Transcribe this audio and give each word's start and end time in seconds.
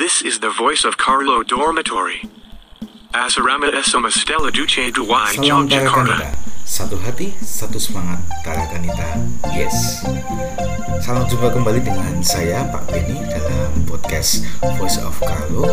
This 0.00 0.24
is 0.24 0.40
the 0.40 0.48
voice 0.48 0.88
of 0.88 0.96
Carlo 0.96 1.44
Dormitory. 1.44 2.24
Asarama 3.12 3.68
Esoma 3.68 4.08
Stella 4.08 4.48
Duce 4.48 4.88
Duwai. 4.88 5.36
Tarakanita 5.36 6.32
Satu 6.64 6.96
hati, 7.04 7.36
satu 7.44 7.76
semangat 7.76 8.24
Tarakanita 8.40 9.20
Yes. 9.52 10.00
Salam 11.04 11.28
jumpa 11.28 11.52
kembali 11.52 11.84
dengan 11.84 12.16
saya 12.24 12.64
Pak 12.72 12.88
Beni 12.88 13.12
dalam 13.28 13.84
podcast 13.84 14.48
Voice 14.80 14.96
of 15.04 15.20
Carlo 15.20 15.68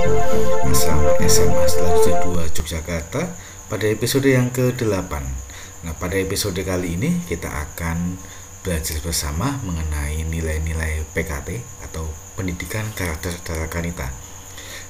Asrama 0.67 1.15
SMA 1.23 1.63
Selanjutnya 1.63 2.51
2 2.51 2.51
Yogyakarta 2.51 3.31
pada 3.71 3.85
episode 3.87 4.27
yang 4.27 4.51
ke-8 4.51 5.07
Nah 5.87 5.95
pada 5.95 6.19
episode 6.19 6.59
kali 6.67 6.99
ini 6.99 7.23
kita 7.31 7.47
akan 7.47 8.19
belajar 8.59 8.99
bersama 8.99 9.55
mengenai 9.63 10.27
nilai-nilai 10.27 11.07
PKT 11.15 11.63
atau 11.87 12.26
Pendidikan 12.37 12.85
Karakter 12.93 13.33
Tarakanita 13.41 14.13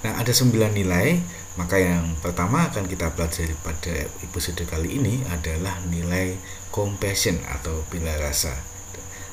Nah 0.03 0.19
ada 0.19 0.29
9 0.29 0.51
nilai 0.75 1.17
maka 1.57 1.81
yang 1.81 2.13
pertama 2.21 2.69
akan 2.69 2.85
kita 2.85 3.09
pelajari 3.17 3.57
pada 3.65 4.05
episode 4.21 4.61
kali 4.69 5.01
ini 5.01 5.25
adalah 5.33 5.73
nilai 5.89 6.37
compassion 6.69 7.33
atau 7.49 7.81
bila 7.89 8.13
rasa. 8.21 8.53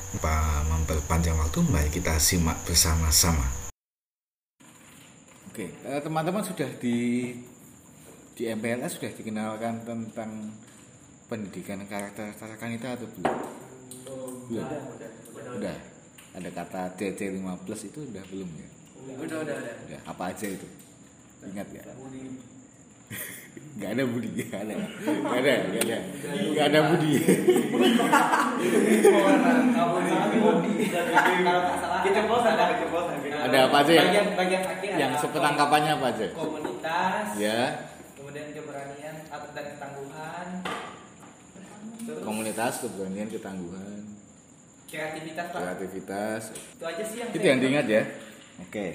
Tanpa 0.09 0.65
memperpanjang 0.65 1.37
waktu, 1.37 1.61
mari 1.69 1.93
kita 1.93 2.17
simak 2.17 2.57
bersama-sama. 2.65 3.45
Oke, 5.53 5.69
eh, 5.69 6.01
teman-teman 6.01 6.41
sudah 6.41 6.67
di 6.81 7.29
di 8.35 8.43
MPLS 8.49 8.97
sudah 8.97 9.13
dikenalkan 9.13 9.85
tentang 9.85 10.49
pendidikan 11.29 11.85
karakter 11.85 12.33
Tarakanita 12.33 12.97
atau 12.97 13.05
belum? 13.05 13.37
belum. 14.49 14.67
Udah. 15.61 15.94
Ada 16.35 16.49
kata 16.51 16.81
CC15 16.95 17.79
itu 17.85 17.99
udah 18.05 18.23
belum 18.27 18.49
ya? 18.53 18.67
Udah, 19.15 19.37
udah, 19.39 19.55
udah. 19.55 19.73
Udah. 19.87 19.99
Apa 20.03 20.23
aja 20.29 20.47
itu? 20.47 20.67
Ingat 21.45 21.67
ya? 21.71 21.83
Gak 23.75 23.91
ada 23.95 24.03
budi, 24.03 24.29
gak 24.43 24.61
ada, 24.61 24.73
gak 24.75 25.39
ada, 25.39 25.53
gak 25.71 25.83
ada, 25.85 25.97
gak 26.51 26.65
ada 26.67 26.79
budi. 26.89 27.13
Ada 33.45 33.57
apa 33.69 33.77
aja 33.83 33.91
yang- 33.93 34.09
Bagian, 34.09 34.27
bagian 34.33 34.63
akhir 34.65 34.89
Yang 34.95 35.11
ada 35.11 35.21
sepetangkapannya 35.21 35.91
apa 35.93 36.05
aja? 36.09 36.25
Komunitas, 36.33 37.25
Ya, 37.35 37.59
kemudian 38.15 38.47
keberanian 38.49 39.15
atau 39.27 39.49
dan 39.51 39.65
ketangguhan, 39.69 40.47
komunitas, 42.23 42.73
keberanian, 42.81 43.27
ketangguhan, 43.27 44.01
kreativitas 44.85 45.45
pak. 45.49 45.59
kreativitas, 45.61 46.41
Itu 46.53 46.83
aja 46.85 47.03
sih 47.03 47.17
yang 47.19 47.29
itu 47.33 47.45
yang 47.45 47.59
diingat 47.59 47.85
ya? 47.89 48.03
oke. 48.61 48.87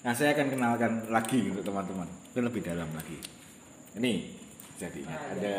Nah 0.00 0.12
saya 0.16 0.32
akan 0.32 0.46
kenalkan 0.48 0.92
lagi 1.12 1.52
untuk 1.52 1.64
teman-teman. 1.64 2.08
Itu 2.32 2.40
lebih 2.40 2.64
dalam 2.64 2.88
lagi. 2.96 3.18
Ini 4.00 4.12
jadi 4.80 4.98
ingat. 5.04 5.20
Ada 5.36 5.58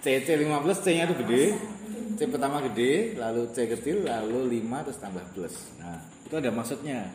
CC 0.00 0.28
15 0.38 0.84
C 0.84 0.86
nya 0.96 1.04
itu 1.10 1.16
gede. 1.26 1.44
C 2.14 2.20
pertama 2.30 2.62
gede 2.62 3.18
lalu 3.18 3.50
C 3.50 3.66
kecil 3.66 4.06
lalu 4.06 4.62
5 4.62 4.86
terus 4.86 4.98
tambah 5.02 5.24
plus. 5.34 5.54
Nah 5.82 5.98
itu 6.24 6.34
ada 6.38 6.50
maksudnya. 6.54 7.10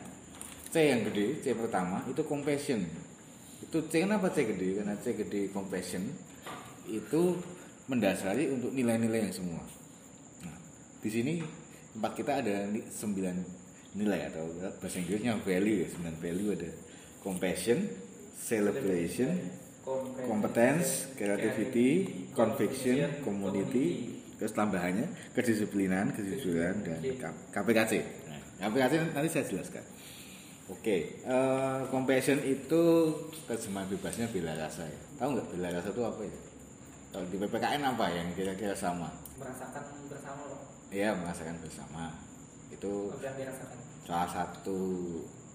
C 0.75 0.91
yang 0.91 1.07
gede 1.07 1.39
C 1.39 1.55
pertama 1.55 2.03
itu 2.11 2.19
compassion. 2.27 2.83
Itu 3.63 3.87
C 3.87 4.03
kenapa 4.03 4.27
C 4.35 4.43
gede? 4.43 4.83
Karena 4.83 4.93
C 4.99 5.15
gede 5.15 5.47
compassion. 5.55 6.03
Itu 6.85 7.39
mendasari 7.87 8.51
untuk 8.51 8.75
nilai-nilai 8.75 9.29
yang 9.29 9.33
semua. 9.33 9.61
Nah, 9.61 9.84
di 11.05 11.09
sini 11.13 11.33
tempat 11.93 12.17
kita 12.17 12.41
ada 12.41 12.65
sembilan 12.89 13.37
nilai 13.93 14.25
atau 14.33 14.49
bahasa 14.81 14.97
Inggrisnya 14.97 15.37
value 15.37 15.85
ya, 15.85 15.87
sembilan 15.93 16.17
value 16.17 16.49
ada 16.57 16.69
compassion, 17.21 17.85
celebration, 18.33 19.29
competence, 20.25 21.13
creativity, 21.13 21.89
conviction, 22.33 23.21
community, 23.21 24.17
terus 24.41 24.51
tambahannya 24.57 25.05
kedisiplinan, 25.37 26.09
kejujuran 26.09 26.81
dan 26.81 26.99
KPKC. 27.53 27.93
Nah, 28.25 28.41
KPKC 28.65 28.93
nanti 29.13 29.29
saya 29.29 29.45
jelaskan. 29.45 29.85
Oke, 30.73 31.21
eh, 31.21 31.79
compassion 31.93 32.41
itu 32.41 32.83
terjemahan 33.45 33.85
bebasnya 33.93 34.25
bela 34.33 34.57
rasa 34.57 34.81
ya. 34.81 34.99
Tahu 35.21 35.37
nggak 35.37 35.47
bela 35.53 35.69
rasa 35.69 35.93
itu 35.93 36.01
apa 36.01 36.21
ya? 36.25 36.37
Kalau 37.13 37.25
di 37.29 37.37
PPKN 37.37 37.81
apa 37.85 38.05
yang 38.09 38.27
kira-kira 38.33 38.73
sama? 38.73 39.13
merasakan 39.35 39.83
bersama. 40.07 40.54
Iya 40.95 41.11
merasakan 41.11 41.59
bersama. 41.59 42.07
Itu 42.71 43.11
salah 44.07 44.31
satu 44.31 44.79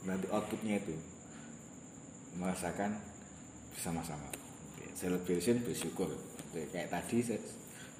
nanti 0.04 0.28
outputnya 0.28 0.76
itu. 0.76 0.92
Merasakan 2.36 3.00
bersama-sama. 3.72 4.28
Celebration 4.92 5.64
bersyukur. 5.64 6.12
Kayak 6.52 6.92
tadi 6.92 7.24
saya, 7.24 7.40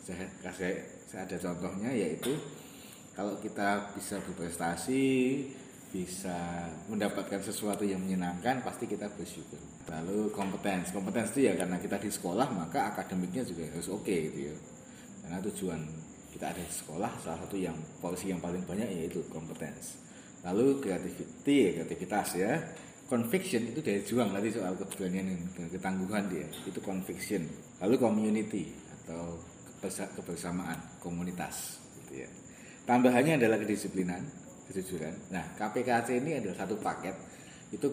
saya 0.05 0.29
kasih 0.45 0.85
saya 1.09 1.25
ada 1.25 1.37
contohnya 1.41 1.89
yaitu 1.97 2.37
kalau 3.17 3.41
kita 3.41 3.89
bisa 3.97 4.21
berprestasi 4.21 5.01
bisa 5.91 6.69
mendapatkan 6.93 7.41
sesuatu 7.43 7.83
yang 7.89 8.05
menyenangkan 8.05 8.61
pasti 8.61 8.85
kita 8.85 9.09
bersyukur. 9.17 9.57
Lalu 9.89 10.29
kompetens. 10.29 10.93
Kompetens 10.93 11.33
itu 11.33 11.49
ya 11.49 11.57
karena 11.57 11.81
kita 11.81 11.97
di 11.97 12.13
sekolah 12.13 12.53
maka 12.53 12.93
akademiknya 12.93 13.49
juga 13.49 13.65
harus 13.65 13.89
oke 13.89 14.13
gitu 14.13 14.53
ya. 14.53 14.55
Karena 15.25 15.41
tujuan 15.41 16.10
kita 16.31 16.55
ada 16.55 16.63
di 16.63 16.75
sekolah 16.75 17.11
salah 17.21 17.39
satu 17.43 17.57
yang 17.59 17.75
porsi 17.99 18.31
yang 18.31 18.39
paling 18.39 18.63
banyak 18.65 18.87
yaitu 18.87 19.21
kompetens 19.29 20.01
lalu 20.45 20.81
creativity 20.81 21.57
ya, 21.69 21.71
kreativitas 21.81 22.29
ya. 22.37 22.53
Conviction 23.11 23.75
itu 23.75 23.83
dari 23.83 24.01
juang 24.07 24.31
tadi 24.31 24.55
soal 24.55 24.79
keberanian 24.79 25.35
dan 25.59 25.67
ketangguhan 25.67 26.31
dia. 26.31 26.47
Itu 26.63 26.79
conviction. 26.79 27.43
Lalu 27.83 27.99
community 27.99 28.71
atau 29.03 29.35
kebersa- 29.67 30.15
kebersamaan 30.15 30.79
komunitas 31.03 31.83
gitu 31.99 32.23
ya. 32.23 32.31
Tambahannya 32.87 33.43
adalah 33.43 33.59
kedisiplinan 33.59 34.23
kejujuran. 34.71 35.35
Nah 35.35 35.43
KPKC 35.59 36.23
ini 36.23 36.39
adalah 36.39 36.63
satu 36.63 36.79
paket. 36.79 37.19
Itu 37.75 37.91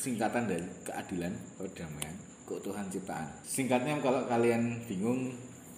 singkatan 0.00 0.48
dari 0.48 0.64
keadilan 0.80 1.32
perdamaian 1.60 2.16
keutuhan 2.48 2.88
ciptaan. 2.88 3.28
Singkatnya 3.44 4.00
kalau 4.00 4.24
kalian 4.24 4.80
bingung 4.88 5.28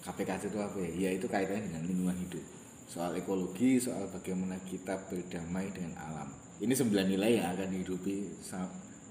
KPKC 0.07 0.47
itu 0.47 0.59
apa 0.63 0.77
ya? 0.79 0.89
Ya 0.95 1.09
itu 1.19 1.27
kaitannya 1.27 1.67
dengan 1.67 1.83
lingkungan 1.83 2.15
hidup. 2.23 2.45
Soal 2.87 3.19
ekologi 3.19 3.75
soal 3.75 4.07
bagaimana 4.07 4.55
kita 4.63 4.95
berdamai 5.11 5.67
dengan 5.75 5.99
alam. 5.99 6.31
Ini 6.63 6.71
sembilan 6.71 7.05
nilai 7.11 7.31
yang 7.43 7.51
akan 7.51 7.67
dihidupi 7.75 8.15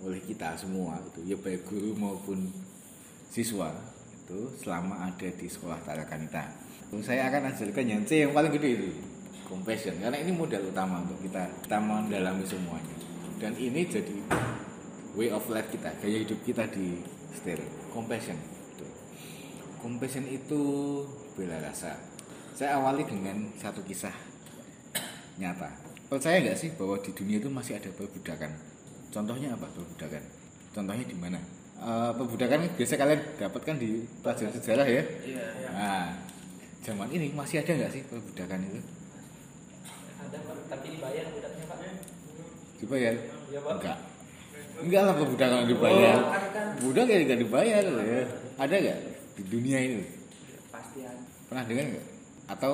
oleh 0.01 0.21
kita 0.25 0.56
semua 0.56 0.97
itu. 1.05 1.21
Ya 1.29 1.37
baik 1.37 1.69
guru 1.69 1.93
maupun 1.93 2.49
siswa 3.29 3.77
itu 4.25 4.41
selama 4.65 5.05
ada 5.05 5.29
di 5.29 5.47
sekolah 5.47 5.77
Tarakanita. 5.85 6.49
Saya 7.05 7.29
akan 7.29 7.53
ajarkan 7.53 7.85
yang 7.85 8.03
C 8.09 8.25
yang 8.25 8.33
paling 8.33 8.56
gede 8.56 8.71
itu. 8.81 8.91
Compassion. 9.45 10.01
Karena 10.01 10.17
ini 10.17 10.33
modal 10.33 10.65
utama 10.65 11.05
untuk 11.05 11.21
kita. 11.21 11.45
Kita 11.61 11.77
mendalami 11.77 12.43
semuanya. 12.49 12.97
Dan 13.37 13.53
ini 13.61 13.85
jadi 13.85 14.17
way 15.12 15.29
of 15.29 15.45
life 15.53 15.69
kita 15.69 15.93
gaya 16.01 16.25
hidup 16.25 16.41
kita 16.41 16.65
di 16.73 17.05
setir 17.37 17.61
compassion. 17.93 18.56
Compassion 19.87 20.27
itu 20.27 20.63
bela 21.39 21.63
rasa. 21.63 21.95
Saya 22.59 22.83
awali 22.83 23.07
dengan 23.07 23.47
satu 23.55 23.79
kisah 23.87 24.11
nyata. 25.39 25.71
Percaya 26.11 26.43
nggak 26.43 26.59
sih 26.59 26.75
bahwa 26.75 26.99
di 26.99 27.15
dunia 27.15 27.39
itu 27.39 27.47
masih 27.47 27.79
ada 27.79 27.87
perbudakan? 27.95 28.51
Contohnya 29.15 29.55
apa 29.55 29.71
perbudakan? 29.71 30.27
Contohnya 30.75 31.07
di 31.07 31.15
mana? 31.15 31.39
Eh, 31.79 32.11
perbudakan 32.19 32.67
biasa 32.75 32.99
kalian 32.99 33.21
dapatkan 33.39 33.77
di 33.79 34.03
pelajaran 34.27 34.53
sejarah 34.59 34.87
ya? 34.91 35.03
Iya. 35.23 35.47
nah 35.71 36.07
zaman 36.83 37.07
ini 37.15 37.31
masih 37.31 37.63
ada 37.63 37.71
nggak 37.79 37.93
sih 37.95 38.03
perbudakan 38.11 38.59
itu? 38.67 38.81
Ada 40.19 40.39
pak, 40.43 40.57
tapi 40.67 40.87
dibayar 40.99 41.25
budaknya 41.31 41.65
pak. 41.71 41.79
dibayar? 42.83 43.15
Iya 43.55 43.61
pak. 43.63 43.73
enggak. 43.79 43.99
Enggak 44.83 45.03
lah 45.06 45.15
perbudakan 45.15 45.59
dibayar. 45.71 46.19
Oh, 46.19 46.31
kan? 46.50 46.67
budak 46.82 47.06
ya 47.06 47.17
nggak 47.23 47.41
dibayar 47.47 47.82
ya. 47.87 48.23
Ada 48.56 48.77
nggak 48.82 49.16
di 49.37 49.43
dunia 49.47 49.79
ini? 49.79 50.03
Pasti 50.73 51.05
ada. 51.05 51.21
pernah 51.47 51.65
dengar 51.69 51.85
nggak? 51.93 52.06
Atau 52.56 52.73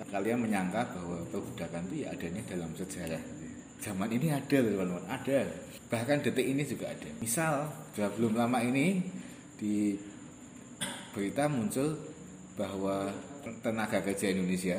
kalian 0.00 0.40
menyangka 0.40 0.96
bahwa 0.96 1.20
perbudakan 1.28 1.84
itu 1.90 2.06
ya 2.06 2.14
adanya 2.14 2.42
dalam 2.48 2.70
sejarah? 2.72 3.22
Zaman 3.80 4.08
ini 4.12 4.32
ada 4.32 4.56
loh 4.60 4.72
teman-teman. 4.76 5.04
Ada. 5.08 5.40
Bahkan 5.90 6.16
detik 6.24 6.46
ini 6.46 6.62
juga 6.64 6.92
ada. 6.92 7.08
Misal 7.18 7.68
sudah 7.92 8.08
belum 8.14 8.38
lama 8.38 8.60
ini 8.62 9.02
di 9.58 9.96
berita 11.10 11.50
muncul 11.50 11.98
bahwa 12.54 13.10
tenaga 13.64 13.98
kerja 14.04 14.30
Indonesia 14.30 14.78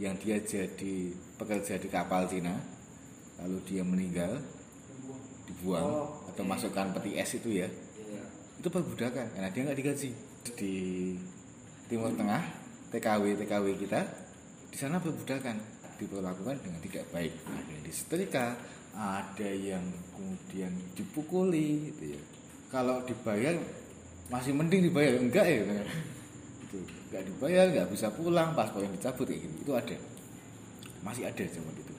yang 0.00 0.16
dia 0.16 0.40
jadi 0.40 1.12
pekerja 1.36 1.76
di 1.76 1.88
kapal 1.92 2.24
Cina 2.24 2.56
lalu 3.36 3.58
dia 3.68 3.82
meninggal 3.84 4.40
dibuang 5.44 5.84
Oh, 5.84 6.06
atau 6.32 6.44
masukkan 6.46 6.88
peti 6.96 7.18
es 7.20 7.36
itu 7.36 7.60
ya 7.60 7.68
Iya. 8.00 8.22
itu 8.56 8.68
perbudakan 8.70 9.26
karena 9.36 9.48
dia 9.52 9.60
nggak 9.68 9.78
digaji 9.78 10.10
di 10.56 11.14
Timur 11.90 12.14
Tengah 12.14 12.42
TKW 12.90 13.38
TKW 13.44 13.66
kita 13.76 14.00
di 14.70 14.76
sana 14.78 15.02
perbudakan 15.02 15.56
diperlakukan 16.00 16.56
dengan 16.64 16.80
tidak 16.80 17.04
baik. 17.12 17.32
Ada 17.44 17.70
yang 17.70 17.84
disetrika 17.84 18.46
ada 18.90 19.50
yang 19.50 19.84
kemudian 20.16 20.72
dipukuli 20.98 21.92
gitu 21.92 22.16
ya. 22.16 22.20
Kalau 22.70 23.02
dibayar 23.06 23.54
masih 24.30 24.54
mending 24.54 24.90
dibayar. 24.90 25.18
Enggak 25.18 25.46
ya 25.46 25.62
itu 26.70 26.78
enggak 27.10 27.22
dibayar 27.26 27.66
nggak 27.70 27.88
bisa 27.90 28.06
pulang 28.14 28.54
paspornya 28.54 28.90
dicabut 28.94 29.26
kayak 29.26 29.42
gitu. 29.44 29.54
Itu 29.66 29.72
ada. 29.76 29.96
Masih 31.02 31.26
ada 31.26 31.44
zaman 31.46 31.74
itu. 31.74 31.94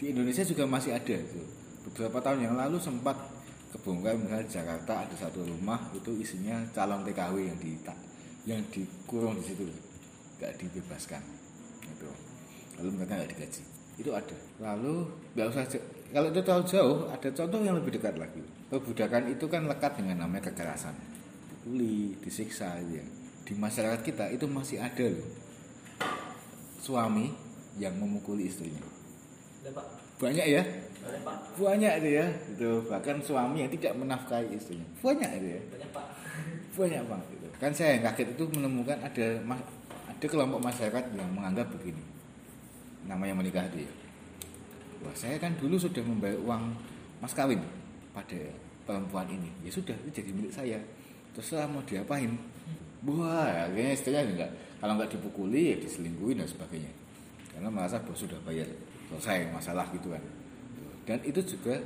Di 0.00 0.04
Indonesia 0.16 0.44
juga 0.44 0.64
masih 0.64 0.96
ada 0.96 1.16
itu 1.16 1.40
beberapa 1.88 2.20
tahun 2.20 2.44
yang 2.44 2.54
lalu 2.56 2.76
sempat 2.76 3.16
kebongkar 3.80 4.14
misalnya 4.20 4.44
di 4.44 4.52
Jakarta 4.52 4.92
ada 5.08 5.16
satu 5.16 5.40
rumah 5.48 5.88
itu 5.96 6.12
isinya 6.20 6.60
calon 6.76 7.00
TKW 7.08 7.48
yang 7.48 7.58
di 7.58 7.72
yang 8.44 8.60
dikurung 8.68 9.40
di 9.40 9.44
situ 9.48 9.64
nggak 10.36 10.56
dibebaskan 10.60 11.20
itu 11.84 12.08
lalu 12.80 12.88
mereka 12.96 13.12
nggak 13.20 13.30
digaji. 13.36 13.62
Itu 14.00 14.10
ada. 14.16 14.36
Lalu 14.60 15.04
nggak 15.36 15.46
usah 15.52 15.64
kalau 16.10 16.28
itu 16.32 16.40
terlalu 16.40 16.64
jauh 16.66 16.98
ada 17.12 17.28
contoh 17.28 17.60
yang 17.60 17.76
lebih 17.76 18.00
dekat 18.00 18.16
lagi. 18.16 18.42
Perbudakan 18.72 19.28
itu 19.28 19.44
kan 19.46 19.68
lekat 19.68 20.00
dengan 20.00 20.24
namanya 20.24 20.48
kekerasan. 20.48 20.96
Dipukuli 21.52 22.16
disiksa 22.24 22.80
gitu 22.82 22.98
ya. 22.98 23.06
Di 23.44 23.52
masyarakat 23.52 24.00
kita 24.00 24.32
itu 24.32 24.48
masih 24.48 24.80
ada 24.80 25.04
loh. 25.04 25.28
Suami 26.80 27.28
yang 27.76 27.94
memukuli 28.00 28.48
istrinya. 28.48 28.80
Banyak 30.16 30.46
ya. 30.48 30.62
Banyak 31.56 31.92
itu 32.04 32.08
ya. 32.20 32.26
Itu 32.56 32.70
bahkan 32.88 33.16
suami 33.20 33.64
yang 33.64 33.72
tidak 33.72 33.92
menafkahi 33.96 34.52
istrinya. 34.54 34.86
Banyak 35.00 35.30
itu 35.40 35.48
ya. 35.56 35.60
Banyak 35.72 35.90
Pak. 35.92 36.06
banyak 36.70 37.02
bang 37.02 37.22
gitu. 37.34 37.46
kan 37.60 37.74
saya 37.74 37.98
yang 37.98 38.08
kaget 38.08 38.28
itu 38.32 38.44
menemukan 38.56 38.96
ada 39.02 39.26
ada 40.08 40.26
kelompok 40.30 40.64
masyarakat 40.64 41.04
yang 41.12 41.28
menganggap 41.34 41.66
begini. 41.76 42.00
Namanya 43.04 43.36
menikah 43.36 43.66
itu 43.68 43.84
ya 43.84 43.92
wah 45.04 45.14
saya 45.16 45.36
kan 45.40 45.52
dulu 45.56 45.80
sudah 45.80 46.04
membayar 46.04 46.36
uang 46.44 46.76
mas 47.20 47.32
kawin 47.32 47.60
pada 48.12 48.40
perempuan 48.84 49.28
ini. 49.28 49.50
Ya 49.64 49.70
sudah 49.72 49.96
itu 50.04 50.22
jadi 50.22 50.30
milik 50.32 50.52
saya. 50.52 50.78
Terserah 51.36 51.68
mau 51.68 51.84
diapain. 51.84 52.36
Wah 53.06 53.68
kayaknya 53.72 53.92
istrinya 53.96 54.22
enggak 54.24 54.50
kalau 54.80 54.92
nggak 54.96 55.10
dipukuli 55.16 55.72
ya 55.72 55.76
diselingkuhin 55.80 56.40
dan 56.44 56.48
sebagainya. 56.48 56.92
Karena 57.52 57.68
merasa 57.72 58.00
bos 58.00 58.16
sudah 58.16 58.36
bayar 58.44 58.68
selesai 59.10 59.50
masalah 59.50 59.88
gitu 59.92 60.12
kan 60.12 60.22
dan 61.04 61.18
itu 61.24 61.40
juga 61.44 61.80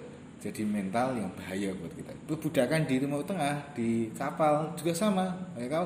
jadi 0.44 0.62
mental 0.66 1.16
yang 1.16 1.31
bahaya 1.32 1.72
buat 1.72 1.93
kita. 1.96 2.12
Perbudakan 2.28 2.84
di 2.84 2.94
Timur 3.00 3.25
Tengah 3.25 3.55
di 3.72 4.12
kapal 4.12 4.76
juga 4.76 4.93
sama. 4.93 5.32
Mereka 5.56 5.81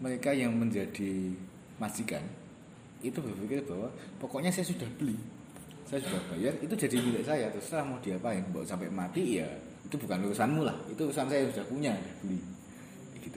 mereka 0.00 0.30
yang 0.32 0.56
menjadi 0.56 1.36
majikan 1.76 2.24
itu 3.02 3.18
berpikir 3.18 3.66
bahwa 3.66 3.90
pokoknya 4.22 4.54
saya 4.54 4.62
sudah 4.62 4.86
beli 4.94 5.18
saya 5.92 6.08
sudah 6.08 6.22
bayar 6.32 6.56
itu 6.64 6.72
jadi 6.72 6.96
milik 7.04 7.20
saya. 7.20 7.52
Terserah 7.52 7.84
mau 7.84 8.00
diapain 8.00 8.40
mau 8.48 8.64
sampai 8.64 8.88
mati 8.88 9.44
ya 9.44 9.48
itu 9.84 10.00
bukan 10.00 10.24
urusanmu 10.24 10.64
lah. 10.64 10.72
Itu 10.88 11.04
urusan 11.04 11.28
saya 11.28 11.44
sudah 11.52 11.68
punya 11.68 11.92
beli. 12.24 12.40
Gitu. 13.20 13.36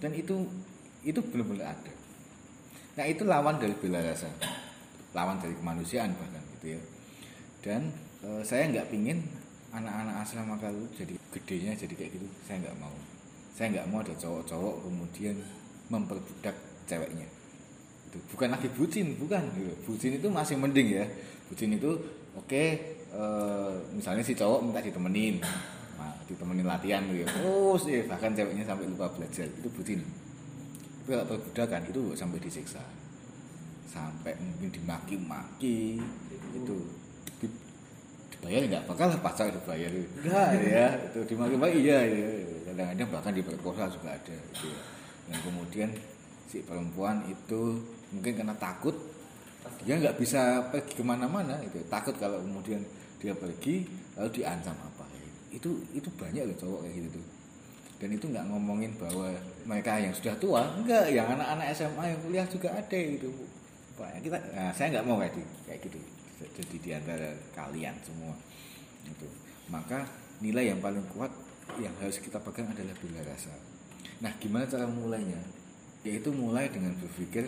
Dan 0.00 0.16
itu 0.16 0.48
itu 1.04 1.20
benar-benar 1.20 1.76
ada. 1.76 1.92
Nah 2.96 3.04
itu 3.04 3.28
lawan 3.28 3.60
dari 3.60 3.76
bela 3.76 4.00
rasa 4.00 4.32
lawan 5.12 5.36
dari 5.44 5.52
kemanusiaan 5.52 6.16
bahkan 6.16 6.40
gitu 6.56 6.80
ya. 6.80 6.80
Dan 7.60 7.92
eh, 8.24 8.42
saya 8.44 8.68
nggak 8.68 8.88
pingin 8.92 9.22
anak-anak 9.70 10.26
asrama 10.26 10.58
kalau 10.58 10.82
jadi 10.98 11.14
gedenya 11.30 11.72
jadi 11.78 11.94
kayak 11.94 12.10
gitu. 12.18 12.26
Saya 12.44 12.58
nggak 12.66 12.76
mau. 12.82 12.94
Saya 13.54 13.66
nggak 13.76 13.86
mau 13.90 14.02
ada 14.02 14.14
cowok-cowok 14.18 14.74
kemudian 14.86 15.36
memperbudak 15.90 16.56
ceweknya. 16.90 17.26
Itu 18.10 18.18
bukan 18.34 18.48
lagi 18.50 18.68
bucin 18.74 19.14
bukan 19.14 19.42
gitu. 19.54 19.72
Bucin 19.86 20.12
itu 20.18 20.26
masih 20.26 20.58
mending 20.58 20.88
ya. 20.90 21.06
Bucin 21.46 21.70
itu 21.70 21.90
oke 22.34 22.64
eh, 23.14 23.74
misalnya 23.94 24.22
si 24.26 24.34
cowok 24.34 24.66
minta 24.66 24.82
ditemenin. 24.82 25.38
Nah, 26.00 26.16
ditemenin 26.24 26.64
latihan 26.64 27.04
gitu 27.12 27.28
terus 27.28 27.82
ya 27.84 28.00
bahkan 28.08 28.32
ceweknya 28.32 28.66
sampai 28.66 28.90
lupa 28.90 29.06
belajar. 29.14 29.46
Itu 29.46 29.68
bucin. 29.70 30.02
Tapi 31.00 31.08
kalau 31.16 31.26
perbudakan 31.26 31.82
itu 31.90 32.02
sampai 32.18 32.38
disiksa. 32.42 32.82
Sampai 33.90 34.34
mungkin 34.38 34.70
dimaki-maki. 34.70 35.98
Itu 36.54 36.76
dibayar 38.40 38.62
nggak 38.64 38.84
bakal 38.88 39.06
lah 39.12 39.20
pacar 39.20 39.52
dibayar 39.52 39.92
enggak 39.92 40.48
ya. 40.64 40.88
itu 41.12 41.20
dimaki-maki 41.28 41.76
iya 41.84 41.98
iya 42.08 42.28
kadang-kadang 42.72 43.08
bahkan 43.12 43.32
diperkosa 43.36 43.84
juga 43.92 44.16
ada 44.16 44.32
gitu 44.32 44.72
ya. 44.72 44.80
dan 45.28 45.38
kemudian 45.44 45.90
si 46.48 46.64
perempuan 46.64 47.20
itu 47.28 47.84
mungkin 48.16 48.32
karena 48.40 48.56
takut 48.56 48.96
dia 49.84 50.00
nggak 50.00 50.16
bisa 50.16 50.72
pergi 50.72 50.92
ke 50.96 51.04
mana-mana 51.04 51.60
itu 51.60 51.84
takut 51.92 52.16
kalau 52.16 52.40
kemudian 52.40 52.80
dia 53.20 53.36
pergi 53.36 53.84
lalu 54.16 54.40
diancam 54.40 54.72
apa. 54.72 55.04
Itu 55.52 55.84
itu 55.92 56.08
banyak 56.16 56.48
loh 56.48 56.56
cowok 56.56 56.80
kayak 56.88 56.94
gitu 57.04 57.08
tuh. 57.20 57.26
Dan 58.00 58.08
itu 58.16 58.24
nggak 58.32 58.48
ngomongin 58.48 58.96
bahwa 58.96 59.28
mereka 59.68 60.00
yang 60.00 60.16
sudah 60.16 60.32
tua 60.40 60.64
enggak 60.80 61.12
yang 61.12 61.28
anak-anak 61.28 61.76
SMA 61.76 62.16
yang 62.16 62.20
kuliah 62.24 62.46
juga 62.48 62.72
ada 62.72 62.96
gitu. 62.96 63.28
Pak 64.00 64.24
kita 64.24 64.40
nah, 64.56 64.72
saya 64.72 64.96
nggak 64.96 65.04
mau 65.04 65.20
kayak 65.20 65.36
gitu 65.36 65.52
kayak 65.68 65.80
gitu 65.84 66.00
jadi 66.48 66.76
di 66.80 66.90
antara 66.96 67.30
kalian 67.52 67.96
semua. 68.04 68.34
Itu. 69.04 69.28
Maka 69.68 70.04
nilai 70.40 70.72
yang 70.72 70.80
paling 70.80 71.04
kuat 71.12 71.30
yang 71.78 71.94
harus 72.00 72.18
kita 72.18 72.40
pegang 72.42 72.72
adalah 72.72 72.96
bela 72.98 73.22
rasa. 73.22 73.52
Nah 74.24 74.32
gimana 74.40 74.66
cara 74.66 74.88
mulainya? 74.88 75.38
Yaitu 76.02 76.32
mulai 76.32 76.72
dengan 76.72 76.96
berpikir 76.96 77.46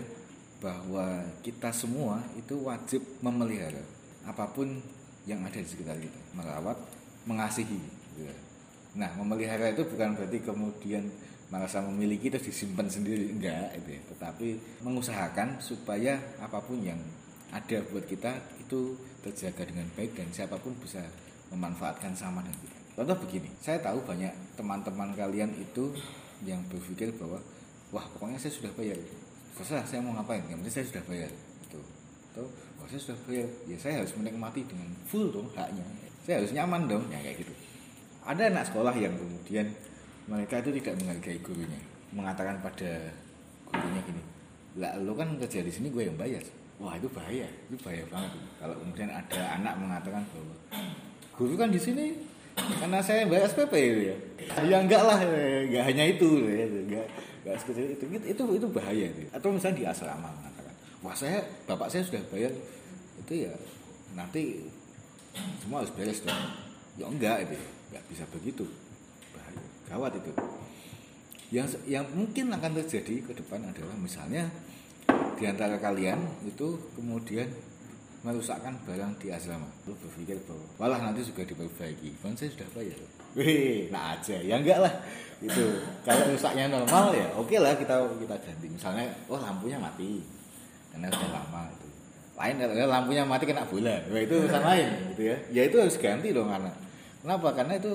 bahwa 0.63 1.25
kita 1.43 1.75
semua 1.75 2.23
itu 2.39 2.55
wajib 2.63 3.03
memelihara 3.19 3.83
apa 4.23 4.47
pun 4.55 4.79
yang 5.27 5.43
ada 5.43 5.59
di 5.59 5.67
sekitar 5.67 5.99
kita. 5.99 6.21
Merawat 6.37 6.79
mengasihi 7.27 7.79
gitu 8.13 8.29
ya. 8.29 8.37
nah 8.93 9.09
memelihara 9.17 9.73
itu 9.73 9.89
bukan 9.89 10.13
berarti 10.13 10.45
kemudian 10.45 11.09
merasa 11.49 11.81
memiliki 11.81 12.29
terus 12.29 12.49
disimpan 12.49 12.87
sendiri. 12.87 13.33
Enggak 13.33 13.73
itu 13.81 13.99
ya. 13.99 14.01
tetapi 14.15 14.49
mengusahakan 14.85 15.59
supaya 15.65 16.21
apa 16.39 16.61
pun 16.61 16.81
yang 16.85 17.01
ada 17.53 17.79
buat 17.93 18.05
kita 18.09 18.33
itu 18.59 18.97
terjaga 19.21 19.69
dengan 19.69 19.87
baik 19.95 20.17
dan 20.17 20.29
siapa 20.33 20.57
pun 20.59 20.73
bisa 20.81 21.05
memanfaatkan 21.53 22.17
sama 22.17 22.41
dengan 22.41 22.59
kita. 22.65 22.79
Contoh 22.97 23.17
begini 23.23 23.49
saya 23.61 23.79
tahu 23.85 24.01
banyak 24.03 24.33
teman-teman 24.57 25.13
kalian 25.13 25.53
itu 25.61 25.93
yang 26.43 26.59
berpikir 26.73 27.13
bahwa 27.21 27.39
wah 27.93 28.05
pokoknya 28.17 28.41
saya 28.41 28.53
sudah 28.57 28.73
bayar 28.75 28.97
terserah 29.53 29.85
saya 29.85 30.01
mau 30.01 30.17
ngapain 30.17 30.43
yang 30.49 30.59
penting 30.65 30.81
saya 30.81 30.87
sudah 30.89 31.05
bayar 31.05 31.31
itu 31.61 31.81
atau 32.33 32.49
wah 32.81 32.89
saya 32.89 33.01
sudah 33.01 33.19
bayar. 33.29 33.49
Ya 33.69 33.77
saya 33.77 34.01
harus 34.01 34.13
menikmati 34.17 34.65
dengan 34.65 34.89
full 35.05 35.29
dong 35.29 35.47
haknya. 35.53 35.85
Saya 36.25 36.41
harus 36.41 36.57
nyaman 36.57 36.89
dong 36.89 37.05
ya 37.13 37.21
kayak 37.21 37.45
gitu. 37.45 37.53
Ada 38.25 38.49
anak 38.49 38.65
sekolah 38.73 38.95
yang 38.97 39.13
kemudian 39.19 39.67
mereka 40.31 40.63
itu 40.63 40.71
tidak 40.79 40.95
menghargai 41.03 41.39
gurunya 41.43 41.81
mengatakan 42.13 42.61
pada 42.63 43.11
gurunya 43.73 44.03
gini 44.05 44.23
lah 44.81 44.97
lo 45.01 45.13
kan 45.17 45.37
kerja 45.37 45.61
di 45.65 45.73
sini 45.73 45.89
gue 45.93 46.09
yang 46.09 46.17
bayar 46.17 46.41
wah 46.81 46.95
itu 46.97 47.09
bahaya. 47.11 47.49
Itu 47.69 47.77
bahaya 47.83 48.05
banget. 48.09 48.33
Kalau 48.61 48.75
kemudian 48.81 49.11
ada 49.11 49.41
anak 49.61 49.75
mengatakan 49.77 50.23
bahwa 50.33 50.55
guru 51.37 51.55
kan 51.59 51.69
di 51.73 51.81
sini 51.81 52.07
karena 52.53 53.01
saya 53.01 53.25
bayar 53.25 53.49
SPP 53.49 53.73
gitu 53.73 54.03
ya. 54.13 54.17
Ya 54.65 54.77
enggak 54.81 55.03
lah 55.03 55.19
enggak 55.21 55.85
hanya 55.89 56.05
itu 56.09 56.29
ya. 56.49 56.65
Enggak 56.69 57.07
enggak 57.45 57.57
seperti 57.61 57.81
itu. 57.97 58.05
Itu 58.09 58.27
itu, 58.29 58.43
itu 58.61 58.67
bahaya 58.69 59.05
itu. 59.09 59.21
atau 59.33 59.49
misalnya 59.53 59.77
di 59.81 59.85
asrama 59.89 60.29
mengatakan 60.29 60.75
wah 61.03 61.17
saya 61.17 61.41
bapak 61.67 61.89
saya 61.89 62.03
sudah 62.07 62.23
bayar 62.31 62.53
itu 63.23 63.33
ya 63.49 63.53
nanti 64.13 64.69
semua 65.61 65.81
harus 65.85 65.93
beres 65.97 66.21
dong. 66.25 66.43
Ya 67.01 67.09
enggak 67.09 67.49
itu 67.49 67.57
enggak 67.93 68.05
bisa 68.13 68.25
begitu. 68.29 68.65
Bahaya. 69.33 69.65
Gawat 69.89 70.13
itu. 70.21 70.33
Yang 71.53 71.77
yang 71.85 72.05
mungkin 72.17 72.49
akan 72.49 72.81
terjadi 72.81 73.29
ke 73.29 73.33
depan 73.37 73.61
adalah 73.61 73.93
misalnya 73.97 74.49
di 75.43 75.51
antara 75.51 75.75
kalian 75.83 76.23
itu 76.47 76.79
kemudian 76.95 77.51
merusakkan 78.23 78.79
barang 78.87 79.19
di 79.19 79.35
asrama. 79.35 79.67
Lu 79.83 79.99
berpikir 79.99 80.39
bahwa 80.47 80.63
walah 80.79 81.03
nanti 81.03 81.27
juga 81.27 81.43
diperbaiki. 81.43 82.15
Kan 82.23 82.39
saya 82.39 82.55
sudah 82.55 82.69
bayar. 82.79 82.95
Wih 83.35 83.91
nah 83.91 84.15
aja. 84.15 84.39
Ya 84.39 84.63
enggak 84.63 84.79
lah. 84.79 84.95
Itu 85.43 85.83
kalau 86.07 86.31
rusaknya 86.31 86.71
normal 86.71 87.11
ya 87.11 87.27
oke 87.35 87.59
lah 87.59 87.75
kita 87.75 87.99
kita 88.23 88.37
ganti. 88.39 88.67
Misalnya 88.71 89.11
oh 89.27 89.43
lampunya 89.43 89.83
mati. 89.83 90.23
Karena 90.95 91.11
sudah 91.11 91.31
lama 91.35 91.67
itu. 91.75 91.89
Lain 92.39 92.55
kalau 92.63 92.87
lampunya 92.87 93.23
mati 93.27 93.45
kena 93.51 93.67
bola 93.67 93.99
Wah, 94.15 94.21
itu 94.23 94.35
urusan 94.39 94.63
lain 94.63 94.89
gitu 95.11 95.23
ya. 95.27 95.37
Ya 95.51 95.63
itu 95.67 95.77
harus 95.83 95.99
ganti 95.99 96.31
dong 96.31 96.55
anak 96.55 96.79
kenapa? 97.27 97.51
Karena 97.59 97.75
itu 97.83 97.91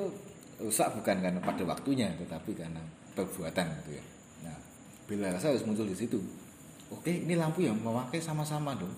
rusak 0.60 0.92
bukan 1.00 1.24
karena 1.24 1.40
pada 1.40 1.64
waktunya 1.64 2.12
tetapi 2.20 2.52
karena 2.52 2.84
perbuatan 3.16 3.64
gitu 3.80 3.96
ya. 3.96 4.04
Nah 4.44 4.60
bila 5.08 5.32
rasa 5.32 5.56
harus 5.56 5.64
muncul 5.64 5.88
di 5.88 5.96
situ 5.96 6.20
oke 6.92 7.12
ini 7.12 7.36
lampu 7.36 7.66
yang 7.66 7.78
memakai 7.80 8.20
sama-sama 8.20 8.76
dong. 8.76 8.94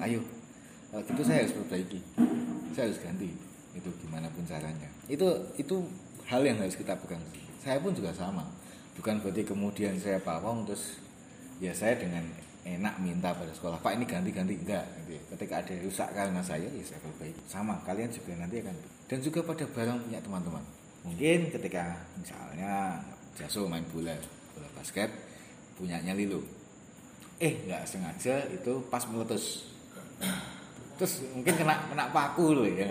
Ayo 0.00 0.20
kalau 0.90 1.02
gitu 1.12 1.22
saya 1.28 1.44
harus 1.44 1.52
perbaiki. 1.52 2.00
Saya 2.72 2.88
harus 2.88 3.00
ganti 3.04 3.28
itu 3.76 3.90
gimana 4.00 4.30
pun 4.32 4.46
caranya. 4.48 4.88
Itu 5.10 5.28
itu 5.60 5.84
hal 6.24 6.40
yang 6.40 6.56
harus 6.56 6.72
kita 6.72 6.96
pegang. 6.96 7.20
Saya 7.60 7.82
pun 7.84 7.92
juga 7.92 8.14
sama. 8.16 8.46
Bukan 8.96 9.20
berarti 9.20 9.44
kemudian 9.44 9.92
saya 10.00 10.16
pawang 10.24 10.64
terus 10.64 10.96
ya 11.60 11.68
saya 11.76 12.00
dengan 12.00 12.24
enak 12.66 12.98
minta 12.98 13.30
pada 13.36 13.52
sekolah 13.52 13.76
pak 13.84 14.00
ini 14.00 14.08
ganti-ganti. 14.08 14.56
Enggak 14.56 14.88
gitu 15.04 15.20
ya. 15.20 15.22
ketika 15.36 15.54
ada 15.60 15.70
yang 15.76 15.82
rusak 15.84 16.08
karena 16.16 16.40
saya 16.40 16.64
ya 16.64 16.84
saya 16.86 17.00
perbaiki. 17.04 17.42
Sama 17.44 17.76
kalian 17.84 18.08
juga 18.08 18.32
nanti 18.40 18.64
akan 18.64 18.76
dan 19.06 19.18
juga 19.20 19.40
pada 19.44 19.64
barang 19.68 19.98
punya 20.08 20.20
teman-teman. 20.24 20.64
Mungkin 21.04 21.52
ketika 21.52 21.92
misalnya 22.16 23.04
Jaso 23.36 23.68
main 23.68 23.84
bola 23.92 24.16
bola 24.56 24.68
basket 24.72 25.12
punyanya 25.76 26.16
Lilo 26.16 26.40
eh 27.36 27.52
nggak 27.68 27.82
sengaja 27.84 28.48
itu 28.48 28.72
pas 28.88 29.04
meletus. 29.08 29.68
Terus 30.96 31.28
mungkin 31.36 31.54
kena 31.54 31.74
kena 31.92 32.04
paku 32.08 32.56
loh 32.56 32.66
ya. 32.68 32.88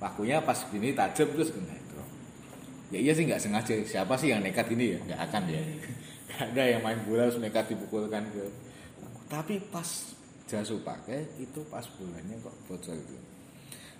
Pakunya 0.00 0.40
pas 0.40 0.56
gini 0.72 0.96
tajam 0.96 1.28
terus 1.36 1.52
kena 1.52 1.74
itu. 1.76 1.96
Ya 2.92 2.98
iya 3.00 3.12
sih 3.12 3.24
nggak 3.28 3.42
sengaja. 3.42 3.74
Siapa 3.84 4.16
sih 4.16 4.32
yang 4.32 4.40
nekat 4.40 4.72
ini 4.72 4.96
ya? 4.96 4.98
Nggak 5.04 5.20
akan 5.30 5.42
ya. 5.52 5.62
Nggak 6.34 6.50
ada 6.50 6.62
yang 6.66 6.82
main 6.82 6.98
bola 7.06 7.30
terus 7.30 7.38
nekat 7.38 7.70
dipukulkan 7.70 8.26
ke 8.34 8.42
tapi 9.30 9.56
pas 9.70 9.86
jasu 10.50 10.82
pakai 10.84 11.26
itu 11.40 11.62
pas 11.70 11.86
bolanya 11.94 12.34
kok 12.42 12.54
bocor 12.66 12.94
itu. 12.94 13.16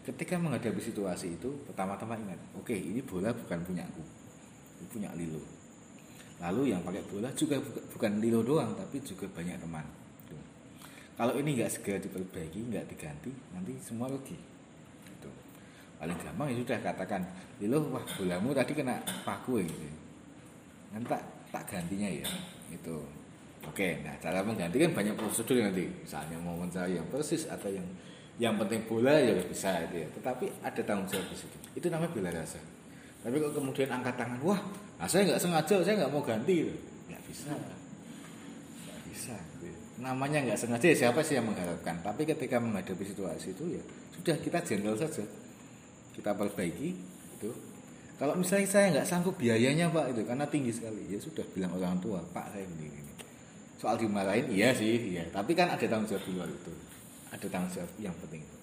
Ketika 0.05 0.37
menghadapi 0.37 0.83
situasi 0.83 1.41
itu 1.41 1.49
pertama-tama 1.65 2.19
ingat 2.21 2.37
oke 2.59 2.75
ini 2.75 3.01
bola 3.01 3.33
bukan 3.33 3.63
punyaku 3.65 4.03
ini 4.79 4.87
punya 4.93 5.11
Lilo 5.17 5.64
lalu 6.43 6.75
yang 6.75 6.83
pakai 6.83 7.03
bola 7.07 7.31
juga 7.39 7.61
buka- 7.63 7.85
bukan 7.95 8.13
Lilo 8.19 8.41
doang 8.43 8.75
tapi 8.75 8.99
juga 9.03 9.27
banyak 9.31 9.59
teman. 9.63 9.87
Tuh. 10.27 10.43
kalau 11.15 11.39
ini 11.39 11.55
nggak 11.55 11.71
segera 11.71 11.99
diperbaiki 12.03 12.71
nggak 12.75 12.91
diganti 12.91 13.31
nanti 13.55 13.73
semua 13.79 14.11
rugi. 14.11 14.35
Gitu. 15.07 15.31
paling 16.01 16.19
gampang 16.19 16.51
ya 16.51 16.57
sudah 16.59 16.79
katakan 16.83 17.23
Lilo 17.63 17.79
wah 17.95 18.03
bolamu 18.19 18.51
tadi 18.51 18.73
kena 18.75 18.99
paku 19.23 19.63
ya 19.63 19.67
gitu. 19.71 19.89
Nanti 20.91 21.07
tak 21.07 21.23
tak 21.55 21.65
gantinya 21.71 22.11
ya 22.11 22.27
itu 22.75 22.97
oke 23.63 23.89
nah 24.03 24.15
cara 24.19 24.43
mengganti 24.43 24.77
kan 24.83 24.91
banyak 24.91 25.15
prosedur 25.15 25.63
nanti. 25.63 25.87
Misalnya 25.87 26.37
mau 26.43 26.59
mencari 26.59 26.99
yang 26.99 27.07
persis 27.07 27.47
atau 27.47 27.71
yang 27.71 27.87
yang 28.35 28.59
penting 28.59 28.83
bola 28.91 29.15
ya 29.15 29.39
bisa 29.47 29.87
itu 29.87 30.03
ya. 30.03 30.09
Tetapi 30.19 30.51
ada 30.67 30.81
tanggung 30.83 31.07
jawab 31.07 31.31
di 31.31 31.37
situ. 31.39 31.57
Itu 31.79 31.87
namanya 31.87 32.11
bela 32.11 32.35
rasa 32.35 32.74
tapi 33.25 33.41
kok 33.41 33.57
kemudian 33.57 33.89
angkat 33.89 34.21
tangan 34.21 34.37
wah 34.45 34.61
nah 35.01 35.09
saya 35.09 35.33
nggak 35.33 35.41
sengaja 35.41 35.77
saya 35.81 35.95
nggak 36.05 36.13
mau 36.13 36.21
ganti. 36.21 36.55
Gitu. 36.69 36.77
nggak 37.09 37.23
bisa. 37.25 37.53
Nggak 38.85 39.01
bisa 39.09 39.35
gitu. 39.35 39.65
Ya. 39.73 39.77
namanya 40.05 40.39
nggak 40.45 40.59
sengaja 40.61 40.87
ya 40.93 40.97
siapa 41.09 41.25
sih 41.25 41.41
yang 41.41 41.49
mengharapkan? 41.49 41.97
Tapi 42.05 42.23
ketika 42.29 42.61
menghadapi 42.61 43.05
situasi 43.05 43.57
itu 43.57 43.81
ya 43.81 43.83
sudah 44.13 44.37
kita 44.39 44.61
jenderal 44.61 45.01
saja. 45.01 45.25
Kita 46.15 46.31
perbaiki 46.37 46.95
itu 47.41 47.51
kalau 48.15 48.39
misalnya 48.39 48.69
saya 48.69 48.87
nggak 48.95 49.09
sanggup 49.09 49.35
biayanya 49.41 49.91
pak 49.91 50.15
itu 50.15 50.23
karena 50.23 50.47
tinggi 50.47 50.71
sekali 50.71 51.11
ya 51.11 51.19
sudah 51.19 51.43
bilang 51.51 51.75
orang 51.75 51.99
tua 51.99 52.21
pak 52.31 52.53
saya 52.53 52.69
begini 52.77 53.01
ini. 53.03 53.13
Soal 53.81 53.97
dimarahin 53.97 54.53
iya 54.53 54.77
sih 54.77 55.17
iya. 55.17 55.25
Tapi 55.33 55.57
kan 55.57 55.73
ada 55.73 55.83
tanggung 55.83 56.13
jawab 56.13 56.23
di 56.29 56.33
luar 56.37 56.49
itu. 56.53 56.73
Ada 57.33 57.47
tanggung 57.49 57.73
jawab 57.73 57.91
yang 57.99 58.15
penting 58.21 58.45
itu. 58.45 58.57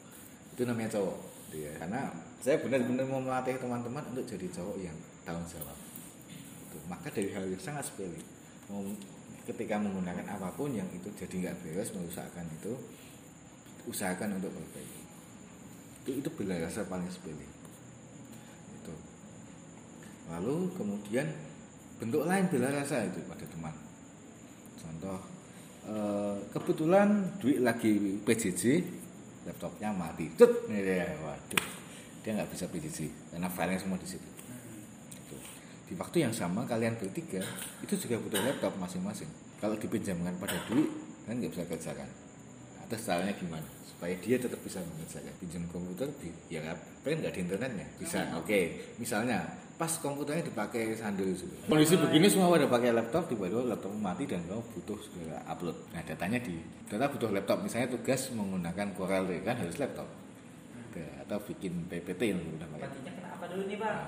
Itu 0.54 0.62
namanya 0.70 0.90
cowok 0.96 1.18
gitu 1.52 1.68
ya. 1.68 1.74
karena 1.84 2.31
saya 2.42 2.58
benar-benar 2.58 3.06
mau 3.06 3.22
melatih 3.22 3.54
teman-teman 3.62 4.02
untuk 4.10 4.26
jadi 4.26 4.50
cowok 4.50 4.78
yang 4.82 4.98
tanggung 5.22 5.46
jawab. 5.46 5.78
Itu. 6.72 6.78
maka 6.90 7.14
dari 7.14 7.30
hal 7.30 7.46
yang 7.46 7.62
sangat 7.62 7.86
sepele 7.86 8.18
ketika 9.46 9.76
menggunakan 9.78 10.26
apa 10.26 10.50
pun 10.58 10.74
yang 10.74 10.88
itu 10.96 11.12
jadi 11.14 11.50
nggak 11.50 11.58
beres 11.66 11.94
mengusahakan 11.94 12.46
itu 12.62 12.74
usahakan 13.90 14.42
untuk 14.42 14.54
perbaiki. 14.54 15.02
Itu 16.02 16.12
itu 16.22 16.30
bela 16.34 16.58
rasa 16.62 16.86
paling 16.90 17.10
sepele. 17.14 17.46
Itu 18.82 18.94
lalu 20.34 20.70
kemudian 20.78 21.30
bentuk 22.02 22.26
lain 22.26 22.50
bela 22.50 22.74
rasa 22.74 23.06
itu 23.06 23.22
pada 23.30 23.46
teman. 23.46 23.76
Contoh 24.82 25.20
eh, 25.90 26.36
kebetulan 26.58 27.38
duit 27.38 27.62
lagi 27.62 28.18
PJJ 28.26 28.64
laptopnya 29.46 29.90
mati! 29.94 30.30
Ini 30.38 30.80
dia. 30.80 31.18
Waduh 31.22 31.81
dia 32.22 32.38
nggak 32.38 32.50
bisa 32.54 32.70
PJJ 32.70 33.00
karena 33.34 33.50
filenya 33.50 33.80
semua 33.82 33.98
di 33.98 34.08
situ. 34.08 34.30
Itu. 35.18 35.36
di 35.90 35.94
waktu 35.98 36.18
yang 36.24 36.34
sama 36.34 36.64
kalian 36.70 36.96
bertiga 36.96 37.42
itu 37.82 37.94
juga 37.98 38.22
butuh 38.22 38.42
laptop 38.46 38.74
masing-masing. 38.78 39.30
Kalau 39.58 39.78
dipinjamkan 39.78 40.34
pada 40.38 40.58
duit 40.70 40.90
kan 41.26 41.38
nggak 41.38 41.52
bisa 41.52 41.66
kerjakan. 41.66 42.10
Atas 42.86 43.02
caranya 43.06 43.34
gimana? 43.34 43.66
Supaya 43.86 44.14
dia 44.22 44.38
tetap 44.38 44.62
bisa 44.62 44.82
mengerjakan. 44.86 45.34
Pinjam 45.42 45.64
komputer 45.74 46.10
di, 46.22 46.30
ya 46.54 46.62
kan? 46.62 46.78
Pengen 47.02 47.26
nggak 47.26 47.34
di 47.34 47.42
internetnya? 47.46 47.88
Bisa 47.98 48.20
oke. 48.38 48.60
Misalnya 49.02 49.42
pas 49.82 49.90
komputernya 49.98 50.46
dipakai 50.46 50.94
sambil 50.94 51.34
kondisi 51.66 51.98
begini 51.98 52.30
semua 52.30 52.54
pada 52.54 52.70
pakai 52.70 52.94
laptop 52.94 53.26
tiba-tiba 53.26 53.66
laptop 53.66 53.90
mati 53.98 54.30
dan 54.30 54.46
kamu 54.46 54.62
butuh 54.78 54.98
segera 55.02 55.42
upload. 55.50 55.74
Nah 55.90 56.06
datanya 56.06 56.38
di 56.38 56.62
data 56.86 57.10
butuh 57.10 57.34
laptop. 57.34 57.66
Misalnya 57.66 57.90
tugas 57.90 58.30
menggunakan 58.30 58.94
Corel 58.94 59.26
Ray, 59.26 59.42
kan 59.42 59.58
harus 59.58 59.82
laptop 59.82 60.21
Oke, 60.92 61.04
atau 61.24 61.40
bikin 61.42 61.88
PPT 61.88 62.22
yang 62.28 62.42
udah 62.52 62.68
pakai 62.68 62.84
Matinya 62.86 63.12
kenapa 63.16 63.44
dulu 63.48 63.64
nih 63.66 63.80
bang? 63.80 64.00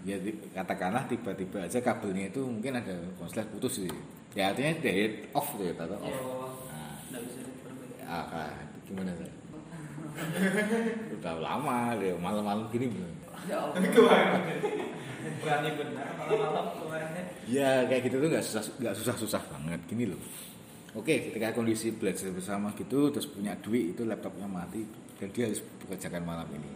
ya 0.00 0.16
di- 0.16 0.40
katakanlah 0.50 1.04
tiba-tiba 1.04 1.60
aja 1.60 1.76
kabelnya 1.78 2.24
itu 2.26 2.40
mungkin 2.40 2.72
ada 2.72 2.96
konslet 3.14 3.44
putus 3.46 3.84
sih. 3.84 3.92
Ya 4.32 4.48
artinya 4.48 4.72
dari 4.80 5.28
off 5.30 5.52
tuh 5.52 5.68
ya 5.68 5.76
atau 5.76 6.00
off. 6.00 6.08
Oh, 6.08 6.56
nah, 6.64 7.20
bisa 7.20 7.40
diperbaiki. 7.44 8.08
ah, 8.08 8.24
ah, 8.32 8.52
gimana 8.88 9.12
saya 9.12 9.32
udah 11.14 11.34
lama 11.38 11.76
deh 11.96 12.16
malam-malam 12.16 12.64
gini 12.68 12.88
belum 12.88 13.12
Ya 13.44 13.56
Allah. 13.60 13.76
Berani 15.40 15.70
benar 15.76 16.06
malam-malam 16.16 16.66
keluarnya. 16.74 17.22
ya. 17.44 17.84
Kayak 17.84 18.02
gitu 18.08 18.16
tuh 18.18 18.28
nggak 18.32 18.44
susah 18.44 18.62
nggak 18.80 18.94
susah 18.96 19.14
susah 19.20 19.42
banget. 19.52 19.80
Gini 19.84 20.08
loh. 20.08 20.20
Oke 20.96 21.28
ketika 21.28 21.52
kondisi 21.52 21.92
belajar 21.92 22.32
bersama 22.32 22.72
gitu 22.72 23.12
terus 23.12 23.28
punya 23.28 23.52
duit 23.60 23.92
itu 23.92 24.02
laptopnya 24.02 24.48
mati 24.48 24.82
dan 25.20 25.28
dia 25.36 25.44
harus 25.46 25.60
bekerjakan 25.84 26.24
malam 26.24 26.48
ini. 26.56 26.70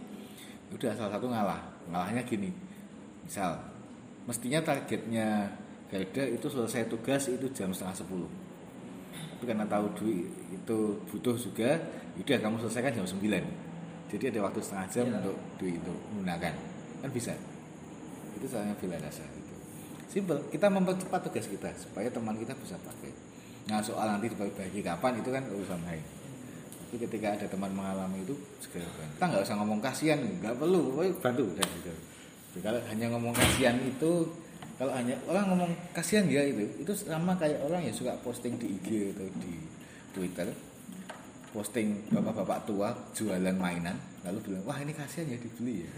Udah 0.69 0.93
salah 0.93 1.17
satu 1.17 1.25
ngalah. 1.27 1.61
Ngalahnya 1.89 2.21
gini. 2.23 2.53
Misal 3.25 3.57
mestinya 4.29 4.61
targetnya 4.61 5.49
Garda 5.89 6.23
itu 6.29 6.45
selesai 6.45 6.85
tugas 6.89 7.25
itu 7.25 7.49
jam 7.51 7.73
setengah 7.73 7.97
sepuluh. 7.97 8.29
Tapi 9.35 9.43
karena 9.49 9.65
tahu 9.65 9.85
duit 9.97 10.29
itu 10.53 10.77
butuh 11.09 11.35
juga 11.35 11.81
udah 12.15 12.37
kamu 12.39 12.55
selesaikan 12.63 12.95
jam 12.95 13.03
9 13.03 13.19
jadi 14.07 14.31
ada 14.31 14.47
waktu 14.47 14.63
setengah 14.63 14.87
jam 14.87 15.05
Iya. 15.11 15.15
untuk 15.19 15.35
duit 15.59 15.75
itu 15.75 15.93
menggunakan. 16.15 16.53
Kan 17.03 17.09
bisa. 17.11 17.33
Itu 18.39 18.45
soalnya 18.47 18.71
bila 18.79 18.95
dasar 19.01 19.27
itu 19.35 19.53
simple. 20.07 20.39
Kita 20.47 20.71
mempercepat 20.71 21.27
tugas 21.27 21.51
kita 21.51 21.69
supaya 21.75 22.07
teman 22.07 22.39
kita 22.39 22.55
bisa 22.55 22.79
pakai. 22.79 23.11
Nah 23.67 23.83
soal 23.83 24.07
nanti 24.07 24.31
diperbaiki 24.31 24.79
kapan 24.79 25.19
itu 25.19 25.29
kan 25.33 25.43
urusan 25.51 25.81
lain 25.83 26.14
tapi 26.95 27.11
ketika 27.11 27.35
ada 27.35 27.43
teman 27.51 27.75
mengalami 27.75 28.23
itu 28.23 28.31
segera 28.63 28.87
bantu. 28.95 29.19
Kita 29.19 29.25
nggak 29.27 29.43
usah 29.43 29.55
ngomong 29.59 29.79
kasihan 29.83 30.15
nggak 30.15 30.55
perlu. 30.55 30.95
Bantu 31.19 31.43
udah 31.43 31.67
gitu. 31.67 31.91
Jadi 31.91 32.59
kalau 32.63 32.79
hanya 32.87 33.05
ngomong 33.11 33.33
kasihan 33.35 33.75
itu 33.83 34.11
kalau 34.79 34.95
hanya 34.95 35.19
orang 35.27 35.43
ngomong 35.51 35.71
kasihan 35.91 36.23
ya 36.31 36.39
itu 36.47 36.63
itu 36.79 36.95
sama 36.95 37.35
kayak 37.35 37.59
orang 37.67 37.83
yang 37.83 37.91
suka 37.91 38.15
posting 38.23 38.55
di 38.55 38.79
IG 38.79 39.11
atau 39.11 39.27
di 39.43 39.59
Twitter 40.15 40.47
posting 41.51 41.99
bapak-bapak 42.15 42.63
tua 42.63 42.95
jualan 43.11 43.55
mainan 43.59 43.99
lalu 44.23 44.39
bilang 44.47 44.63
wah 44.63 44.79
ini 44.79 44.95
kasihan 44.95 45.27
ya 45.27 45.35
dibeli 45.35 45.83
ya. 45.83 45.91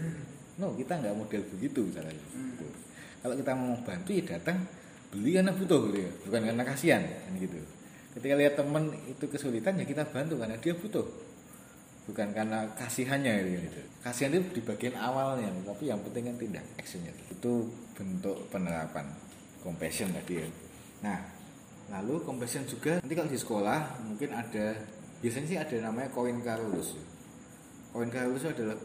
No 0.58 0.74
kita 0.74 0.98
nggak 0.98 1.14
model 1.14 1.46
begitu 1.54 1.86
misalnya 1.86 2.10
Gitu. 2.10 2.66
kalau 3.22 3.38
kita 3.38 3.54
mau 3.54 3.78
bantu 3.86 4.10
ya 4.18 4.22
datang 4.34 4.66
beli 5.14 5.38
karena 5.38 5.54
butuh 5.54 5.78
gitu 5.94 5.98
ya. 6.02 6.10
Bukan 6.26 6.40
karena 6.42 6.62
kasihan 6.66 7.06
kan 7.06 7.32
gitu 7.38 7.77
ketika 8.16 8.34
lihat 8.38 8.54
teman 8.56 8.92
itu 9.04 9.24
kesulitan 9.28 9.76
ya 9.76 9.84
kita 9.84 10.08
bantu 10.08 10.40
karena 10.40 10.56
dia 10.60 10.72
butuh. 10.76 11.06
Bukan 12.08 12.32
karena 12.32 12.64
kasihannya 12.72 13.44
gitu. 13.68 13.84
kasihan 14.00 14.32
itu 14.32 14.40
di 14.56 14.62
bagian 14.64 14.96
awalnya 14.96 15.52
tapi 15.60 15.92
yang 15.92 16.00
penting 16.00 16.32
kan 16.32 16.36
tindak 16.40 16.64
actionnya. 16.80 17.12
Itu 17.28 17.68
bentuk 17.92 18.48
penerapan 18.48 19.04
compassion 19.60 20.08
tadi 20.16 20.40
ya. 20.40 20.48
Nah 21.04 21.20
lalu 21.92 22.20
compassion 22.24 22.64
juga 22.64 22.96
nanti 23.00 23.12
kalau 23.12 23.28
di 23.28 23.36
sekolah 23.36 23.80
mungkin 24.08 24.32
ada 24.32 24.76
biasanya 25.20 25.46
sih 25.48 25.58
ada 25.60 25.76
namanya 25.84 26.08
koin 26.08 26.40
Carolus. 26.40 26.96
Koin 27.92 28.08
Carolus 28.08 28.44
adalah 28.48 28.78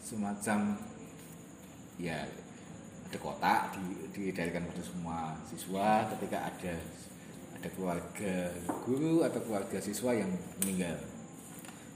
semacam 0.00 0.76
ya 2.00 2.24
ada 3.08 3.18
kotak 3.22 3.78
di, 3.78 3.84
diedarkan 4.10 4.66
pada 4.66 4.82
semua 4.82 5.18
siswa 5.46 6.08
ketika 6.16 6.50
ada 6.50 6.74
ada 7.64 7.72
keluarga 7.72 8.52
guru 8.84 9.24
atau 9.24 9.40
keluarga 9.40 9.80
siswa 9.80 10.12
yang 10.12 10.28
meninggal. 10.60 11.00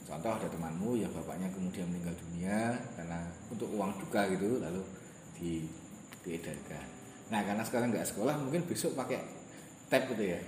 Contoh 0.08 0.32
ada 0.32 0.48
temanmu 0.48 0.96
yang 0.96 1.12
bapaknya 1.12 1.52
kemudian 1.52 1.84
meninggal 1.92 2.16
dunia 2.16 2.72
karena 2.96 3.28
untuk 3.52 3.68
uang 3.76 4.00
duka 4.00 4.24
gitu 4.32 4.64
lalu 4.64 4.80
di 5.36 5.68
diedarkan. 6.24 6.88
Nah 7.28 7.44
karena 7.44 7.60
sekarang 7.60 7.92
nggak 7.92 8.08
sekolah 8.08 8.40
mungkin 8.40 8.64
besok 8.64 8.96
pakai 8.96 9.20
tab 9.92 10.08
gitu 10.08 10.24
ya 10.32 10.40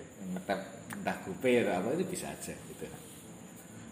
tab 0.49 0.57
entah 0.89 1.17
GoPay 1.29 1.69
atau 1.69 1.85
apa 1.85 2.01
itu 2.01 2.09
bisa 2.09 2.33
aja 2.33 2.57
gitu. 2.57 2.89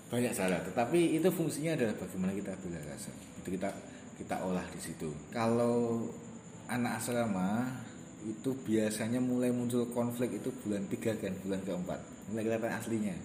Banyak 0.09 0.33
cara 0.33 0.57
tetapi 0.65 1.21
itu 1.21 1.29
fungsinya 1.29 1.77
adalah 1.77 1.93
bagaimana 2.01 2.33
kita 2.33 2.57
bela 2.65 2.81
rasa 2.89 3.13
itu 3.13 3.53
kita 3.53 3.69
kita 4.17 4.37
olah 4.49 4.65
di 4.73 4.81
situ. 4.81 5.13
Kalau 5.29 6.09
anak 6.73 7.05
asrama 7.05 7.69
itu 8.29 8.51
biasanya 8.69 9.21
mulai 9.23 9.49
muncul 9.49 9.89
konflik 9.93 10.37
itu 10.37 10.53
bulan 10.65 10.85
3 10.85 11.17
kan 11.17 11.33
bulan 11.45 11.61
keempat. 11.65 12.01
Mulai 12.29 12.43
kelihatan 12.45 12.73
aslinya. 12.77 13.17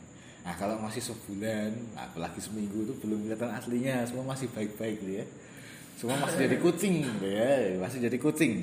Nah 0.43 0.53
kalau 0.55 0.79
masih 0.79 1.03
sebulan 1.03 1.71
apalagi 1.99 2.39
seminggu 2.39 2.87
itu 2.87 2.93
belum 3.03 3.27
kelihatan 3.27 3.51
aslinya. 3.51 4.07
Semua 4.07 4.31
masih 4.31 4.47
baik-baik 4.51 4.97
gitu 5.03 5.13
ya. 5.19 5.25
Semua 5.99 6.17
masih 6.23 6.47
jadi 6.47 6.57
kucing 6.63 6.93
gitu 7.03 7.27
ya. 7.27 7.77
Masih 7.79 7.99
jadi 7.99 8.17
kucing. 8.17 8.53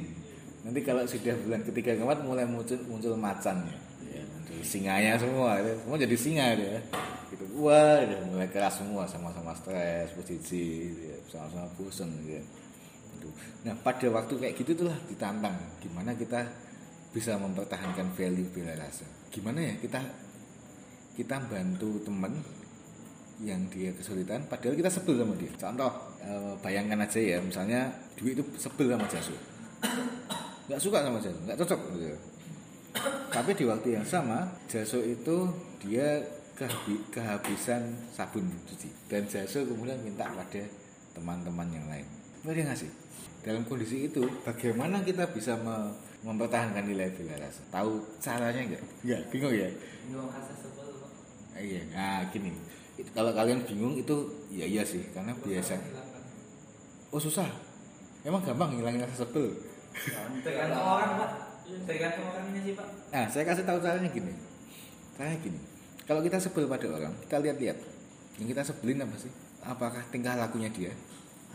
Nanti 0.60 0.80
kalau 0.84 1.04
sudah 1.08 1.32
bulan 1.40 1.64
ketiga 1.64 1.96
keempat 1.96 2.20
mulai 2.20 2.44
muncul 2.44 2.76
muncul 2.84 3.16
macannya 3.16 3.72
ya, 4.12 4.20
muncul 4.28 4.60
singanya 4.60 5.16
semua 5.16 5.56
itu 5.56 5.72
semua 5.80 5.96
jadi 5.96 6.16
singa 6.20 6.46
gitu 6.52 6.64
ya. 6.68 6.80
Gitu. 7.32 7.44
Wah 7.64 8.04
mulai 8.28 8.48
keras 8.52 8.76
semua 8.76 9.08
sama-sama 9.08 9.56
stres 9.56 10.12
posisi 10.12 10.92
ya, 11.00 11.16
sama-sama 11.32 11.64
bosan 11.80 12.12
gitu 12.24 12.36
ya. 12.36 12.44
Gitu. 13.20 13.28
Nah 13.68 13.76
pada 13.84 14.08
waktu 14.08 14.32
kayak 14.40 14.56
gitu 14.56 14.72
itulah 14.80 14.96
ditantang 15.04 15.52
gimana 15.84 16.16
kita 16.16 16.40
bisa 17.12 17.36
mempertahankan 17.36 18.16
value 18.16 18.48
bela 18.48 18.72
rasa. 18.80 19.04
Gimana 19.28 19.60
ya 19.60 19.74
kita 19.76 20.00
kita 21.20 21.36
bantu 21.52 22.00
teman 22.00 22.32
yang 23.44 23.60
dia 23.68 23.92
kesulitan 23.92 24.48
padahal 24.48 24.72
kita 24.72 24.88
sebel 24.88 25.20
sama 25.20 25.36
dia. 25.36 25.52
Contoh 25.52 25.92
eh, 26.24 26.54
bayangkan 26.64 27.04
aja 27.04 27.20
ya 27.20 27.36
misalnya 27.44 27.92
Dwi 28.16 28.32
itu 28.32 28.44
sebel 28.56 28.88
sama 28.88 29.04
Jasu. 29.04 29.36
nggak 30.70 30.80
suka 30.80 31.04
sama 31.04 31.20
Jasu, 31.20 31.38
nggak 31.44 31.58
cocok 31.60 31.80
gitu. 31.92 32.06
ya. 32.08 32.18
Tapi 33.30 33.50
di 33.52 33.64
waktu 33.68 33.88
yang 34.00 34.06
sama 34.06 34.48
Jaso 34.64 35.04
itu 35.04 35.48
dia 35.82 36.20
kehabi- 36.56 37.04
kehabisan 37.08 37.96
sabun 38.12 38.44
cuci 38.68 38.88
dan 39.08 39.24
Jaso 39.24 39.64
kemudian 39.64 39.96
minta 40.04 40.28
pada 40.28 40.62
teman-teman 41.16 41.68
yang 41.72 41.86
lain. 41.88 42.06
Nggak 42.44 42.54
dia 42.54 42.64
ngasih. 42.68 42.90
Dalam 43.40 43.64
kondisi 43.64 44.04
itu 44.04 44.20
bagaimana 44.44 45.00
kita 45.00 45.24
bisa 45.32 45.56
me- 45.56 45.96
mempertahankan 46.20 46.84
nilai 46.84 47.08
bela 47.16 47.40
rasa? 47.40 47.64
Tahu 47.72 48.20
caranya 48.20 48.60
nggak? 48.68 48.82
Nggak, 49.00 49.20
bingung 49.32 49.54
ya? 49.56 49.68
Bingung 50.04 50.28
rasa 50.28 50.52
sebel 50.52 50.88
Pak. 51.00 51.10
Eh, 51.56 51.62
iya, 51.64 51.80
nah 51.90 52.20
gini. 52.28 52.52
Itu- 53.00 53.12
Kalau 53.16 53.32
kalian 53.32 53.64
bingung 53.64 53.96
itu 53.96 54.16
ya 54.52 54.68
iya 54.68 54.84
sih 54.84 55.00
karena 55.16 55.32
biasa. 55.32 55.72
Hilangkan. 55.80 56.22
Oh 57.08 57.20
susah. 57.20 57.48
Emang 58.20 58.44
gampang 58.44 58.76
ngilangin 58.76 59.00
rasa 59.00 59.24
sebel. 59.24 59.56
Tergantung 60.44 60.84
orang 60.84 61.12
Pak. 61.16 61.30
Tergantung 61.88 62.24
orangnya 62.28 62.60
sih 62.60 62.74
Pak. 62.76 62.86
Nah, 63.08 63.24
saya 63.26 63.44
kasih 63.48 63.64
tahu 63.64 63.80
caranya 63.80 64.10
gini. 64.12 64.32
Caranya 65.16 65.40
gini. 65.40 65.60
Kalau 66.04 66.20
kita 66.20 66.36
sebel 66.36 66.68
pada 66.68 66.86
orang, 66.92 67.14
kita 67.24 67.40
lihat-lihat. 67.40 67.78
Yang 68.36 68.48
kita 68.52 68.62
sebelin 68.68 69.00
apa 69.00 69.16
sih? 69.16 69.32
Apakah 69.64 70.04
tingkah 70.12 70.36
lakunya 70.36 70.68
dia 70.68 70.92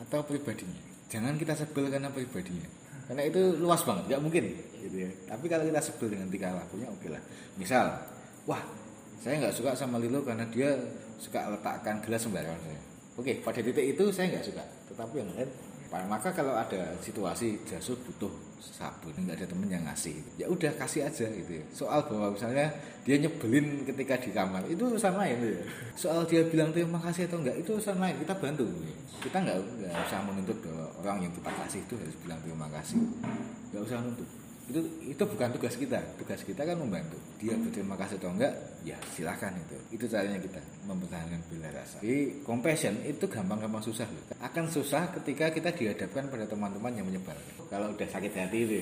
atau 0.01 0.25
pribadinya? 0.25 0.94
Jangan 1.15 1.39
kita 1.39 1.55
sebel 1.55 1.87
karena 1.87 2.11
pribadinya. 2.11 2.67
Karena 3.07 3.23
itu 3.23 3.55
luas 3.63 3.79
banget, 3.87 4.03
nggak 4.11 4.21
mungkin 4.21 4.43
gitu 4.83 4.97
ya. 5.07 5.09
Tapi 5.31 5.45
kalau 5.47 5.63
kita 5.63 5.79
sebel 5.79 6.11
dengan 6.11 6.27
tingkah 6.27 6.51
lakunya 6.51 6.91
oke 6.91 7.07
lah. 7.07 7.21
Misal, 7.55 7.87
wah, 8.43 8.59
saya 9.23 9.39
nggak 9.39 9.55
suka 9.55 9.71
sama 9.79 9.95
Lilo 9.95 10.27
karena 10.27 10.43
dia 10.51 10.75
suka 11.15 11.47
letakkan 11.55 12.03
gelas 12.03 12.19
sembarangan 12.19 12.59
saya. 12.59 12.81
Oke, 13.15 13.39
pada 13.39 13.63
titik 13.63 13.95
itu 13.95 14.03
saya 14.11 14.35
nggak 14.35 14.43
suka. 14.43 14.63
Tetapi 14.91 15.23
yang 15.23 15.31
lain 15.31 15.49
maka 15.91 16.29
kalau 16.33 16.57
ada 16.57 16.91
situasi 16.99 17.61
Jasu 17.63 17.95
butuh 18.03 18.31
sabun 18.59 19.13
nggak 19.15 19.37
ada 19.39 19.47
temen 19.47 19.69
yang 19.69 19.83
ngasih. 19.85 20.17
Ya 20.35 20.49
udah 20.49 20.73
kasih 20.75 21.07
aja 21.07 21.27
gitu 21.29 21.61
ya. 21.61 21.65
Soal 21.71 22.03
bahwa 22.09 22.33
misalnya 22.33 22.67
dia 23.05 23.15
nyebelin 23.21 23.85
ketika 23.85 24.17
di 24.19 24.29
kamar 24.33 24.65
itu 24.65 24.81
urusan 24.81 25.15
lain 25.15 25.37
ya. 25.39 25.63
soal 25.93 26.25
dia 26.25 26.41
bilang 26.49 26.73
terima 26.73 26.97
kasih 26.99 27.29
atau 27.29 27.39
enggak 27.39 27.61
itu 27.61 27.69
urusan 27.77 27.97
lain. 28.01 28.15
Kita 28.19 28.33
bantu. 28.35 28.65
Kita 29.21 29.37
nggak 29.39 29.57
nggak 29.57 29.93
usah 30.09 30.19
menuntut 30.25 30.59
orang 30.99 31.17
yang 31.23 31.33
kita 31.33 31.51
kasih 31.63 31.79
itu 31.85 31.93
harus 31.95 32.15
bilang 32.25 32.39
terima 32.41 32.67
kasih. 32.73 32.99
Nggak 33.71 33.83
usah 33.85 33.97
nuntut 34.01 34.44
itu 34.65 34.81
itu 35.05 35.23
bukan 35.23 35.53
tugas 35.53 35.77
kita. 35.77 36.01
Tugas 36.17 36.41
kita 36.41 36.65
kan 36.65 36.77
membantu. 36.81 37.21
Dia 37.37 37.53
berterima 37.53 37.93
kasih 37.93 38.17
atau 38.17 38.33
enggak 38.33 38.53
ya 38.81 38.97
silahkan 39.13 39.53
itu. 39.53 39.77
Itu 39.93 40.05
caranya 40.09 40.41
kita 40.41 40.57
mempertahankan 40.89 41.39
bela 41.53 41.69
rasa. 41.69 42.01
Jadi 42.01 42.41
compassion 42.41 42.97
itu 43.05 43.25
gampang-gampang 43.29 43.85
susah 43.85 44.09
loh. 44.09 44.25
Akan 44.41 44.65
susah 44.65 45.13
ketika 45.21 45.53
kita 45.53 45.69
dihadapkan 45.69 46.25
pada 46.33 46.49
teman-teman 46.49 46.97
yang 46.97 47.05
menyebar. 47.05 47.37
Kalau 47.69 47.93
udah 47.93 48.07
sakit 48.09 48.33
hati 48.33 48.57
itu 48.65 48.79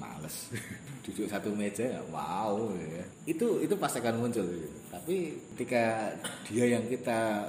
males. 0.00 0.48
Duduk 1.04 1.24
satu 1.28 1.52
meja 1.52 2.04
wow 2.12 2.68
ya. 2.76 3.04
itu 3.24 3.64
itu 3.64 3.74
pasti 3.80 3.96
akan 4.04 4.28
muncul 4.28 4.44
gitu. 4.44 4.68
tapi 4.92 5.40
ketika 5.56 6.12
dia 6.44 6.76
yang 6.76 6.84
kita 6.84 7.48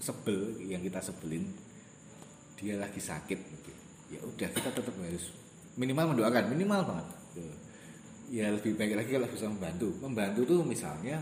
sebel 0.00 0.56
yang 0.64 0.80
kita 0.80 0.96
sebelin 1.04 1.52
dia 2.56 2.80
lagi 2.80 2.96
sakit 2.96 3.36
gitu. 3.36 3.70
ya 4.08 4.20
udah 4.24 4.48
kita 4.56 4.72
tetap 4.72 4.94
harus 4.96 5.41
minimal 5.76 6.12
mendoakan 6.12 6.44
minimal 6.52 6.80
banget. 6.84 7.06
Ya 8.32 8.48
lebih 8.48 8.76
baik 8.76 8.96
lagi 8.96 9.10
kalau 9.12 9.28
bisa 9.28 9.46
membantu. 9.48 9.88
Membantu 10.00 10.40
tuh 10.48 10.60
misalnya 10.64 11.20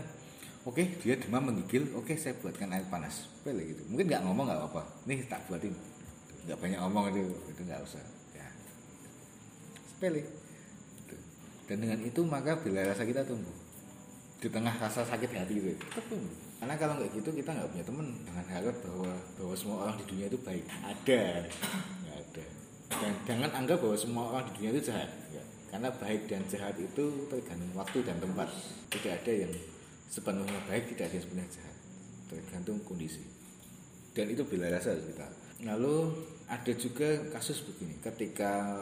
oke 0.63 0.79
dia 1.03 1.19
demam 1.19 1.51
menggigil 1.51 1.91
oke 1.95 2.15
saya 2.15 2.35
buatkan 2.39 2.71
air 2.71 2.87
panas. 2.87 3.27
Sepele 3.27 3.67
gitu. 3.67 3.83
Mungkin 3.91 4.05
nggak 4.07 4.23
ngomong 4.23 4.45
nggak 4.47 4.61
apa 4.71 4.81
nih 5.07 5.23
tak 5.27 5.43
buatin. 5.47 5.75
Nggak 6.47 6.57
banyak 6.59 6.79
ngomong 6.79 7.03
itu 7.11 7.23
itu 7.51 7.61
nggak 7.67 7.81
usah. 7.83 8.03
Ya. 8.35 8.47
Sepele. 9.87 10.23
Gitu. 11.03 11.15
dan 11.67 11.77
dengan 11.79 11.99
itu 12.03 12.21
maka 12.23 12.55
bila 12.59 12.83
rasa 12.87 13.03
kita 13.03 13.23
tumbuh. 13.27 13.55
Di 14.41 14.49
tengah 14.49 14.73
rasa 14.79 15.05
sakit 15.05 15.29
hati 15.35 15.53
itu 15.59 15.75
tetap 15.75 16.03
tumbuh. 16.07 16.35
Karena 16.61 16.75
kalau 16.77 16.93
nggak 16.99 17.11
gitu 17.17 17.29
kita 17.33 17.51
nggak 17.57 17.69
punya 17.73 17.85
temen 17.87 18.07
jangan 18.23 18.45
harap 18.51 18.75
bahwa 18.85 19.11
bahwa 19.35 19.53
semua 19.57 19.77
orang 19.83 19.95
di 19.99 20.05
dunia 20.07 20.27
itu 20.31 20.39
baik. 20.39 20.65
Ada 20.69 21.23
dan 22.99 23.13
jangan 23.23 23.49
anggap 23.63 23.79
bahwa 23.79 23.97
semua 23.97 24.23
orang 24.33 24.43
di 24.49 24.51
dunia 24.59 24.71
itu 24.75 24.91
jahat. 24.91 25.09
Ya. 25.31 25.43
karena 25.71 25.87
baik 25.87 26.27
dan 26.27 26.43
jahat 26.51 26.75
itu 26.75 27.31
tergantung 27.31 27.71
waktu 27.79 28.03
dan 28.03 28.19
tempat. 28.19 28.51
Tidak 28.91 29.11
ada 29.23 29.31
yang 29.31 29.53
sepenuhnya 30.11 30.59
baik 30.67 30.91
tidak 30.91 31.07
ada 31.07 31.15
yang 31.15 31.23
sepenuhnya 31.23 31.51
jahat. 31.55 31.75
Tergantung 32.27 32.77
kondisi. 32.83 33.23
Dan 34.11 34.27
itu 34.35 34.43
bila 34.43 34.67
rasa 34.67 34.99
kita. 34.99 35.27
Lalu 35.63 36.11
ada 36.51 36.71
juga 36.75 37.07
kasus 37.31 37.63
begini 37.63 37.95
ketika 38.03 38.75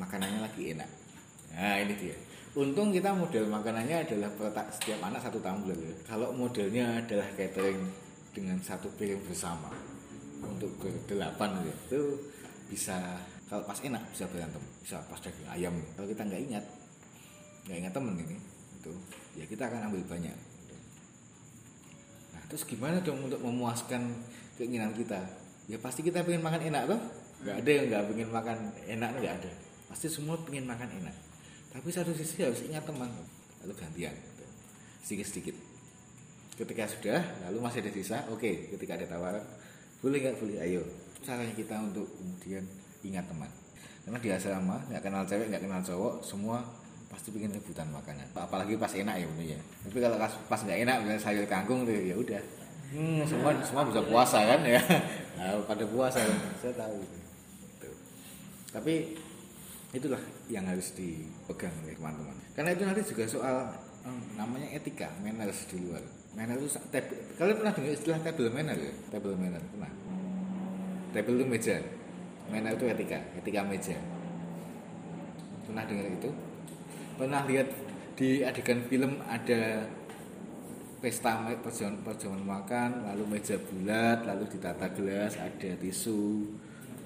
makanannya 0.00 0.40
lagi 0.40 0.72
enak. 0.72 0.88
Nah 1.52 1.76
ini 1.84 1.94
dia. 2.00 2.16
Untung 2.52 2.92
kita 2.92 3.12
model 3.16 3.48
makanannya 3.48 4.04
adalah 4.08 4.28
per- 4.36 4.72
setiap 4.72 5.00
anak 5.04 5.24
satu 5.24 5.40
tumbler 5.40 5.76
ya. 5.76 5.92
kalau 6.04 6.36
modelnya 6.36 7.00
adalah 7.00 7.24
catering 7.32 7.80
dengan 8.32 8.60
satu 8.60 8.92
piring 8.96 9.24
bersama 9.24 9.72
untuk 10.44 10.68
berdelapan 10.76 11.64
gitu, 11.64 11.72
itu 11.88 12.02
bisa 12.72 12.96
kalau 13.52 13.68
pas 13.68 13.76
enak 13.84 14.00
bisa 14.08 14.24
berantem 14.32 14.64
bisa 14.80 14.96
pas 15.12 15.20
daging 15.20 15.44
ayam. 15.52 15.76
Kalau 15.92 16.08
kita 16.08 16.24
nggak 16.24 16.40
ingat 16.48 16.64
nggak 17.68 17.78
ingat 17.84 17.92
temen 17.92 18.16
ini 18.16 18.36
itu 18.80 18.92
ya 19.36 19.44
kita 19.44 19.68
akan 19.68 19.92
ambil 19.92 20.00
banyak. 20.08 20.32
Nah 22.32 22.42
terus 22.48 22.64
gimana 22.64 23.04
dong 23.04 23.20
untuk 23.28 23.44
memuaskan 23.44 24.08
keinginan 24.56 24.96
kita? 24.96 25.20
Ya 25.68 25.76
pasti 25.76 26.00
kita 26.00 26.24
pengen 26.24 26.40
makan 26.40 26.64
enak 26.64 26.96
tuh 26.96 27.00
nggak 27.44 27.56
ada 27.60 27.70
yang 27.76 27.84
nggak 27.92 28.02
pengen 28.08 28.28
makan 28.32 28.58
enak 28.88 29.10
nggak 29.20 29.34
ada. 29.44 29.52
Pasti 29.92 30.08
semua 30.08 30.40
pengen 30.40 30.64
makan 30.64 30.88
enak. 30.88 31.16
Tapi 31.76 31.88
satu 31.92 32.16
sisi 32.16 32.40
harus 32.40 32.64
ingat 32.64 32.88
teman 32.88 33.12
lalu 33.60 33.76
gantian. 33.76 34.16
Gitu. 34.16 34.44
sedikit 35.04 35.26
sedikit 35.28 35.56
ketika 36.56 36.88
sudah 36.88 37.20
lalu 37.44 37.60
masih 37.60 37.84
ada 37.84 37.92
sisa 37.92 38.24
oke. 38.32 38.72
Ketika 38.72 38.96
ada 38.96 39.04
tawaran 39.04 39.44
boleh 40.00 40.24
nggak 40.24 40.40
boleh? 40.40 40.56
Ayo. 40.56 40.80
Caranya 41.20 41.52
kita 41.52 41.76
untuk 41.78 42.08
kemudian 42.16 42.64
ingat 43.04 43.26
teman. 43.26 43.50
Karena 44.02 44.18
di 44.18 44.28
asrama 44.34 44.76
nggak 44.90 45.02
kenal 45.02 45.22
cewek 45.22 45.46
nggak 45.50 45.62
kenal 45.62 45.80
cowok 45.82 46.14
semua 46.26 46.58
pasti 47.12 47.28
pengen 47.28 47.52
rebutan 47.52 47.92
makanan 47.92 48.24
apalagi 48.32 48.74
pas 48.80 48.90
enak 48.90 49.20
ya 49.20 49.28
ya. 49.54 49.58
Tapi 49.86 49.98
kalau 50.00 50.16
pas 50.18 50.60
nggak 50.64 50.78
enak 50.88 50.96
misalnya 51.04 51.22
sayur 51.22 51.46
kangkung 51.46 51.84
tuh 51.86 51.94
ya 51.94 52.16
udah. 52.16 52.42
Hmm, 52.92 53.24
semua 53.24 53.56
semua 53.64 53.84
bisa 53.88 54.00
puasa 54.04 54.38
kan 54.42 54.60
ya. 54.64 54.82
Nah, 55.32 55.58
pada 55.66 55.82
puasa 55.88 56.22
saya 56.60 56.70
tahu. 56.76 57.02
Tuh. 57.82 57.96
tapi 58.70 59.18
itulah 59.90 60.20
yang 60.46 60.62
harus 60.70 60.94
dipegang 60.94 61.72
oleh 61.82 61.98
teman-teman. 61.98 62.36
Karena 62.54 62.70
itu 62.70 62.82
nanti 62.86 63.02
juga 63.02 63.24
soal 63.26 63.56
hmm, 64.06 64.38
namanya 64.38 64.70
etika 64.70 65.10
manners 65.18 65.66
di 65.66 65.82
luar. 65.82 66.04
Manner 66.32 66.56
itu 66.56 66.72
tab- 66.94 67.12
kalian 67.36 67.56
pernah 67.58 67.72
dengar 67.74 67.92
istilah 67.92 68.18
table 68.24 68.48
manner 68.54 68.76
ya? 68.78 68.92
Table 69.12 69.34
manner 69.34 69.60
pernah? 69.66 69.92
Table 71.12 71.34
itu 71.36 71.46
meja 71.48 71.76
manner 72.50 72.74
itu 72.74 72.86
etika 72.88 73.18
etika 73.38 73.60
meja. 73.62 73.98
Pernah 75.68 75.84
dengar 75.86 76.06
itu? 76.10 76.30
Pernah 77.14 77.40
lihat 77.46 77.68
di 78.18 78.42
adegan 78.42 78.82
film 78.88 79.22
ada 79.24 79.86
pesta 81.02 81.42
perjamuan, 81.62 81.98
perjamuan 82.06 82.44
makan 82.46 82.90
lalu 83.10 83.38
meja 83.38 83.58
bulat 83.58 84.22
lalu 84.22 84.46
ditata 84.46 84.86
gelas 84.94 85.34
ada 85.34 85.70
tisu 85.82 86.46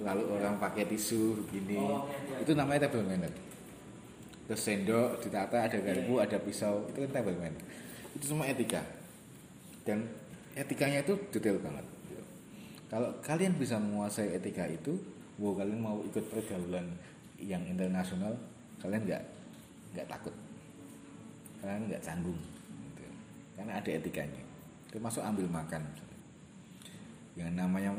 lalu 0.05 0.23
orang 0.37 0.61
pakai 0.61 0.85
tisu 0.89 1.45
begini. 1.45 1.81
Itu 2.41 2.53
namanya 2.53 2.89
table 2.89 3.05
manner. 3.05 3.33
Terus 4.47 4.63
sendok 4.63 5.21
ditata 5.25 5.67
ada 5.67 5.79
garpu 5.83 6.23
ada 6.23 6.39
pisau 6.39 6.87
itu 6.93 7.03
kan 7.09 7.11
table 7.11 7.37
manner. 7.37 7.63
Itu 8.15 8.25
semua 8.31 8.49
etika. 8.49 8.85
Dan 9.85 10.07
etikanya 10.57 11.05
itu 11.05 11.15
detail 11.31 11.61
banget 11.63 11.97
kalau 12.87 13.11
kalian 13.23 13.59
bisa 13.59 13.83
menguasai 13.83 14.39
etika 14.39 14.67
itu 14.71 14.95
wow 15.37 15.53
kalian 15.53 15.81
mau 15.81 16.01
ikut 16.05 16.25
pergaulan 16.33 16.87
yang 17.41 17.61
internasional 17.69 18.33
kalian 18.81 19.05
nggak 19.05 19.23
nggak 19.93 20.07
takut 20.09 20.33
kalian 21.61 21.89
nggak 21.89 22.03
canggung 22.05 22.41
gitu. 22.93 23.05
karena 23.57 23.73
ada 23.77 23.91
etikanya 23.91 24.43
termasuk 24.89 25.21
ambil 25.21 25.47
makan 25.51 25.83
yang 27.37 27.53
namanya 27.53 27.93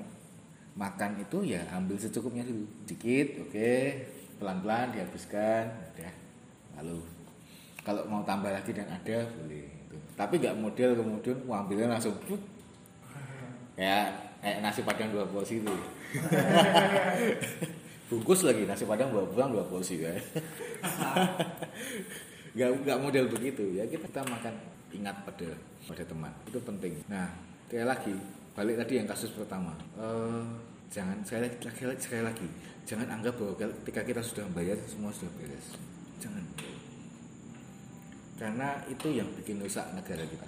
makan 0.74 1.18
itu 1.22 1.46
ya 1.46 1.62
ambil 1.74 1.98
secukupnya 1.98 2.42
dulu 2.46 2.66
dikit 2.90 3.46
oke 3.46 3.72
pelan-pelan 4.42 4.94
dihabiskan 4.94 5.70
udah 5.94 6.14
lalu 6.78 7.02
kalau 7.82 8.04
mau 8.12 8.22
tambah 8.28 8.52
lagi 8.52 8.76
dan 8.76 8.90
ada 8.92 9.24
boleh 9.40 9.64
itu. 9.64 9.98
tapi 10.14 10.44
nggak 10.44 10.58
model 10.60 10.92
kemudian 11.00 11.38
ambilnya 11.48 11.88
langsung 11.96 12.20
pluk. 12.20 12.42
kayak 14.48 14.64
nasi 14.64 14.80
padang 14.88 15.12
dua 15.12 15.28
porsi 15.28 15.60
itu 15.60 15.76
bungkus 18.08 18.48
lagi 18.48 18.64
nasi 18.64 18.88
padang 18.88 19.12
bawa 19.12 19.28
pulang 19.28 19.52
dua 19.52 19.68
porsi 19.68 20.00
kan 20.00 20.16
nggak 22.58 22.70
nggak 22.82 22.98
model 22.98 23.26
begitu. 23.30 23.64
Ya 23.78 23.86
kita 23.86 24.26
makan 24.26 24.54
ingat 24.90 25.14
pada 25.22 25.50
pada 25.86 26.02
teman. 26.02 26.34
Itu 26.50 26.58
penting. 26.66 26.98
Nah 27.06 27.30
sekali 27.70 27.86
lagi 27.86 28.16
balik 28.58 28.82
tadi 28.82 28.94
yang 28.98 29.06
kasus 29.06 29.30
pertama. 29.38 29.78
Eh, 29.94 30.42
jangan 30.90 31.22
sekali 31.22 31.54
lagi 31.54 32.02
sekali 32.02 32.24
lagi 32.26 32.48
jangan 32.90 33.06
anggap 33.14 33.38
bahwa 33.38 33.54
ketika 33.60 34.02
kita 34.02 34.22
sudah 34.26 34.44
membayar 34.50 34.78
semua 34.90 35.14
sudah 35.14 35.30
beres. 35.38 35.78
Jangan. 36.18 36.44
Karena 38.42 38.82
itu 38.90 39.08
yang 39.14 39.30
bikin 39.38 39.62
rusak 39.62 39.86
negara 39.94 40.26
kita. 40.26 40.48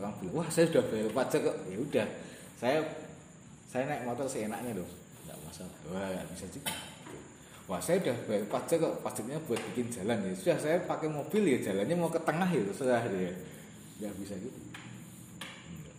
Orang 0.00 0.16
bilang 0.24 0.40
wah 0.40 0.48
saya 0.48 0.72
sudah 0.72 0.88
bayar 0.88 1.12
pajak 1.12 1.40
kok. 1.44 1.56
Ya 1.68 1.76
udah 1.76 2.06
saya 2.58 2.82
saya 3.70 3.86
naik 3.86 4.02
motor 4.02 4.26
seenaknya 4.26 4.82
dong. 4.82 4.90
Nggak 5.24 5.38
masalah. 5.46 5.76
Wah 5.94 6.08
nggak 6.10 6.26
bisa 6.34 6.46
juga. 6.50 6.74
Wah 7.70 7.78
saya 7.78 8.02
udah 8.02 8.16
bayar 8.26 8.44
pajak 8.50 8.78
kok. 8.82 8.94
Pajaknya 9.06 9.38
buat 9.46 9.60
bikin 9.72 9.86
jalan 9.94 10.18
ya. 10.26 10.32
Sudah 10.34 10.56
saya 10.58 10.76
pakai 10.82 11.06
mobil 11.06 11.42
ya. 11.46 11.58
Jalannya 11.70 11.94
mau 11.94 12.10
ke 12.10 12.18
tengah 12.26 12.50
ya 12.50 12.62
sudah 12.74 12.98
ya. 13.06 13.32
Nggak 14.02 14.12
bisa 14.18 14.34
gitu. 14.42 14.58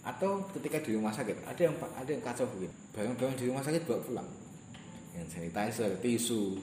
Atau 0.03 0.43
ketika 0.57 0.83
di 0.83 0.97
rumah 0.99 1.13
sakit 1.15 1.47
ada 1.47 1.61
yang 1.61 1.75
ada 1.79 2.09
yang 2.09 2.23
kacau 2.25 2.45
begini. 2.51 2.75
Barang-barang 2.91 3.35
di 3.39 3.45
rumah 3.47 3.63
sakit 3.63 3.81
bawa 3.87 3.99
pulang. 4.03 4.29
Yang 5.15 5.27
sanitizer 5.31 5.91
tisu 6.03 6.59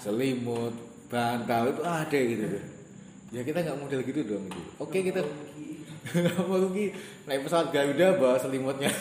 selimut 0.00 0.72
bantal 1.12 1.74
itu 1.74 1.82
ada 1.84 2.18
gitu. 2.18 2.46
Ya 3.34 3.42
kita 3.42 3.58
nggak 3.66 3.78
model 3.82 4.00
gitu 4.06 4.20
dong 4.24 4.46
gitu. 4.46 4.62
Oke 4.78 5.02
kita 5.02 5.20
mau 6.46 6.58
rugi 6.62 6.94
naik 7.26 7.42
pesawat 7.46 7.74
Garuda 7.74 8.16
bawa 8.18 8.36
selimutnya. 8.38 8.90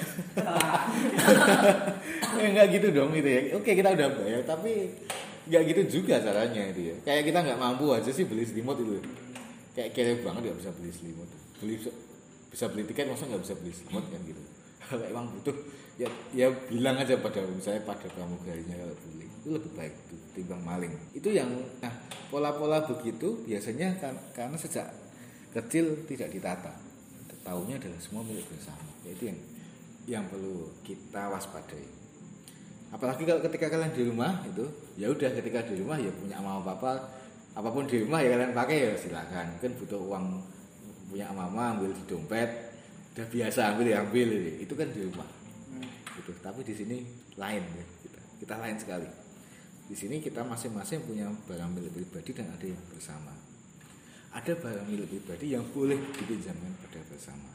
Ya 2.35 2.51
nggak 2.51 2.67
gitu 2.77 2.87
dong 2.91 3.15
gitu 3.15 3.29
ya. 3.31 3.41
Oke 3.55 3.71
kita 3.79 3.95
udah 3.95 4.11
bayar 4.11 4.43
tapi 4.43 4.91
nggak 5.47 5.61
gitu 5.71 5.81
juga 6.01 6.19
caranya 6.19 6.67
itu 6.67 6.91
ya. 6.91 6.95
Kayak 7.07 7.31
kita 7.31 7.39
nggak 7.47 7.59
mampu 7.59 7.95
aja 7.95 8.11
sih 8.11 8.27
beli 8.27 8.43
selimut 8.43 8.75
itu. 8.75 8.99
Kayak 9.71 9.95
kere 9.95 10.13
banget 10.19 10.51
nggak 10.51 10.57
bisa 10.59 10.69
beli 10.75 10.91
selimut. 10.91 11.29
Beli 11.63 11.75
bisa 12.51 12.65
beli 12.67 12.83
tiket 12.91 13.07
masa 13.07 13.23
nggak 13.31 13.43
bisa 13.47 13.55
beli 13.55 13.71
selimut 13.71 14.05
kan 14.11 14.19
gitu. 14.27 14.41
Kalau 14.85 15.03
emang 15.07 15.25
butuh 15.31 15.55
ya 15.95 16.11
ya 16.35 16.51
bilang 16.67 16.99
aja 16.99 17.15
pada 17.23 17.39
misalnya 17.47 17.87
pada 17.87 18.03
pramugarinya 18.11 18.75
kalau 18.75 18.95
beli 18.99 19.25
itu 19.31 19.47
lebih 19.55 19.71
baik 19.79 19.93
tuh, 20.11 20.19
timbang 20.35 20.59
maling. 20.59 20.91
Itu 21.15 21.31
yang 21.31 21.47
nah 21.79 21.93
pola-pola 22.27 22.83
begitu 22.83 23.47
biasanya 23.47 23.95
kan, 23.95 24.13
karena 24.35 24.59
sejak 24.59 24.91
kecil 25.55 26.03
tidak 26.03 26.35
ditata 26.35 26.84
tahunya 27.45 27.77
adalah 27.77 27.99
semua 28.01 28.25
milik 28.25 28.49
bersama. 28.49 28.89
Yaitu 29.05 29.29
yang 29.29 29.39
yang 30.05 30.25
perlu 30.29 30.73
kita 30.81 31.29
waspadai. 31.29 31.85
Apalagi 32.89 33.23
kalau 33.25 33.41
ketika 33.45 33.69
kalian 33.69 33.93
di 33.93 34.03
rumah 34.05 34.41
itu 34.45 34.65
ya 34.97 35.09
udah 35.13 35.29
ketika 35.37 35.65
di 35.69 35.81
rumah 35.81 35.97
ya 36.01 36.09
punya 36.13 36.37
mama 36.41 36.61
papa 36.65 36.93
apa 37.55 37.69
pun 37.71 37.85
di 37.85 38.01
rumah 38.01 38.21
ya 38.21 38.33
kalian 38.33 38.51
pakai 38.51 38.77
ya 38.89 38.93
silakan. 38.97 39.45
Mungkin 39.57 39.71
butuh 39.77 40.01
uang 40.01 40.25
punya 41.13 41.29
mama 41.29 41.77
ambil 41.77 41.93
di 41.93 42.03
dompet 42.09 42.49
udah 43.15 43.27
biasa 43.31 43.77
ambil 43.77 43.85
ya 43.87 44.03
ambil 44.03 44.27
ini. 44.27 44.65
itu 44.65 44.73
kan 44.73 44.89
di 44.89 45.05
rumah. 45.05 45.29
Gitu. 46.17 46.31
Tapi 46.41 46.59
di 46.65 46.73
sini 46.73 46.97
lain 47.37 47.61
ya 47.61 47.85
kita 48.01 48.19
kita 48.41 48.55
lain 48.57 48.77
sekali. 48.81 49.09
Di 49.85 49.93
sini 49.93 50.17
kita 50.17 50.41
masing-masing 50.41 51.05
punya 51.05 51.29
barang 51.45 51.69
milik 51.77 51.93
pribadi 51.93 52.33
dan 52.33 52.49
ada 52.49 52.65
yang 52.65 52.81
bersama 52.89 53.44
ada 54.35 54.51
barang 54.51 54.85
milik 54.91 55.07
pribadi 55.07 55.55
yang 55.55 55.63
boleh 55.71 55.95
dipinjamkan 56.11 56.75
pada 56.83 56.99
bersama. 57.07 57.49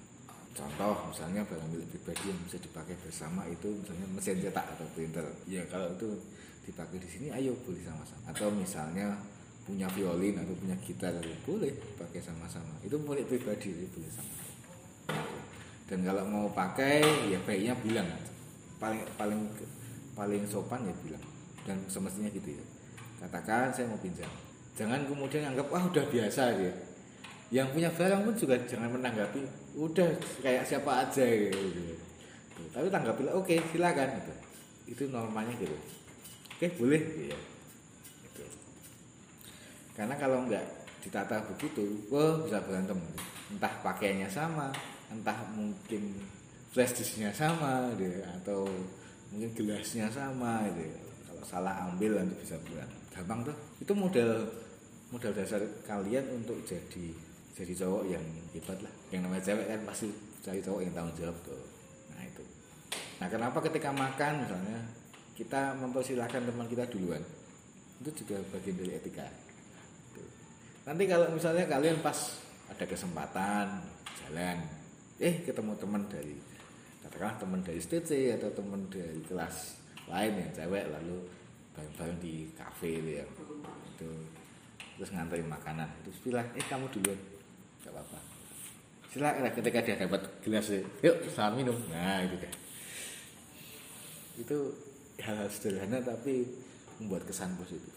Contoh 0.57 1.13
misalnya 1.13 1.45
barang 1.45 1.69
milik 1.69 1.93
pribadi 1.93 2.33
yang 2.33 2.41
bisa 2.49 2.57
dipakai 2.57 2.97
bersama 3.05 3.45
itu 3.53 3.69
misalnya 3.69 4.07
mesin 4.09 4.41
cetak 4.41 4.67
atau 4.77 4.87
printer. 4.97 5.25
Ya 5.45 5.61
kalau 5.69 5.93
itu 5.93 6.09
dipakai 6.65 6.97
di 6.97 7.09
sini 7.09 7.27
ayo 7.29 7.53
boleh 7.69 7.85
sama-sama. 7.85 8.25
Atau 8.33 8.49
misalnya 8.57 9.13
punya 9.69 9.87
violin 9.93 10.41
atau 10.41 10.57
punya 10.57 10.75
gitar 10.81 11.13
boleh 11.45 11.77
pakai 12.01 12.25
sama-sama. 12.25 12.81
Itu 12.81 12.97
milik 12.97 13.29
pribadi 13.29 13.77
jadi 13.77 13.89
boleh 13.93 14.11
sama 14.11 14.51
dan 15.91 16.07
kalau 16.07 16.23
mau 16.31 16.47
pakai 16.55 17.03
ya 17.35 17.39
baiknya 17.43 17.75
bilang 17.83 18.07
paling 18.79 19.03
paling 19.19 19.43
paling 20.15 20.47
sopan 20.47 20.87
ya 20.87 20.95
bilang. 21.03 21.25
Dan 21.67 21.77
semestinya 21.91 22.31
gitu 22.31 22.55
ya. 22.57 22.65
Katakan 23.21 23.75
saya 23.75 23.91
mau 23.91 23.99
pinjam 23.99 24.31
jangan 24.81 25.05
kemudian 25.05 25.45
anggap 25.53 25.69
wah 25.69 25.85
udah 25.85 26.09
biasa 26.09 26.57
ya. 26.57 26.73
Yang 27.53 27.69
punya 27.77 27.91
barang 27.93 28.21
pun 28.25 28.33
juga 28.33 28.57
jangan 28.65 28.89
menanggapi 28.97 29.45
udah 29.77 30.09
kayak 30.41 30.65
siapa 30.65 31.05
aja 31.05 31.27
gitu, 31.29 31.99
tapi 32.73 32.89
tanggapilah 32.89 33.37
oke 33.37 33.53
silakan 33.69 34.09
gitu. 34.23 34.33
Itu 34.97 35.03
normalnya 35.13 35.53
gitu. 35.61 35.77
Oke 36.57 36.67
boleh 36.81 37.03
ya. 37.29 37.37
Gitu. 38.25 38.45
karena 39.99 40.15
kalau 40.17 40.49
nggak 40.49 40.65
ditata 41.05 41.45
begitu 41.53 42.09
wah 42.09 42.41
bisa 42.41 42.65
berantem. 42.65 42.97
Entah 43.53 43.75
pakainya 43.85 44.31
sama 44.31 44.73
entah 45.11 45.37
mungkin 45.53 46.17
flash 46.71 46.95
disknya 46.97 47.35
sama 47.35 47.91
gitu 47.99 48.23
ya, 48.23 48.31
atau 48.41 48.65
mungkin 49.35 49.51
gelasnya 49.59 50.07
sama 50.07 50.65
gitu 50.71 51.03
kalau 51.27 51.43
salah 51.43 51.75
ambil 51.91 52.23
nanti 52.23 52.39
bisa 52.39 52.55
berat 52.63 52.87
gampang 53.11 53.43
tuh. 53.43 53.57
Itu 53.83 53.93
model 53.93 54.47
modal 55.11 55.35
dasar 55.35 55.63
kalian 55.83 56.27
untuk 56.35 56.63
jadi 56.63 57.31
jadi 57.61 57.73
cowok 57.77 58.05
yang 58.09 58.25
hebat 58.57 58.79
lah. 58.81 58.95
Yang 59.13 59.21
namanya 59.27 59.43
cewek 59.45 59.67
kan 59.69 59.81
pasti 59.85 60.09
cari 60.41 60.61
cowok 60.65 60.81
yang 60.81 60.93
tanggung 60.97 61.17
jawab 61.19 61.37
tuh. 61.45 61.65
Nah 62.15 62.23
itu. 62.25 62.45
Nah 63.21 63.29
kenapa 63.29 63.59
ketika 63.69 63.91
makan 63.93 64.33
misalnya 64.47 64.79
kita 65.37 65.61
mempersilahkan 65.77 66.41
teman 66.47 66.67
kita 66.71 66.85
duluan? 66.89 67.21
Itu 68.01 68.11
juga 68.25 68.41
bagian 68.49 68.81
dari 68.81 68.93
etika. 68.97 69.29
Nanti 70.89 71.05
kalau 71.05 71.29
misalnya 71.37 71.69
kalian 71.69 72.01
pas 72.01 72.41
ada 72.71 72.85
kesempatan 72.89 73.85
jalan 74.25 74.59
eh 75.21 75.45
ketemu 75.45 75.77
teman 75.77 76.09
dari 76.09 76.33
katakanlah 77.05 77.37
teman 77.37 77.61
dari 77.61 77.77
STC 77.77 78.41
atau 78.41 78.49
teman 78.57 78.89
dari 78.89 79.21
kelas 79.29 79.77
lain 80.09 80.33
yang 80.41 80.51
cewek 80.57 80.89
lalu 80.89 81.19
bareng-bareng 81.77 82.19
di 82.25 82.49
kafe 82.57 83.21
ya. 83.21 83.27
Itu 83.93 84.09
terus 85.01 85.17
nganterin 85.17 85.49
makanan. 85.49 85.89
Terus 86.05 86.21
bilang 86.21 86.45
eh 86.53 86.61
kamu 86.69 86.93
duluan. 86.93 87.17
Nggak 87.81 87.93
apa-apa. 87.97 88.19
Silakan 89.09 89.49
ketika 89.49 89.81
dia 89.81 89.97
dapat 89.97 90.29
gelas 90.45 90.69
yuk 91.01 91.17
selamat 91.33 91.55
minum. 91.57 91.77
Nah 91.89 92.21
itu 92.21 92.37
kan. 92.37 92.53
Itu 94.37 94.59
hal-hal 95.25 95.49
sederhana 95.49 96.05
tapi 96.05 96.45
membuat 97.01 97.25
kesan 97.25 97.57
positif. 97.57 97.97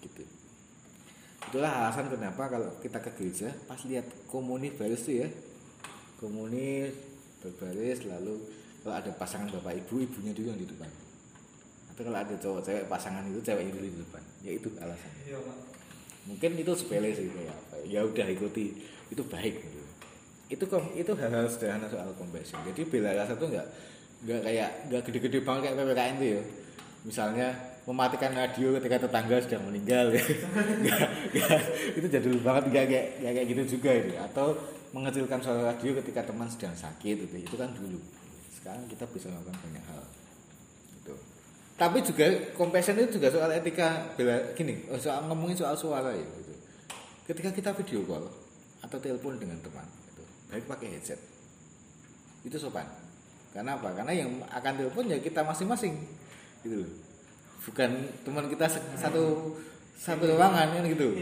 Gitu. 0.00 0.24
Itulah 1.52 1.84
alasan 1.84 2.08
kenapa 2.08 2.48
kalau 2.48 2.72
kita 2.80 3.04
ke 3.04 3.12
gereja 3.20 3.52
pas 3.68 3.84
lihat 3.84 4.08
komuni 4.32 4.72
baris 4.72 5.04
tuh 5.04 5.20
ya. 5.20 5.28
Komuni 6.16 6.88
berbaris 7.44 8.08
lalu 8.08 8.48
kalau 8.80 8.96
ada 8.96 9.12
pasangan 9.12 9.52
bapak 9.60 9.76
ibu 9.76 10.00
ibunya 10.00 10.32
dulu 10.32 10.56
yang 10.56 10.60
di 10.60 10.68
depan 10.68 10.88
atau 12.00 12.08
kalau 12.08 12.18
ada 12.24 12.32
cowok 12.32 12.60
cewek 12.64 12.84
pasangan 12.88 13.20
itu 13.28 13.36
cewek 13.44 13.68
dulu 13.68 13.84
di 13.84 13.98
depan. 14.00 14.22
Ya 14.40 14.50
itu 14.56 14.72
alasan. 14.80 15.12
Mungkin 16.24 16.50
itu 16.56 16.72
sepele 16.72 17.12
sih 17.12 17.28
kayak 17.28 17.52
apa 17.52 17.76
ya. 17.84 18.00
Udah 18.00 18.24
ikuti. 18.24 18.72
Itu 19.12 19.20
baik 19.28 19.60
gitu. 19.60 19.78
itu 20.50 20.64
kok 20.66 20.82
itu 20.96 21.12
hal-hal 21.14 21.46
sederhana 21.46 21.86
soal 21.86 22.08
compassion. 22.16 22.58
Jadi 22.64 22.88
bela 22.88 23.12
rasa 23.14 23.36
tuh 23.36 23.52
nggak 23.52 23.66
nggak 24.24 24.40
kayak 24.42 24.70
nggak 24.88 25.02
gede-gede 25.06 25.38
banget 25.44 25.60
kayak 25.68 25.76
ppkm 25.78 26.14
tuh 26.16 26.28
ya. 26.32 26.42
Misalnya 27.04 27.48
mematikan 27.84 28.32
radio 28.32 28.68
ketika 28.80 28.96
tetangga 29.06 29.36
sedang 29.38 29.62
meninggal 29.68 30.10
ya. 30.10 30.24
Nggak- 30.82 31.10
nggak. 31.36 31.60
itu 32.00 32.06
jadul 32.10 32.36
banget 32.40 32.64
nggak 32.72 32.84
kayak 32.90 33.06
nggak 33.22 33.32
kayak 33.36 33.46
gitu 33.46 33.62
juga 33.76 33.90
itu 33.94 34.14
atau 34.18 34.46
mengecilkan 34.90 35.38
suara 35.38 35.62
radio 35.70 35.90
ketika 36.02 36.20
teman 36.26 36.48
sedang 36.50 36.74
sakit 36.74 37.16
itu 37.30 37.36
itu 37.46 37.54
kan 37.54 37.70
dulu. 37.70 38.00
Sekarang 38.50 38.82
kita 38.90 39.04
bisa 39.12 39.30
melakukan 39.30 39.54
banyak 39.54 39.84
hal. 39.86 40.02
Itu 40.98 41.14
tapi 41.80 42.04
juga 42.04 42.28
compassion 42.52 42.92
itu 43.00 43.16
juga 43.16 43.32
soal 43.32 43.56
etika 43.56 44.12
bela 44.12 44.52
gini 44.52 44.84
oh, 44.92 45.00
soal 45.00 45.24
ngomongin 45.32 45.56
soal 45.56 45.72
suara 45.72 46.12
ya 46.12 46.20
gitu. 46.20 46.52
Ketika 47.24 47.48
kita 47.56 47.70
video 47.72 48.04
call 48.04 48.28
atau 48.84 49.00
telepon 49.00 49.40
dengan 49.40 49.56
teman 49.64 49.88
itu 50.12 50.20
baik 50.52 50.68
pakai 50.68 50.92
headset 50.92 51.16
itu 52.44 52.56
sopan. 52.60 52.84
Karena 53.56 53.80
apa? 53.80 53.96
Karena 53.96 54.12
yang 54.12 54.44
akan 54.52 54.72
telepon 54.76 55.08
ya 55.08 55.16
kita 55.24 55.40
masing-masing 55.40 55.96
gitu 56.68 56.84
loh. 56.84 56.90
Bukan 57.64 57.90
teman 58.28 58.44
kita 58.52 58.68
satu 59.00 59.56
satu 59.96 60.24
ruangan 60.36 60.76
kan 60.76 60.84
gitu. 60.84 61.16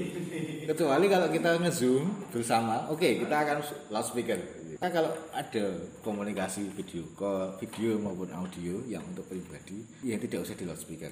Kecuali 0.66 1.06
kalau 1.06 1.30
kita 1.30 1.54
ngezoom 1.62 2.34
bersama 2.34 2.90
oke 2.90 3.06
kita 3.22 3.46
akan 3.46 3.62
loudspeaker 3.94 4.57
Nah, 4.78 4.94
kalau 4.94 5.10
ada 5.34 5.74
komunikasi 6.06 6.70
video 6.70 7.02
call, 7.18 7.58
video 7.58 7.98
maupun 7.98 8.30
audio 8.30 8.78
yang 8.86 9.02
untuk 9.10 9.26
pribadi, 9.26 9.82
ya 10.06 10.14
tidak 10.22 10.46
usah 10.46 10.54
di 10.54 10.62
loudspeaker. 10.70 11.10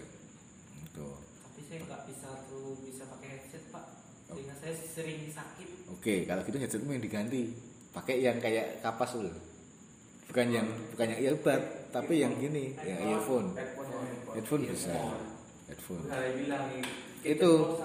Gitu. 0.86 1.06
Tapi 1.42 1.60
saya 1.66 1.82
nggak 1.82 2.02
bisa 2.06 2.30
tuh 2.46 2.78
bisa 2.86 3.02
pakai 3.10 3.28
headset 3.34 3.66
pak. 3.74 3.84
Sehingga 4.30 4.54
saya 4.54 4.70
sering 4.70 5.26
sakit. 5.34 5.90
Oke, 5.90 6.22
kalau 6.30 6.46
gitu 6.46 6.62
headsetmu 6.62 6.94
yang 6.94 7.02
diganti. 7.02 7.42
Pakai 7.90 8.22
yang 8.22 8.38
kayak 8.38 8.86
kapas 8.86 9.18
dulu. 9.18 9.34
Bukan 10.30 10.46
yang 10.54 10.66
bukan 10.94 11.06
yang 11.16 11.20
earbud, 11.26 11.62
tapi 11.90 12.22
yang 12.22 12.38
gini, 12.38 12.70
ya 12.86 13.02
earphone. 13.02 13.50
Headphone 14.30 14.62
bisa. 14.62 14.94
Headphone. 15.66 16.06
Itu. 17.26 17.82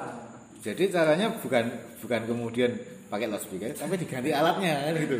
Jadi 0.62 0.94
caranya 0.94 1.42
bukan 1.42 1.66
bukan 2.06 2.22
kemudian 2.30 2.70
pakai 3.10 3.26
loudspeaker, 3.26 3.74
tapi 3.74 3.98
diganti 3.98 4.30
alatnya 4.30 4.94
kan 4.94 4.94
gitu. 4.94 5.18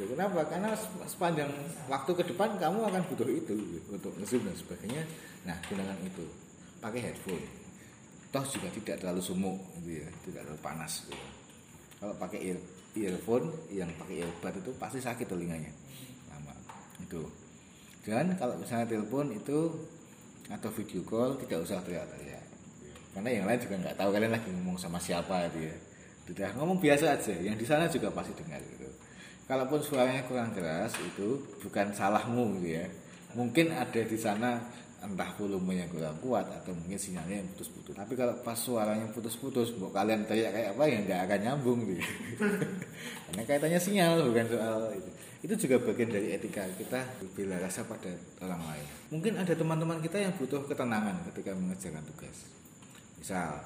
Gitu. 0.00 0.16
Kenapa? 0.16 0.40
Karena 0.48 0.72
sepanjang 1.04 1.52
waktu 1.92 2.10
ke 2.16 2.24
depan 2.32 2.56
kamu 2.56 2.88
akan 2.88 3.02
butuh 3.12 3.28
itu 3.28 3.52
gitu, 3.52 3.88
untuk 3.92 4.16
ngezoom 4.16 4.48
dan 4.48 4.56
sebagainya. 4.56 5.02
Nah, 5.44 5.56
gunakan 5.68 5.98
itu. 6.00 6.24
Pakai 6.80 7.00
headphone. 7.04 7.44
Toh 8.32 8.44
juga 8.48 8.72
tidak 8.72 8.96
terlalu 9.04 9.20
sumuk 9.20 9.60
gitu 9.84 10.00
ya, 10.00 10.08
tidak 10.24 10.48
terlalu 10.48 10.60
panas 10.64 11.04
gitu. 11.04 11.28
Kalau 12.00 12.16
pakai 12.16 12.40
ear, 12.40 12.58
earphone 12.96 13.52
yang 13.68 13.92
pakai 14.00 14.24
earbud 14.24 14.54
itu 14.56 14.70
pasti 14.80 15.04
sakit 15.04 15.28
telinganya. 15.28 15.68
Lama. 16.32 16.56
Itu. 17.04 17.28
Dan 18.00 18.32
kalau 18.40 18.56
misalnya 18.56 18.88
telepon 18.88 19.28
itu 19.36 19.68
atau 20.48 20.70
video 20.72 21.04
call 21.04 21.36
tidak 21.44 21.68
usah 21.68 21.84
teriak-teriak. 21.84 22.46
Karena 23.12 23.28
yang 23.28 23.44
lain 23.44 23.60
juga 23.60 23.76
nggak 23.84 23.96
tahu 24.00 24.08
kalian 24.16 24.32
lagi 24.32 24.48
ngomong 24.48 24.80
sama 24.80 24.96
siapa 24.96 25.52
gitu 25.52 25.68
ya. 25.68 25.76
Tidak 26.32 26.50
ngomong 26.56 26.80
biasa 26.80 27.20
aja, 27.20 27.34
yang 27.36 27.58
di 27.58 27.66
sana 27.66 27.90
juga 27.90 28.08
pasti 28.14 28.32
dengar 28.32 28.62
gitu 28.62 28.88
kalaupun 29.50 29.82
suaranya 29.82 30.22
kurang 30.30 30.54
keras 30.54 30.94
itu 31.02 31.42
bukan 31.66 31.90
salahmu 31.90 32.62
gitu 32.62 32.78
ya. 32.78 32.86
Mungkin 33.34 33.74
ada 33.74 33.98
di 34.06 34.14
sana 34.14 34.62
entah 35.02 35.26
volumenya 35.34 35.90
kurang 35.90 36.14
kuat 36.22 36.46
atau 36.46 36.70
mungkin 36.70 36.94
sinyalnya 36.94 37.42
yang 37.42 37.48
putus-putus. 37.56 37.98
Tapi 37.98 38.14
kalau 38.14 38.38
pas 38.46 38.54
suaranya 38.54 39.10
putus-putus 39.10 39.74
mau 39.82 39.90
kalian 39.90 40.22
teriak 40.22 40.54
kayak 40.54 40.68
apa 40.78 40.82
ya 40.86 40.98
nggak 41.02 41.20
akan 41.26 41.38
nyambung 41.42 41.78
gitu 41.82 42.04
karena 43.26 43.42
kaitannya 43.48 43.80
sinyal 43.82 44.22
bukan 44.30 44.46
soal 44.46 44.80
itu. 44.94 45.10
Itu 45.40 45.54
juga 45.66 45.76
bagian 45.82 46.10
dari 46.14 46.36
etika 46.36 46.68
kita 46.76 47.00
bila 47.34 47.56
rasa 47.58 47.82
pada 47.88 48.12
orang 48.44 48.60
lain. 48.60 48.86
Mungkin 49.10 49.32
ada 49.40 49.56
teman-teman 49.56 49.98
kita 50.04 50.20
yang 50.20 50.36
butuh 50.36 50.62
ketenangan 50.68 51.26
ketika 51.32 51.56
mengerjakan 51.56 52.04
tugas. 52.06 52.44
Misal 53.18 53.56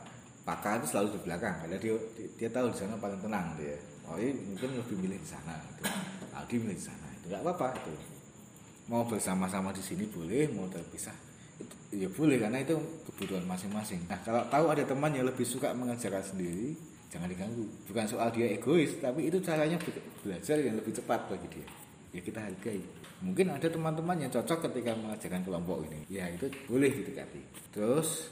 pakar 0.47 0.81
itu 0.81 0.95
selalu 0.95 1.19
di 1.19 1.21
belakang. 1.27 1.67
Karena 1.67 1.77
dia 1.77 1.99
dia 2.41 2.49
tahu 2.49 2.71
di 2.71 2.79
sana 2.79 2.95
paling 2.95 3.19
tenang 3.21 3.59
dia 3.59 3.75
oh 4.11 4.17
ini 4.21 4.33
mungkin 4.53 4.69
lebih 4.77 4.97
milih 5.01 5.19
di 5.21 5.29
sana 5.29 5.55
gitu. 5.73 5.83
Aldi 6.35 6.55
milih 6.61 6.77
di 6.77 6.85
sana 6.85 7.07
itu 7.17 7.27
nggak 7.31 7.43
apa-apa 7.45 7.67
itu 7.81 7.95
mau 8.89 9.05
bersama-sama 9.09 9.73
di 9.73 9.81
sini 9.81 10.05
boleh 10.05 10.53
mau 10.53 10.69
terpisah 10.69 11.17
itu 11.57 11.75
ya 11.95 12.09
boleh 12.11 12.37
karena 12.37 12.61
itu 12.61 12.77
kebutuhan 13.09 13.47
masing-masing. 13.49 14.05
Nah 14.11 14.19
kalau 14.21 14.45
tahu 14.51 14.67
ada 14.69 14.85
teman 14.85 15.15
yang 15.15 15.25
lebih 15.25 15.47
suka 15.47 15.73
mengerjakan 15.73 16.21
sendiri 16.21 16.75
jangan 17.09 17.31
diganggu. 17.31 17.65
Bukan 17.87 18.05
soal 18.11 18.29
dia 18.35 18.51
egois 18.51 18.99
tapi 18.99 19.31
itu 19.31 19.39
caranya 19.41 19.79
belajar 20.21 20.59
yang 20.59 20.75
lebih 20.77 20.93
cepat 20.93 21.31
bagi 21.31 21.49
dia. 21.49 21.69
Ya 22.15 22.21
kita 22.21 22.43
hargai. 22.43 22.83
Mungkin 23.23 23.55
ada 23.55 23.67
teman-teman 23.71 24.21
yang 24.21 24.31
cocok 24.31 24.69
ketika 24.71 24.93
mengerjakan 24.99 25.43
kelompok 25.47 25.87
ini. 25.89 26.05
Ya 26.11 26.27
itu 26.29 26.51
boleh 26.67 26.91
didekati. 26.91 27.41
Terus 27.73 28.29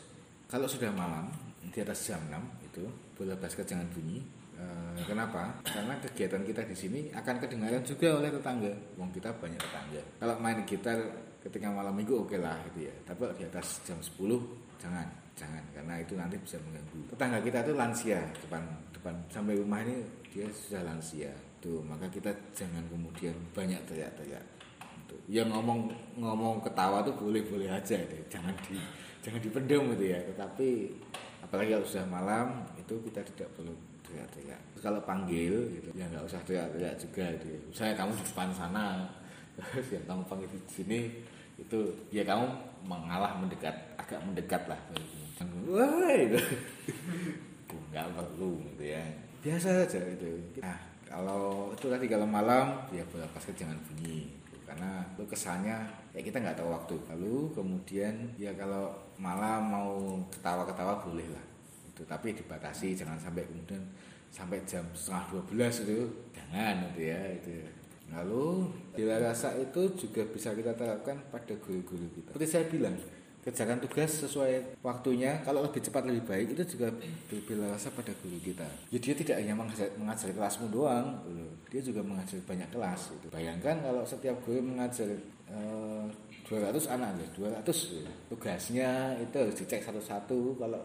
kalau 0.51 0.69
sudah 0.69 0.93
malam 0.93 1.33
di 1.73 1.79
atas 1.81 2.05
jam 2.05 2.21
6 2.29 2.69
itu 2.69 2.85
bola 3.17 3.33
basket 3.41 3.65
jangan 3.65 3.89
bunyi 3.95 4.21
Eh, 4.63 5.05
kenapa? 5.09 5.51
Karena 5.65 5.95
kegiatan 5.99 6.43
kita 6.45 6.63
di 6.69 6.77
sini 6.77 7.01
akan 7.11 7.35
kedengaran 7.43 7.83
juga 7.83 8.23
oleh 8.23 8.31
tetangga. 8.31 8.73
Wong 9.01 9.11
kita 9.11 9.35
banyak 9.35 9.59
tetangga. 9.59 10.03
Kalau 10.21 10.35
main 10.39 10.59
gitar 10.69 10.99
ketika 11.43 11.69
malam 11.75 11.95
minggu 11.97 12.23
oke 12.23 12.37
lah 12.39 12.55
gitu 12.71 12.87
ya. 12.87 12.95
Tapi 13.03 13.21
di 13.41 13.45
atas 13.49 13.83
jam 13.83 13.99
10 13.99 14.15
jangan, 14.79 15.07
jangan 15.35 15.65
karena 15.75 15.95
itu 15.99 16.13
nanti 16.15 16.37
bisa 16.39 16.61
mengganggu. 16.63 17.01
Tetangga 17.11 17.39
kita 17.43 17.59
itu 17.67 17.73
lansia 17.75 18.21
depan 18.47 18.63
depan 18.95 19.15
sampai 19.33 19.59
rumah 19.59 19.81
ini 19.83 19.97
dia 20.31 20.47
sudah 20.53 20.83
lansia. 20.87 21.33
Tuh, 21.63 21.79
maka 21.87 22.11
kita 22.11 22.31
jangan 22.55 22.83
kemudian 22.91 23.35
banyak 23.55 23.79
teriak-teriak. 23.87 24.43
Ya 25.31 25.47
ngomong 25.47 25.93
ngomong 26.19 26.65
ketawa 26.65 27.05
tuh 27.05 27.15
boleh-boleh 27.15 27.69
aja 27.71 27.95
deh. 27.95 28.23
Jangan 28.33 28.57
di 28.67 28.81
jangan 29.23 29.39
dipendam 29.39 29.93
gitu 29.95 30.05
ya. 30.11 30.19
Tetapi 30.33 30.69
apalagi 31.47 31.71
kalau 31.77 31.87
sudah 31.87 32.07
malam 32.09 32.47
itu 32.81 32.95
kita 33.07 33.21
tidak 33.35 33.49
perlu 33.55 33.77
teriak-teriak. 34.13 34.61
Kalau 34.85 35.01
panggil 35.09 35.73
gitu 35.73 35.89
ya 35.97 36.05
nggak 36.13 36.29
usah 36.29 36.37
teriak-teriak 36.45 37.01
juga 37.01 37.25
gitu. 37.41 37.49
Misalnya 37.73 37.95
kamu 37.97 38.13
di 38.13 38.25
depan 38.29 38.49
sana 38.53 39.09
terus 39.57 39.89
yang 39.97 40.05
kamu 40.05 40.23
panggil 40.29 40.49
di 40.53 40.59
sini 40.69 41.01
itu 41.57 41.79
ya 42.13 42.21
kamu 42.29 42.45
mengalah 42.85 43.41
mendekat 43.41 43.73
agak 43.97 44.21
mendekat 44.21 44.63
lah. 44.69 44.81
Wah 45.73 46.13
itu 46.13 46.41
nggak 47.73 48.07
perlu 48.13 48.61
gitu 48.77 48.85
ya. 48.93 49.01
Biasa 49.41 49.89
saja 49.89 50.05
itu 50.05 50.29
nah 50.61 50.77
kalau 51.09 51.73
itu 51.73 51.89
tadi 51.89 52.05
kalau 52.05 52.29
malam 52.29 52.85
ya 52.93 53.01
bola 53.09 53.25
basket 53.33 53.57
jangan 53.57 53.81
bunyi. 53.89 54.29
Karena 54.63 55.05
itu 55.13 55.29
kesannya 55.29 55.85
ya 56.17 56.21
kita 56.25 56.41
nggak 56.41 56.57
tahu 56.57 56.73
waktu 56.73 56.97
lalu 57.13 57.53
kemudian 57.53 58.33
ya 58.41 58.53
kalau 58.57 58.89
malam 59.21 59.69
mau 59.69 59.93
ketawa-ketawa 60.33 60.97
boleh 61.05 61.29
lah 61.29 61.45
itu 62.03 62.11
tapi 62.11 62.35
dibatasi 62.35 62.99
jangan 62.99 63.15
sampai 63.15 63.47
kemudian 63.47 63.79
sampai 64.35 64.59
jam 64.67 64.83
setengah 64.91 65.47
12 65.47 65.87
itu 65.87 65.99
jangan 66.35 66.75
gitu 66.91 67.01
ya 67.07 67.21
itu 67.31 67.63
lalu 68.11 68.69
bila 68.99 69.23
rasa 69.23 69.55
itu 69.55 69.95
juga 69.95 70.27
bisa 70.27 70.51
kita 70.51 70.75
terapkan 70.75 71.15
pada 71.31 71.55
guru-guru 71.63 72.11
kita 72.19 72.35
seperti 72.35 72.49
saya 72.51 72.65
bilang 72.67 72.97
kerjakan 73.43 73.79
tugas 73.83 74.23
sesuai 74.23 74.83
waktunya 74.87 75.43
kalau 75.43 75.67
lebih 75.67 75.83
cepat 75.83 76.07
lebih 76.07 76.25
baik 76.27 76.55
itu 76.55 76.77
juga 76.77 76.95
bila 77.47 77.75
rasa 77.75 77.91
pada 77.95 78.11
guru 78.19 78.39
kita 78.39 78.67
ya 78.91 78.99
dia 78.99 79.15
tidak 79.15 79.37
hanya 79.43 79.55
mengajar, 79.55 79.89
mengajar 79.99 80.31
kelasmu 80.31 80.67
doang 80.71 81.23
gitu. 81.27 81.47
dia 81.71 81.81
juga 81.83 82.01
mengajar 82.03 82.39
banyak 82.43 82.69
kelas 82.71 83.01
gitu. 83.15 83.27
bayangkan 83.31 83.77
kalau 83.83 84.03
setiap 84.07 84.37
guru 84.47 84.63
mengajar 84.63 85.11
eh, 85.51 86.05
200 86.47 86.95
anak 86.95 87.11
ya 87.19 87.29
200 87.65 87.67
gitu. 87.67 88.11
tugasnya 88.31 89.19
itu 89.19 89.35
harus 89.35 89.55
dicek 89.59 89.83
satu-satu 89.83 90.59
kalau 90.63 90.79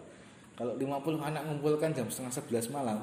kalau 0.58 0.74
50 0.74 1.22
anak 1.22 1.46
ngumpulkan 1.46 1.94
jam 1.94 2.10
setengah 2.10 2.34
11 2.66 2.74
malam 2.74 2.98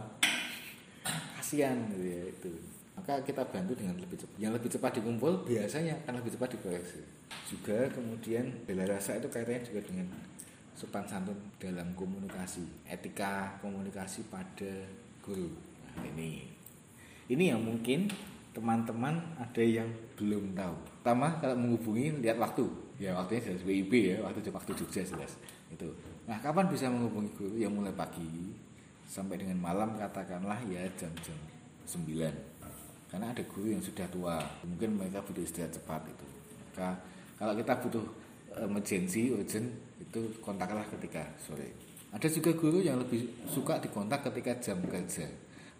kasihan 1.39 1.79
gitu 1.95 2.03
ya 2.03 2.23
itu. 2.27 2.51
Maka 2.99 3.23
kita 3.23 3.47
bantu 3.47 3.79
dengan 3.79 3.95
lebih 4.01 4.19
cepat. 4.19 4.37
Yang 4.43 4.53
lebih 4.59 4.71
cepat 4.75 4.93
dikumpul 4.99 5.33
biasanya 5.47 5.95
akan 6.03 6.15
lebih 6.19 6.35
cepat 6.35 6.51
dikoreksi. 6.59 7.01
Juga 7.47 7.79
kemudian 7.95 8.51
bela 8.67 8.83
rasa 8.91 9.23
itu 9.23 9.31
kaitannya 9.31 9.63
juga 9.63 9.81
dengan 9.87 10.07
sopan 10.75 11.07
santun 11.07 11.39
dalam 11.63 11.95
komunikasi 11.95 12.67
etika 12.91 13.55
komunikasi 13.63 14.27
pada 14.27 14.91
guru. 15.23 15.55
Nah 15.95 16.07
ini. 16.11 16.51
Ini 17.31 17.55
yang 17.55 17.63
mungkin 17.63 18.11
teman-teman 18.51 19.23
ada 19.39 19.63
yang 19.63 19.87
belum 20.19 20.59
tahu. 20.59 20.75
Pertama 21.03 21.39
kalau 21.39 21.55
menghubungi 21.55 22.19
lihat 22.19 22.43
waktu. 22.43 22.67
Ya 22.99 23.15
waktunya 23.15 23.43
jelas 23.43 23.63
WIB 23.63 23.93
ya 24.15 24.17
waktu 24.27 24.51
waktu 24.51 24.71
Jogja 24.75 25.03
jelas. 25.07 25.39
Itu 25.71 25.91
Nah, 26.25 26.41
kapan 26.41 26.73
bisa 26.73 26.89
menghubungi 26.89 27.31
guru? 27.37 27.55
Ya 27.61 27.69
mulai 27.69 27.93
pagi 27.93 28.57
sampai 29.05 29.37
dengan 29.37 29.61
malam 29.61 29.93
katakanlah 30.01 30.57
ya 30.65 30.81
jam-jam 30.97 31.37
9. 31.85 33.13
Karena 33.13 33.31
ada 33.31 33.43
guru 33.45 33.71
yang 33.71 33.85
sudah 33.85 34.09
tua, 34.09 34.41
mungkin 34.65 34.97
mereka 34.97 35.21
butuh 35.21 35.45
istirahat 35.45 35.77
cepat 35.77 36.03
itu. 36.09 36.27
Maka 36.73 36.97
kalau 37.37 37.55
kita 37.55 37.73
butuh 37.79 38.05
emergency, 38.57 39.31
urgent 39.37 39.69
itu 40.01 40.21
kontaklah 40.41 40.83
ketika 40.89 41.23
sore. 41.39 41.77
Ada 42.15 42.31
juga 42.33 42.57
guru 42.57 42.81
yang 42.81 42.99
lebih 42.99 43.45
suka 43.45 43.79
dikontak 43.79 44.25
ketika 44.33 44.57
jam 44.65 44.81
kerja 44.87 45.29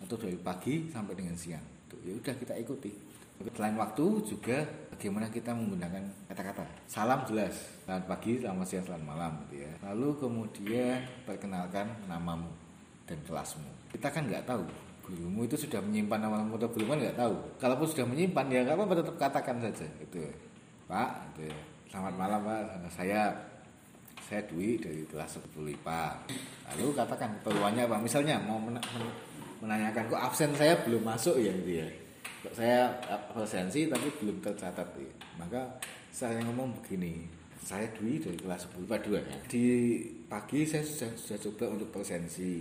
atau 0.05 0.15
dari 0.21 0.37
pagi 0.37 0.93
sampai 0.93 1.15
dengan 1.17 1.35
siang. 1.35 1.65
Ya 2.05 2.13
udah 2.13 2.35
kita 2.37 2.53
ikuti. 2.61 2.93
Selain 3.43 3.75
waktu 3.75 4.05
juga 4.23 4.63
bagaimana 4.95 5.27
kita 5.27 5.51
menggunakan 5.51 6.03
kata-kata. 6.31 6.63
Salam 6.87 7.27
jelas, 7.27 7.55
selamat 7.83 8.05
pagi, 8.07 8.39
selamat 8.39 8.67
siang, 8.67 8.85
selamat 8.87 9.05
malam 9.05 9.33
gitu 9.47 9.67
ya. 9.67 9.73
Lalu 9.91 10.09
kemudian 10.23 10.99
perkenalkan 11.27 11.87
namamu 12.07 12.51
dan 13.11 13.19
kelasmu. 13.27 13.67
Kita 13.91 14.15
kan 14.15 14.31
nggak 14.31 14.47
tahu 14.47 14.63
gurumu 15.05 15.45
itu 15.45 15.59
sudah 15.59 15.83
menyimpan 15.83 16.25
namamu 16.25 16.57
atau 16.57 16.71
belum 16.71 16.95
kan 16.95 16.99
nggak 17.03 17.19
tahu. 17.19 17.35
Kalaupun 17.59 17.87
sudah 17.91 18.07
menyimpan 18.07 18.47
ya 18.49 18.61
nggak 18.63 18.77
apa-apa 18.79 18.95
tetap 19.03 19.17
katakan 19.19 19.57
saja 19.61 19.87
gitu. 19.99 20.19
Ya. 20.23 20.35
Pak, 20.85 21.11
gitu 21.35 21.51
ya. 21.51 21.59
selamat 21.91 22.15
malam 22.15 22.41
Pak, 22.47 22.63
saya 22.95 23.35
saya 24.25 24.41
Dwi 24.47 24.81
dari 24.81 25.05
kelas 25.11 25.37
10 25.37 25.75
IPA. 25.75 26.05
Lalu 26.73 26.87
katakan 26.97 27.31
peluangnya 27.45 27.85
apa? 27.91 27.99
Misalnya 28.01 28.41
mau 28.41 28.57
menanyakan 29.61 30.03
kok 30.07 30.23
absen 30.23 30.55
saya 30.55 30.81
belum 30.87 31.03
masuk 31.03 31.37
ya 31.41 31.53
gitu 31.61 31.83
ya 31.83 32.04
saya 32.53 32.93
absensi 33.09 33.89
tapi 33.89 34.13
belum 34.21 34.45
tercatat 34.45 34.89
ya. 35.01 35.13
maka 35.41 35.81
saya 36.13 36.43
ngomong 36.45 36.77
begini 36.83 37.25
saya 37.65 37.89
Dwi 37.97 38.21
dari 38.21 38.37
kelas 38.37 38.69
10 38.77 38.85
IPA 38.85 38.99
2 39.01 39.17
ya. 39.17 39.39
Di 39.49 39.67
pagi 40.29 40.69
saya 40.69 40.85
sudah, 40.85 41.11
sudah 41.17 41.39
coba 41.49 41.65
untuk 41.81 41.89
presensi. 41.89 42.61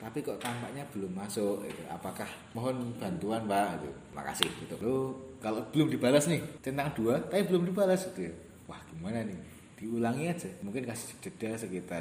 Tapi 0.00 0.24
kok 0.24 0.40
tampaknya 0.40 0.80
belum 0.96 1.12
masuk 1.12 1.60
gitu. 1.68 1.84
Apakah 1.92 2.24
mohon 2.56 2.96
bantuan 2.96 3.44
Pak 3.44 3.84
gitu. 3.84 3.92
Makasih 4.16 4.48
gitu. 4.64 4.74
Lalu 4.80 4.96
kalau 5.44 5.60
belum 5.68 5.92
dibalas 5.92 6.24
nih 6.24 6.40
centang 6.64 6.88
dua 6.96 7.20
tapi 7.20 7.44
belum 7.44 7.68
dibalas 7.68 8.08
gitu 8.08 8.32
ya. 8.32 8.34
Wah 8.64 8.80
gimana 8.88 9.28
nih? 9.28 9.36
Diulangi 9.76 10.32
aja. 10.32 10.48
Mungkin 10.64 10.88
kasih 10.88 11.20
jeda 11.20 11.52
sekitar 11.60 12.00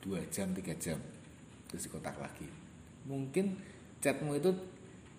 2 0.00 0.32
jam 0.32 0.48
3 0.56 0.56
jam 0.80 0.96
terus 1.68 1.84
dikotak 1.84 2.16
lagi. 2.16 2.48
Mungkin 3.04 3.60
chatmu 4.00 4.40
itu 4.40 4.50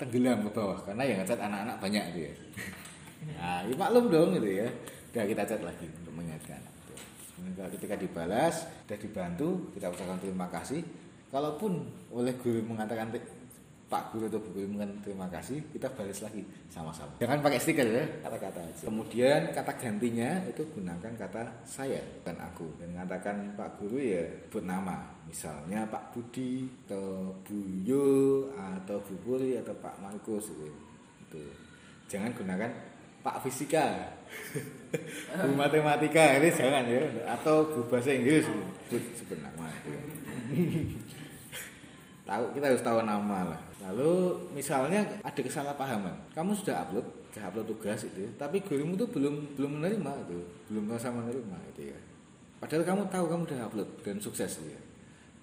tenggelam 0.03 0.43
ke 0.43 0.51
bawah 0.51 0.77
karena 0.83 1.03
yang 1.07 1.17
ngechat 1.23 1.39
anak-anak 1.39 1.77
banyak 1.79 2.03
gitu 2.13 2.21
ya. 2.27 2.35
Nah, 3.23 3.63
ya 3.63 3.71
maklum 3.79 4.11
dong 4.11 4.35
gitu 4.35 4.51
ya. 4.51 4.67
Udah 5.15 5.23
kita 5.23 5.47
chat 5.47 5.63
lagi 5.63 5.87
untuk 5.87 6.11
mengingatkan. 6.11 6.59
Kalau 7.55 7.71
ketika 7.71 7.95
dibalas, 7.95 8.67
sudah 8.83 8.99
dibantu, 8.99 9.71
kita 9.71 9.87
ucapkan 9.87 10.19
terima 10.19 10.51
kasih. 10.51 10.83
Kalaupun 11.31 11.87
oleh 12.11 12.35
guru 12.35 12.67
mengatakan 12.67 13.15
Pak 13.93 14.09
Guru 14.09 14.25
atau 14.25 14.41
Bu 14.41 14.57
Guru 14.57 14.89
terima 15.05 15.29
kasih, 15.29 15.61
kita 15.69 15.85
balas 15.93 16.17
lagi 16.25 16.41
sama-sama. 16.65 17.13
Jangan 17.21 17.45
pakai 17.45 17.61
stiker 17.61 17.85
ya, 17.85 18.01
kata-kata 18.25 18.65
aja. 18.65 18.83
Kemudian 18.89 19.53
kata 19.53 19.71
gantinya 19.77 20.41
itu 20.49 20.65
gunakan 20.73 21.13
kata 21.13 21.61
saya 21.61 22.01
dan 22.25 22.41
aku. 22.41 22.65
Dan 22.81 22.97
mengatakan 22.97 23.53
Pak 23.53 23.77
Guru 23.77 24.01
ya 24.01 24.25
buat 24.49 24.65
nama. 24.65 24.97
Misalnya 25.29 25.85
Pak 25.85 26.09
Budi 26.09 26.65
atau 26.89 27.37
Bu 27.45 27.57
Yo 27.85 28.49
atau 28.57 28.97
Bu 29.05 29.13
Puri 29.21 29.61
atau 29.61 29.77
Pak 29.77 30.01
Markus 30.01 30.49
gitu. 30.49 30.73
Itu. 31.29 31.43
Jangan 32.09 32.33
gunakan 32.33 32.73
Pak 33.21 33.45
Fisika, 33.45 34.09
Bu 35.45 35.53
Matematika 35.53 36.41
ini 36.41 36.49
jangan 36.49 36.83
ya, 36.89 37.29
atau 37.29 37.61
Bu 37.69 37.85
Bahasa 37.93 38.09
Inggris 38.09 38.49
nama 39.37 39.69
itu. 39.69 39.93
Tahu 42.23 42.43
kita 42.55 42.65
harus 42.71 42.83
tahu 42.83 43.03
nama 43.03 43.51
lah. 43.51 43.61
Lalu 43.83 44.11
misalnya 44.55 45.03
ada 45.19 45.41
kesalahpahaman, 45.43 46.15
kamu 46.31 46.55
sudah 46.55 46.87
upload, 46.87 47.03
sudah 47.31 47.51
upload 47.51 47.67
tugas 47.75 48.07
itu, 48.07 48.23
tapi 48.39 48.63
gurumu 48.63 48.95
tuh 48.95 49.11
belum 49.11 49.55
belum 49.59 49.83
menerima 49.83 50.11
itu, 50.27 50.39
belum 50.71 50.83
merasa 50.87 51.11
menerima 51.11 51.57
itu 51.75 51.91
ya. 51.91 51.99
Padahal 52.63 52.83
kamu 52.87 53.01
tahu 53.11 53.25
kamu 53.27 53.41
udah 53.43 53.59
upload 53.67 53.89
dan 54.07 54.15
sukses 54.23 54.63
ya. 54.63 54.79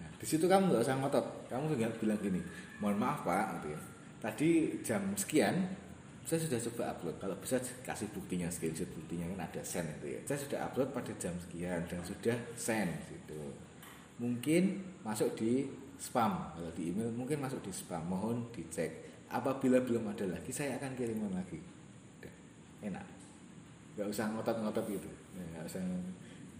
Nah, 0.01 0.09
di 0.17 0.25
situ 0.25 0.49
kamu 0.49 0.73
nggak 0.73 0.83
usah 0.89 0.97
ngotot, 0.97 1.27
kamu 1.53 1.77
tinggal 1.77 1.93
bilang 2.01 2.21
gini, 2.25 2.41
mohon 2.81 2.97
maaf 2.97 3.29
pak, 3.29 3.61
gitu 3.61 3.77
ya. 3.77 3.81
Tadi 4.21 4.49
jam 4.81 5.03
sekian 5.17 5.69
saya 6.31 6.47
sudah 6.47 6.61
coba 6.71 6.83
upload 6.95 7.17
kalau 7.19 7.37
bisa 7.41 7.57
kasih 7.83 8.07
buktinya 8.13 8.47
screenshot 8.53 8.87
buktinya 8.93 9.27
kan 9.35 9.51
ada 9.51 9.63
send 9.65 9.89
itu 9.99 10.15
ya 10.15 10.21
saya 10.29 10.39
sudah 10.39 10.59
upload 10.69 10.89
pada 10.95 11.11
jam 11.19 11.35
sekian 11.43 11.81
dan 11.89 12.01
sudah 12.07 12.37
send 12.55 12.93
gitu 13.09 13.41
mungkin 14.21 14.85
masuk 15.01 15.33
di 15.35 15.67
spam. 16.01 16.33
Kalau 16.57 16.73
di 16.73 16.91
email 16.91 17.13
mungkin 17.13 17.45
masuk 17.45 17.61
di 17.61 17.71
spam. 17.71 18.01
Mohon 18.09 18.49
dicek. 18.57 19.13
Apabila 19.31 19.79
belum 19.79 20.11
ada 20.11 20.27
lagi 20.27 20.51
saya 20.51 20.81
akan 20.81 20.97
kirimkan 20.97 21.31
lagi. 21.37 21.61
Udah, 22.19 22.35
enak. 22.83 23.07
Nggak 23.95 24.09
usah 24.09 24.27
ngotot-ngotot 24.33 24.85
gitu. 24.89 25.11
Ya, 25.37 25.45
nggak 25.55 25.65
usah 25.69 25.83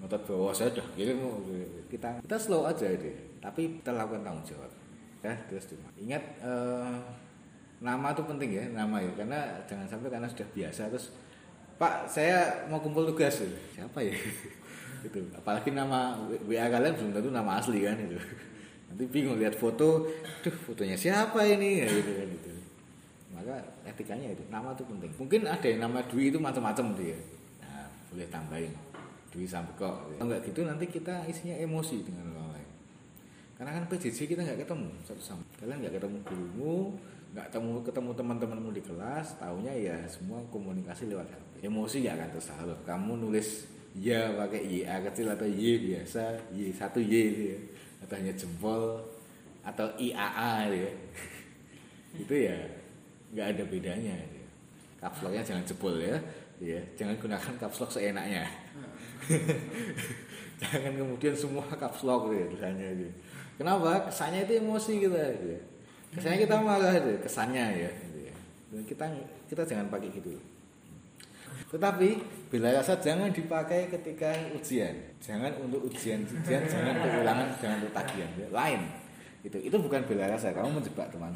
ngotot 0.05 0.23
bahwa 0.29 0.53
saya 0.53 0.71
kirim. 0.95 1.19
Kita 1.89 2.21
kita 2.23 2.37
slow 2.37 2.69
aja 2.69 2.87
deh 2.87 3.17
tapi 3.41 3.81
kita 3.81 3.97
lakukan 3.97 4.23
tanggung 4.23 4.45
jawab. 4.45 4.71
Ya 5.25 5.33
terus 5.49 5.65
cuma 5.73 5.89
ingat 5.97 6.23
eh, 6.45 6.97
nama 7.81 8.13
tuh 8.13 8.29
penting 8.29 8.53
ya 8.53 8.65
nama 8.71 9.01
ya. 9.01 9.11
Karena 9.17 9.41
jangan 9.65 9.89
sampai 9.89 10.13
karena 10.13 10.29
sudah 10.29 10.49
biasa 10.53 10.93
terus 10.93 11.11
Pak 11.81 12.05
saya 12.13 12.69
mau 12.69 12.79
kumpul 12.79 13.09
tugas. 13.09 13.41
Siapa 13.73 14.05
ya? 14.05 14.13
Gitu. 15.01 15.17
Apalagi 15.33 15.73
nama 15.73 16.13
WA 16.45 16.69
kalian 16.69 16.93
belum 16.93 17.17
tentu 17.17 17.33
nama 17.33 17.57
asli 17.57 17.89
kan 17.89 17.97
itu 17.97 18.21
nanti 18.91 19.05
bingung 19.07 19.39
lihat 19.39 19.55
foto 19.55 20.11
tuh 20.43 20.55
fotonya 20.67 20.99
siapa 20.99 21.47
ini? 21.47 21.87
Ya 21.87 21.87
gitu 21.87 22.11
kan 22.11 22.27
gitu. 22.27 22.51
Maka 23.31 23.55
etikanya 23.87 24.35
itu 24.35 24.43
nama 24.51 24.75
tuh 24.75 24.85
penting. 24.91 25.15
Mungkin 25.15 25.47
ada 25.47 25.65
yang 25.65 25.87
nama 25.87 26.03
Dwi 26.11 26.35
itu 26.35 26.43
macam-macam 26.43 26.99
tuh 26.99 27.07
ya. 27.07 27.19
Nah, 27.63 27.87
boleh 28.11 28.27
tambahin. 28.29 28.75
Dwi 29.31 29.47
Sambeko 29.47 30.11
gitu. 30.11 30.19
kalau 30.19 30.27
nggak 30.27 30.43
gitu 30.51 30.61
nanti 30.67 30.85
kita 30.91 31.23
isinya 31.31 31.55
emosi 31.55 32.03
dengan 32.03 32.35
orang 32.35 32.59
lain. 32.59 32.71
Karena 33.55 33.71
kan 33.79 33.85
PJJ 33.87 34.19
kita 34.27 34.41
nggak 34.43 34.67
ketemu 34.67 34.91
satu 35.07 35.23
sama 35.23 35.45
kalian 35.63 35.79
nggak 35.87 35.95
ketemu 36.03 36.17
gurumu 36.27 36.99
nggak 37.31 37.47
ketemu 37.47 37.73
ketemu 37.87 38.11
teman-temanmu 38.19 38.71
di 38.75 38.83
kelas 38.83 39.39
taunya 39.39 39.71
ya 39.71 39.97
semua 40.11 40.43
komunikasi 40.51 41.07
lewat 41.07 41.31
HP 41.31 41.71
emosi 41.71 42.03
ya 42.03 42.19
akan 42.19 42.31
tersalur. 42.35 42.79
Kamu 42.83 43.13
nulis 43.23 43.71
ya 43.95 44.35
pakai 44.35 44.67
ya 44.67 44.99
kecil 45.07 45.31
atau 45.31 45.47
y 45.47 45.79
biasa 45.79 46.51
y 46.51 46.75
satu 46.75 46.99
y 46.99 47.07
gitu 47.07 47.43
ya 47.55 47.59
atau 48.01 48.15
hanya 48.17 48.33
jempol 48.35 49.05
atau 49.61 49.87
iaa 50.01 50.67
gitu 50.69 50.85
ya. 50.85 50.93
Itu 52.27 52.35
ya 52.35 52.59
nggak 53.31 53.47
ada 53.57 53.63
bedanya 53.69 54.15
gitu. 54.19 54.39
Ya. 54.41 54.49
caps 55.01 55.21
locknya 55.25 55.43
jangan 55.45 55.65
jebol 55.65 55.95
ya. 55.97 56.17
Ya 56.61 56.81
jangan 56.97 57.17
gunakan 57.17 57.55
caps 57.57 57.79
lock 57.81 57.91
seenaknya. 57.93 58.45
Jangan 60.61 60.93
kemudian 60.93 61.33
semua 61.33 61.65
caps 61.73 62.05
lock 62.05 62.29
gitu 62.29 62.37
ya 62.37 62.45
tulisannya 62.53 62.89
gitu. 63.01 63.13
Kenapa? 63.57 64.05
Kesannya 64.13 64.45
itu 64.45 64.53
emosi 64.61 64.93
kita 65.01 65.21
gitu 65.41 65.47
ya. 65.57 65.61
Kesannya 66.13 66.39
kita 66.45 66.57
marah 66.61 66.93
itu 67.01 67.13
kesannya 67.25 67.65
ya 67.81 67.91
gitu 67.97 68.19
ya. 68.29 68.35
Kita 68.85 69.05
kita 69.49 69.63
jangan 69.65 69.89
pakai 69.89 70.13
gitu 70.13 70.37
tetapi 71.71 72.19
bila 72.51 72.75
rasa 72.75 72.99
jangan 72.99 73.31
dipakai 73.31 73.87
ketika 73.87 74.35
ujian. 74.59 74.91
Jangan 75.23 75.55
untuk 75.63 75.87
ujian 75.87 76.19
ujian 76.27 76.67
jangan 76.67 76.99
untuk 76.99 77.23
ulangan 77.23 77.47
jangan 77.63 77.77
untuk 77.79 77.95
tagihan. 77.95 78.31
Ya. 78.35 78.49
lain. 78.51 78.81
Itu 79.47 79.55
itu 79.63 79.77
bukan 79.79 80.03
bela 80.03 80.27
rasa. 80.27 80.51
Kamu 80.51 80.83
menjebak 80.83 81.15
teman. 81.15 81.31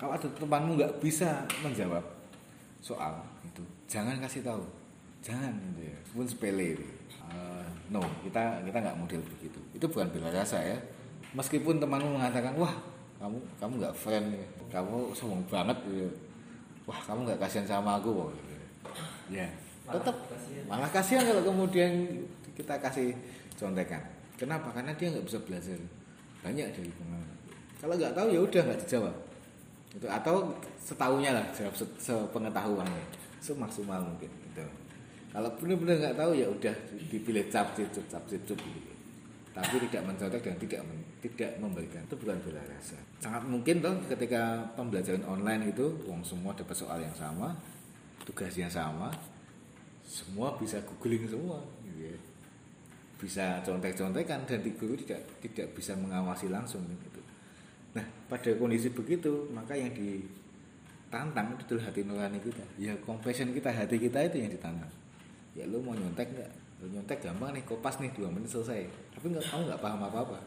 Kalau 0.00 0.16
ada 0.16 0.24
temanmu 0.32 0.80
nggak 0.80 0.92
bisa 1.04 1.44
menjawab 1.60 2.00
soal 2.80 3.20
itu 3.44 3.60
jangan 3.84 4.16
kasih 4.16 4.40
tahu. 4.40 4.64
Jangan 5.20 5.52
gitu 5.76 5.92
ya. 5.92 5.98
Pun 6.08 6.24
sepele. 6.24 6.80
Eh, 7.28 7.64
no 7.92 8.00
kita 8.24 8.64
kita 8.64 8.78
nggak 8.80 8.96
model 8.96 9.20
begitu. 9.36 9.60
Itu 9.76 9.84
bukan 9.92 10.08
bela 10.08 10.32
rasa 10.32 10.56
ya. 10.64 10.80
Meskipun 11.36 11.76
temanmu 11.76 12.16
mengatakan 12.16 12.56
wah 12.56 12.72
kamu 13.20 13.36
kamu 13.60 13.72
nggak 13.76 13.92
friend 13.92 14.32
ya. 14.32 14.46
kamu 14.72 15.12
sombong 15.12 15.44
banget. 15.52 15.76
Wah 16.88 17.00
kamu 17.04 17.28
nggak 17.28 17.44
kasihan 17.44 17.68
sama 17.68 18.00
aku 18.00 18.32
gitu. 18.32 18.47
Ya. 19.32 19.48
Tetap 19.88 20.16
malah 20.68 20.90
kasihan. 20.92 21.24
Kalau 21.24 21.42
kemudian 21.44 22.24
kita 22.52 22.76
kasih 22.80 23.16
contekan. 23.56 24.02
Kenapa? 24.38 24.70
Karena 24.70 24.92
dia 24.94 25.10
nggak 25.10 25.26
bisa 25.26 25.38
belajar 25.42 25.78
banyak 26.38 26.70
dari 26.70 26.90
pengalaman 26.94 27.38
kalau 27.78 27.94
nggak 27.94 28.14
tahu 28.14 28.28
ya 28.34 28.40
udah 28.42 28.62
nggak 28.66 28.80
dijawab. 28.84 29.14
Itu 29.94 30.06
atau 30.10 30.34
setahunya 30.82 31.30
lah 31.30 31.46
jawab 31.54 31.74
se- 31.78 31.98
sepengetahuannya 32.02 33.04
semaksimal 33.38 34.02
mungkin 34.02 34.30
gitu. 34.50 34.66
Kalau 35.30 35.50
benar-benar 35.62 35.96
nggak 36.02 36.16
tahu 36.18 36.30
ya 36.34 36.46
udah 36.50 36.74
dipilih 37.08 37.46
cap 37.48 37.70
cicup 37.78 38.04
cap 38.10 38.22
cicup 38.26 38.58
gitu. 38.58 38.92
Tapi 39.54 39.74
tidak 39.90 40.02
mencontek 40.06 40.42
dan 40.42 40.56
tidak 40.58 40.80
men- 40.86 41.06
tidak 41.22 41.50
memberikan. 41.62 42.02
Itu 42.06 42.14
bukan 42.18 42.38
bela 42.42 42.62
rasa. 42.66 42.98
Sangat 43.22 43.42
mungkin 43.46 43.78
toh 43.78 43.94
ketika 44.10 44.66
pembelajaran 44.74 45.22
online 45.26 45.70
itu 45.70 45.86
uang 46.06 46.22
semua 46.26 46.54
dapat 46.54 46.74
soal 46.74 46.98
yang 46.98 47.14
sama 47.14 47.54
tugasnya 48.28 48.68
sama 48.68 49.08
semua 50.04 50.52
bisa 50.60 50.76
googling 50.84 51.24
semua 51.24 51.64
gitu 51.84 52.12
ya. 52.12 52.16
bisa 53.16 53.46
contek-contekan 53.64 54.44
dan 54.44 54.60
di 54.60 54.76
guru 54.76 54.92
tidak 54.96 55.24
tidak 55.40 55.72
bisa 55.74 55.96
mengawasi 55.98 56.52
langsung 56.52 56.84
gitu. 56.86 57.20
Nah, 57.98 58.06
pada 58.30 58.54
kondisi 58.54 58.94
begitu, 58.94 59.50
maka 59.50 59.74
yang 59.74 59.90
ditantang 59.90 61.56
itu 61.56 61.62
adalah 61.66 61.90
hati 61.90 62.00
nurani 62.06 62.38
kita. 62.38 62.64
Ya, 62.78 62.94
compassion 63.02 63.50
kita, 63.50 63.74
hati 63.74 63.98
kita 63.98 64.22
itu 64.22 64.38
yang 64.38 64.52
ditantang. 64.54 64.92
Ya, 65.58 65.66
lu 65.66 65.82
mau 65.82 65.98
nyontek 65.98 66.30
nggak? 66.30 66.50
Lu 66.78 66.86
nyontek 66.94 67.18
gampang 67.18 67.58
nih, 67.58 67.66
kopas 67.66 67.98
nih 67.98 68.14
dua 68.14 68.30
menit 68.30 68.54
selesai. 68.54 68.86
Tapi 69.18 69.34
nggak 69.34 69.44
kamu 69.50 69.62
nggak 69.66 69.82
paham 69.82 70.00
apa-apa. 70.06 70.38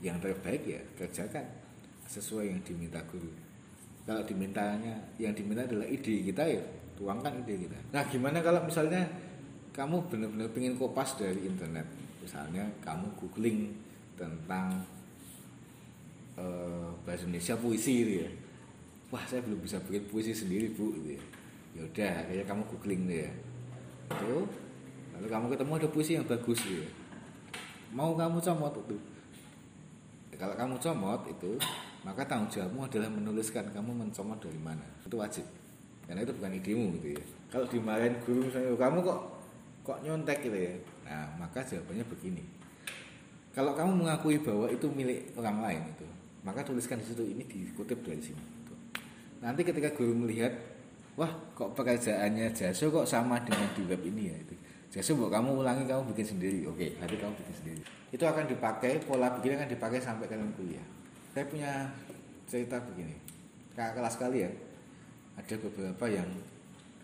Yang 0.00 0.16
terbaik 0.24 0.62
ya 0.64 0.80
kerjakan 0.96 1.44
sesuai 2.08 2.48
yang 2.48 2.60
diminta 2.64 3.04
guru. 3.04 3.28
Kalau 4.08 4.24
dimintanya, 4.24 5.00
yang 5.20 5.36
diminta 5.36 5.68
adalah 5.68 5.88
ide 5.88 6.24
kita 6.32 6.44
ya, 6.44 6.64
tuangkan 7.04 7.44
ide 7.44 7.68
kita. 7.68 7.76
Nah, 7.92 8.02
gimana 8.08 8.40
kalau 8.40 8.64
misalnya 8.64 9.04
kamu 9.76 10.08
benar-benar 10.08 10.48
pengen 10.56 10.80
kopas 10.80 11.20
dari 11.20 11.44
internet? 11.44 11.84
Misalnya 12.24 12.64
kamu 12.80 13.12
googling 13.20 13.76
tentang 14.16 14.80
eh, 16.40 16.88
bahasa 17.04 17.28
Indonesia 17.28 17.52
puisi 17.60 17.92
gitu 18.00 18.12
ya. 18.24 18.30
Wah, 19.12 19.20
saya 19.28 19.44
belum 19.44 19.60
bisa 19.60 19.76
bikin 19.84 20.08
puisi 20.08 20.32
sendiri, 20.32 20.72
Bu 20.72 20.96
gitu 20.96 21.20
ya. 21.20 21.22
Ya 21.76 21.82
udah, 21.84 22.12
akhirnya 22.24 22.46
kamu 22.48 22.62
googling 22.72 23.02
deh 23.04 23.20
ya. 23.28 23.32
Itu 24.08 24.48
lalu 25.14 25.28
kamu 25.28 25.44
ketemu 25.52 25.72
ada 25.76 25.88
puisi 25.92 26.12
yang 26.16 26.24
bagus 26.24 26.58
gitu 26.64 26.80
ya. 26.80 26.90
Mau 27.92 28.16
kamu 28.16 28.40
comot 28.40 28.74
itu. 28.80 28.96
Ya, 30.32 30.36
kalau 30.40 30.56
kamu 30.56 30.74
comot 30.80 31.20
itu, 31.28 31.52
maka 32.02 32.24
tanggung 32.24 32.50
jawabmu 32.50 32.88
adalah 32.88 33.12
menuliskan 33.12 33.68
kamu 33.70 33.92
mencomot 33.92 34.40
dari 34.40 34.58
mana. 34.58 34.82
Itu 35.04 35.20
wajib. 35.20 35.46
Karena 36.04 36.20
itu 36.20 36.32
bukan 36.36 36.52
idemu 36.52 36.84
gitu 37.00 37.08
ya. 37.16 37.24
Kalau 37.48 37.66
dimarahin 37.70 38.14
guru 38.24 38.40
misalnya, 38.48 38.68
"Oh, 38.74 38.78
kamu 38.78 38.98
kok 39.00 39.20
kok 39.84 39.98
nyontek? 40.00 40.38
gitu 40.44 40.56
ya. 40.56 40.72
Nah 41.04 41.24
maka 41.36 41.60
jawabannya 41.60 42.04
begini. 42.08 42.44
Kalau 43.54 43.76
kamu 43.76 44.02
mengakui 44.02 44.42
bahwa 44.42 44.66
itu 44.66 44.90
milik 44.90 45.30
orang 45.38 45.62
lain 45.62 45.82
itu 45.94 46.06
maka 46.44 46.60
tuliskan 46.60 47.00
di 47.00 47.06
situ 47.08 47.24
ini 47.24 47.42
dikutip 47.48 48.04
dari 48.04 48.20
sini. 48.20 48.36
Gitu. 48.36 48.74
nanti 49.40 49.64
ketika 49.64 49.92
guru 49.96 50.12
melihat 50.12 50.52
wah 51.16 51.32
kok 51.56 51.72
pekerjaannya 51.72 52.52
Jaso 52.52 52.92
kok 52.92 53.08
sama 53.08 53.40
dengan 53.40 53.68
di 53.72 53.82
web 53.88 54.00
ini 54.04 54.28
ya? 54.28 54.36
Itu 54.36 54.54
Jaso 54.92 55.16
buat 55.16 55.32
kamu 55.32 55.64
ulangi 55.64 55.88
kamu 55.88 56.12
bikin 56.12 56.36
sendiri. 56.36 56.60
Oke 56.68 57.00
nanti 57.00 57.16
kamu 57.16 57.32
bikin 57.32 57.54
sendiri. 57.56 57.82
Itu 58.12 58.24
akan 58.28 58.44
dipakai 58.44 59.00
pola 59.04 59.32
begini 59.32 59.56
akan 59.56 59.70
dipakai 59.72 59.98
sampai 60.00 60.28
kalian 60.28 60.52
kuliah. 60.56 60.86
Saya 61.32 61.44
punya 61.48 61.70
cerita 62.44 62.76
begini. 62.78 63.16
Kakak 63.74 63.98
kelas 63.98 64.16
kalian 64.20 64.52
ada 65.34 65.54
beberapa 65.58 66.04
yang 66.08 66.28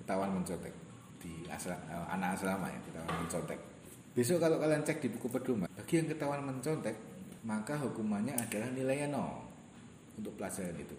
ketahuan 0.00 0.30
mencontek 0.32 0.74
di 1.20 1.44
asra, 1.50 1.76
eh, 1.90 2.06
anak 2.14 2.38
asrama 2.38 2.66
ya 2.70 2.78
ketahuan 2.88 3.16
mencontek. 3.26 3.58
Besok 4.10 4.38
kalau 4.42 4.56
kalian 4.58 4.82
cek 4.82 4.98
di 5.04 5.08
buku 5.12 5.26
pedoman 5.30 5.70
bagi 5.70 5.94
yang 6.02 6.08
ketahuan 6.10 6.42
mencontek 6.42 6.96
maka 7.46 7.78
hukumannya 7.78 8.36
adalah 8.36 8.68
nilainya 8.74 9.12
nol 9.12 9.44
untuk 10.18 10.34
pelajaran 10.36 10.76
itu. 10.76 10.96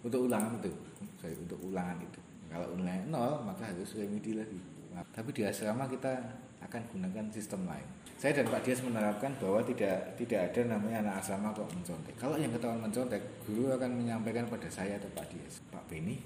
Untuk 0.00 0.30
ulangan 0.30 0.56
itu 0.60 0.72
sorry, 1.20 1.36
untuk 1.36 1.60
ulangan 1.60 2.00
itu. 2.00 2.20
Kalau 2.48 2.66
nilainya 2.76 3.06
nol 3.08 3.44
maka 3.44 3.68
harus 3.68 3.92
remedi 3.96 4.36
lagi. 4.36 4.60
Tapi 4.90 5.30
di 5.32 5.42
asrama 5.46 5.86
kita 5.86 6.12
akan 6.60 6.82
gunakan 6.92 7.24
sistem 7.32 7.64
lain 7.64 7.99
saya 8.20 8.36
dan 8.36 8.52
Pak 8.52 8.60
Dias 8.68 8.84
menerapkan 8.84 9.32
bahwa 9.40 9.64
tidak 9.64 10.12
tidak 10.20 10.52
ada 10.52 10.76
namanya 10.76 11.08
anak 11.08 11.24
asrama 11.24 11.56
kok 11.56 11.72
mencontek 11.72 12.12
kalau 12.20 12.36
yang 12.36 12.52
ketahuan 12.52 12.84
mencontek 12.84 13.22
guru 13.48 13.72
akan 13.72 13.96
menyampaikan 13.96 14.44
pada 14.44 14.68
saya 14.68 15.00
atau 15.00 15.08
Pak 15.16 15.24
Dias 15.32 15.64
Pak 15.72 15.88
Beni 15.88 16.20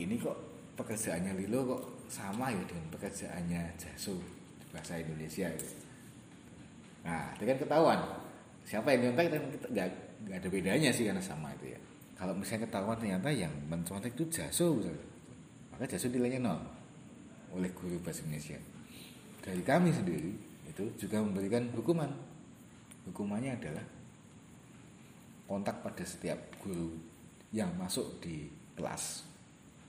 ini 0.00 0.16
kok 0.16 0.36
pekerjaannya 0.80 1.36
Lilo 1.44 1.76
kok 1.76 1.82
sama 2.08 2.52
ya 2.52 2.62
dengan 2.68 2.86
pekerjaannya 2.92 3.62
Jaso 3.80 4.16
bahasa 4.70 5.00
Indonesia 5.00 5.48
gitu. 5.56 5.76
Nah, 7.06 7.32
kan 7.36 7.56
ketahuan 7.56 8.00
siapa 8.66 8.92
yang 8.92 9.10
nyontek 9.10 9.32
kita 9.32 9.68
nggak 9.72 9.88
nggak 10.26 10.38
ada 10.40 10.48
bedanya 10.52 10.90
sih 10.92 11.08
karena 11.08 11.22
sama 11.22 11.52
itu 11.56 11.72
ya. 11.72 11.80
Kalau 12.16 12.32
misalnya 12.32 12.68
ketahuan 12.68 12.96
ternyata 12.96 13.28
yang 13.32 13.52
mencontek 13.68 14.12
itu 14.16 14.24
Jaso 14.28 14.76
maka 15.72 15.84
Jaso 15.88 16.08
nilainya 16.12 16.40
nol 16.44 16.60
oleh 17.56 17.72
guru 17.72 17.96
bahasa 18.04 18.24
Indonesia. 18.24 18.60
Dari 19.40 19.62
kami 19.64 19.92
sendiri 19.94 20.32
itu 20.76 21.08
juga 21.08 21.24
memberikan 21.24 21.72
hukuman. 21.72 22.12
Hukumannya 23.08 23.56
adalah 23.56 23.86
kontak 25.48 25.80
pada 25.80 26.04
setiap 26.04 26.36
guru 26.60 26.92
yang 27.48 27.72
masuk 27.80 28.20
di 28.20 28.44
kelas. 28.76 29.24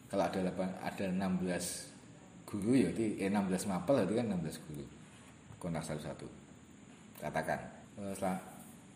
Kalau 0.08 0.24
ada 0.24 0.40
8, 0.40 0.80
ada 0.80 1.04
16 1.12 2.48
guru 2.48 2.72
ya 2.72 2.88
eh, 2.96 3.28
16 3.28 3.68
mapel 3.68 4.08
itu 4.08 4.16
kan 4.16 4.32
16 4.32 4.64
guru. 4.72 4.86
Kontak 5.60 5.84
satu-satu. 5.84 6.28
Katakan 7.20 7.60
"Eh, 8.00 8.16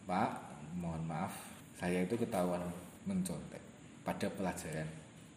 Pak 0.08 0.32
mohon 0.80 1.04
maaf 1.04 1.36
saya 1.76 2.08
itu 2.08 2.16
ketahuan 2.16 2.62
mencontek 3.04 3.60
pada 4.08 4.32
pelajaran 4.32 4.88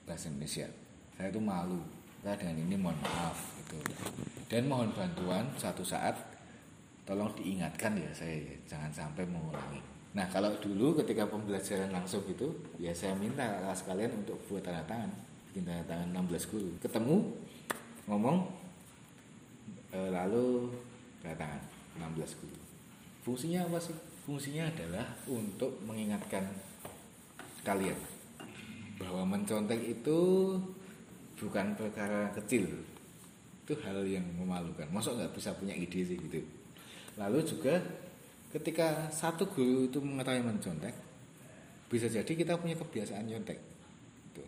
bahasa 0.06 0.30
Indonesia. 0.30 0.68
Saya 1.18 1.32
itu 1.34 1.40
malu 1.42 1.80
saya 2.22 2.38
dengan 2.38 2.56
ini 2.62 2.76
mohon 2.78 2.96
maaf 3.02 3.36
gitu. 3.58 3.76
Dan 4.46 4.70
mohon 4.70 4.92
bantuan 4.94 5.48
suatu 5.58 5.82
saat 5.82 6.33
tolong 7.04 7.28
diingatkan 7.36 7.92
ya 8.00 8.10
saya 8.16 8.40
ya, 8.40 8.56
jangan 8.64 8.88
sampai 8.88 9.28
mengulangi. 9.28 9.80
Nah 10.16 10.24
kalau 10.32 10.48
dulu 10.56 10.96
ketika 11.04 11.28
pembelajaran 11.28 11.92
langsung 11.92 12.24
itu 12.24 12.48
ya 12.80 12.96
saya 12.96 13.12
minta 13.12 13.44
kelas 13.60 13.84
kalian 13.84 14.24
untuk 14.24 14.40
buat 14.48 14.64
tanda 14.64 14.80
tangan. 14.88 15.12
Bikin 15.52 15.68
tanda 15.68 15.84
tangan 15.84 16.24
16 16.24 16.50
guru. 16.50 16.68
Ketemu 16.80 17.16
ngomong 18.08 18.48
eh, 19.92 20.08
lalu 20.08 20.72
tanda 21.20 21.36
tangan 21.44 21.60
16 22.16 22.40
guru. 22.40 22.58
Fungsinya 23.24 23.68
apa 23.68 23.78
sih? 23.80 23.96
Fungsinya 24.24 24.64
adalah 24.64 25.04
untuk 25.28 25.84
mengingatkan 25.84 26.48
kalian 27.60 27.96
bahwa 28.96 29.28
mencontek 29.28 29.80
itu 29.84 30.20
bukan 31.36 31.76
perkara 31.76 32.32
kecil. 32.32 32.64
Itu 33.64 33.76
hal 33.84 34.00
yang 34.08 34.24
memalukan. 34.40 34.88
Masa 34.88 35.12
nggak 35.12 35.36
bisa 35.36 35.52
punya 35.52 35.76
ide 35.76 36.00
sih 36.00 36.16
gitu 36.16 36.40
lalu 37.18 37.42
juga 37.46 37.78
ketika 38.54 39.10
satu 39.10 39.50
guru 39.50 39.90
itu 39.90 39.98
mengetahui 39.98 40.42
mencontek 40.46 40.94
bisa 41.90 42.10
jadi 42.10 42.26
kita 42.26 42.58
punya 42.58 42.74
kebiasaan 42.74 43.26
nyontek. 43.26 43.58
Gitu. 44.30 44.42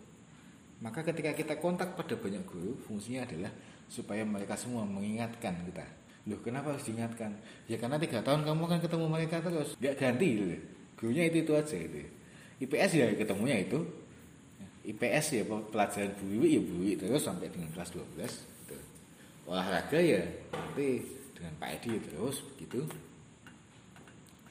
maka 0.83 1.03
ketika 1.03 1.31
kita 1.31 1.55
kontak 1.59 1.95
pada 1.95 2.15
banyak 2.19 2.43
guru 2.43 2.75
fungsinya 2.87 3.23
adalah 3.23 3.51
supaya 3.87 4.27
mereka 4.27 4.59
semua 4.59 4.83
mengingatkan 4.83 5.55
kita. 5.63 5.87
Loh 6.27 6.39
kenapa 6.43 6.75
harus 6.75 6.83
diingatkan? 6.83 7.39
Ya 7.71 7.79
karena 7.79 7.95
tiga 7.95 8.19
tahun 8.19 8.43
kamu 8.43 8.61
akan 8.67 8.79
ketemu 8.83 9.05
mereka 9.07 9.39
terus. 9.39 9.79
Nggak 9.79 9.95
ganti 9.95 10.27
gitu. 10.27 10.57
Gurunya 10.99 11.23
itu 11.31 11.37
itu 11.47 11.51
aja 11.55 11.77
itu 11.79 12.03
IPS 12.57 12.91
ya 12.99 13.05
ketemunya 13.15 13.57
itu. 13.63 13.79
IPS 14.87 15.25
ya 15.39 15.43
pelajaran 15.47 16.11
Bu 16.19 16.23
Wiwi 16.31 16.47
ya 16.59 16.61
Bu 16.63 16.73
Wiwi 16.83 16.93
terus 16.99 17.23
sampai 17.23 17.51
dengan 17.51 17.67
kelas 17.75 17.91
12 17.91 18.23
gitu. 18.23 18.77
olahraga 19.47 19.99
ya 19.99 20.23
nanti 20.51 21.03
dengan 21.37 21.53
Pak 21.61 21.69
Edi 21.77 22.01
terus 22.01 22.41
begitu. 22.53 22.81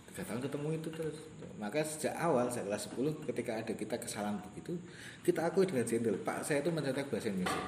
Tiga 0.07 0.23
tahun 0.23 0.41
ketemu 0.47 0.69
itu 0.79 0.89
terus. 0.95 1.19
Maka 1.59 1.83
sejak 1.83 2.15
awal 2.15 2.47
saya 2.47 2.71
kelas 2.71 2.87
10 2.95 3.27
ketika 3.27 3.53
ada 3.59 3.73
kita 3.75 3.97
kesalahan 3.99 4.39
begitu 4.39 4.79
kita 5.27 5.43
akui 5.49 5.67
dengan 5.67 5.89
gentle 5.89 6.17
Pak 6.23 6.47
saya 6.47 6.63
itu 6.63 6.71
mencetak 6.71 7.11
bahasa 7.11 7.29
Indonesia. 7.29 7.65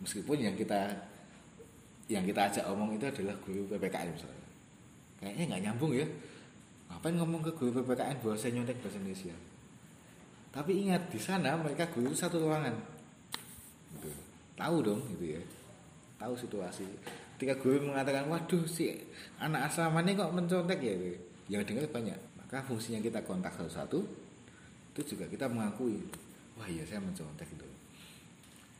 Meskipun 0.00 0.38
yang 0.40 0.56
kita 0.56 0.80
yang 2.10 2.24
kita 2.24 2.40
ajak 2.50 2.64
omong 2.72 2.96
itu 2.96 3.04
adalah 3.06 3.36
guru 3.44 3.68
PPKN 3.70 4.08
misalnya. 4.16 4.48
Kayaknya 5.20 5.44
nggak 5.52 5.62
nyambung 5.68 5.92
ya. 5.94 6.06
Ngapain 6.90 7.14
ngomong 7.20 7.42
ke 7.46 7.52
guru 7.54 7.70
PPKN 7.84 8.16
bahwa 8.24 8.34
saya 8.34 8.50
nyontek 8.56 8.80
bahasa 8.80 8.98
Indonesia? 8.98 9.36
Tapi 10.50 10.72
ingat 10.88 11.02
di 11.12 11.20
sana 11.22 11.54
mereka 11.54 11.86
guru 11.94 12.10
satu 12.10 12.42
ruangan. 12.42 12.74
Gitu. 13.90 14.10
tahu 14.58 14.76
dong 14.82 15.00
gitu 15.14 15.38
ya. 15.38 15.42
Tahu 16.18 16.34
situasi 16.34 16.84
ketika 17.40 17.56
guru 17.56 17.88
mengatakan 17.88 18.28
waduh 18.28 18.68
si 18.68 18.92
anak 19.40 19.72
asrama 19.72 20.04
ini 20.04 20.12
kok 20.12 20.28
mencontek 20.28 20.76
ya 20.76 20.92
gitu. 20.92 21.16
yang 21.48 21.64
dengar 21.64 21.88
banyak. 21.88 22.18
Maka 22.36 22.60
fungsinya 22.68 23.00
kita 23.00 23.24
kontak 23.24 23.56
satu-satu 23.56 23.96
itu 24.92 25.16
juga 25.16 25.24
kita 25.24 25.48
mengakui 25.48 26.04
wah 26.60 26.68
iya 26.68 26.84
saya 26.84 27.00
mencontek 27.00 27.48
itu. 27.48 27.64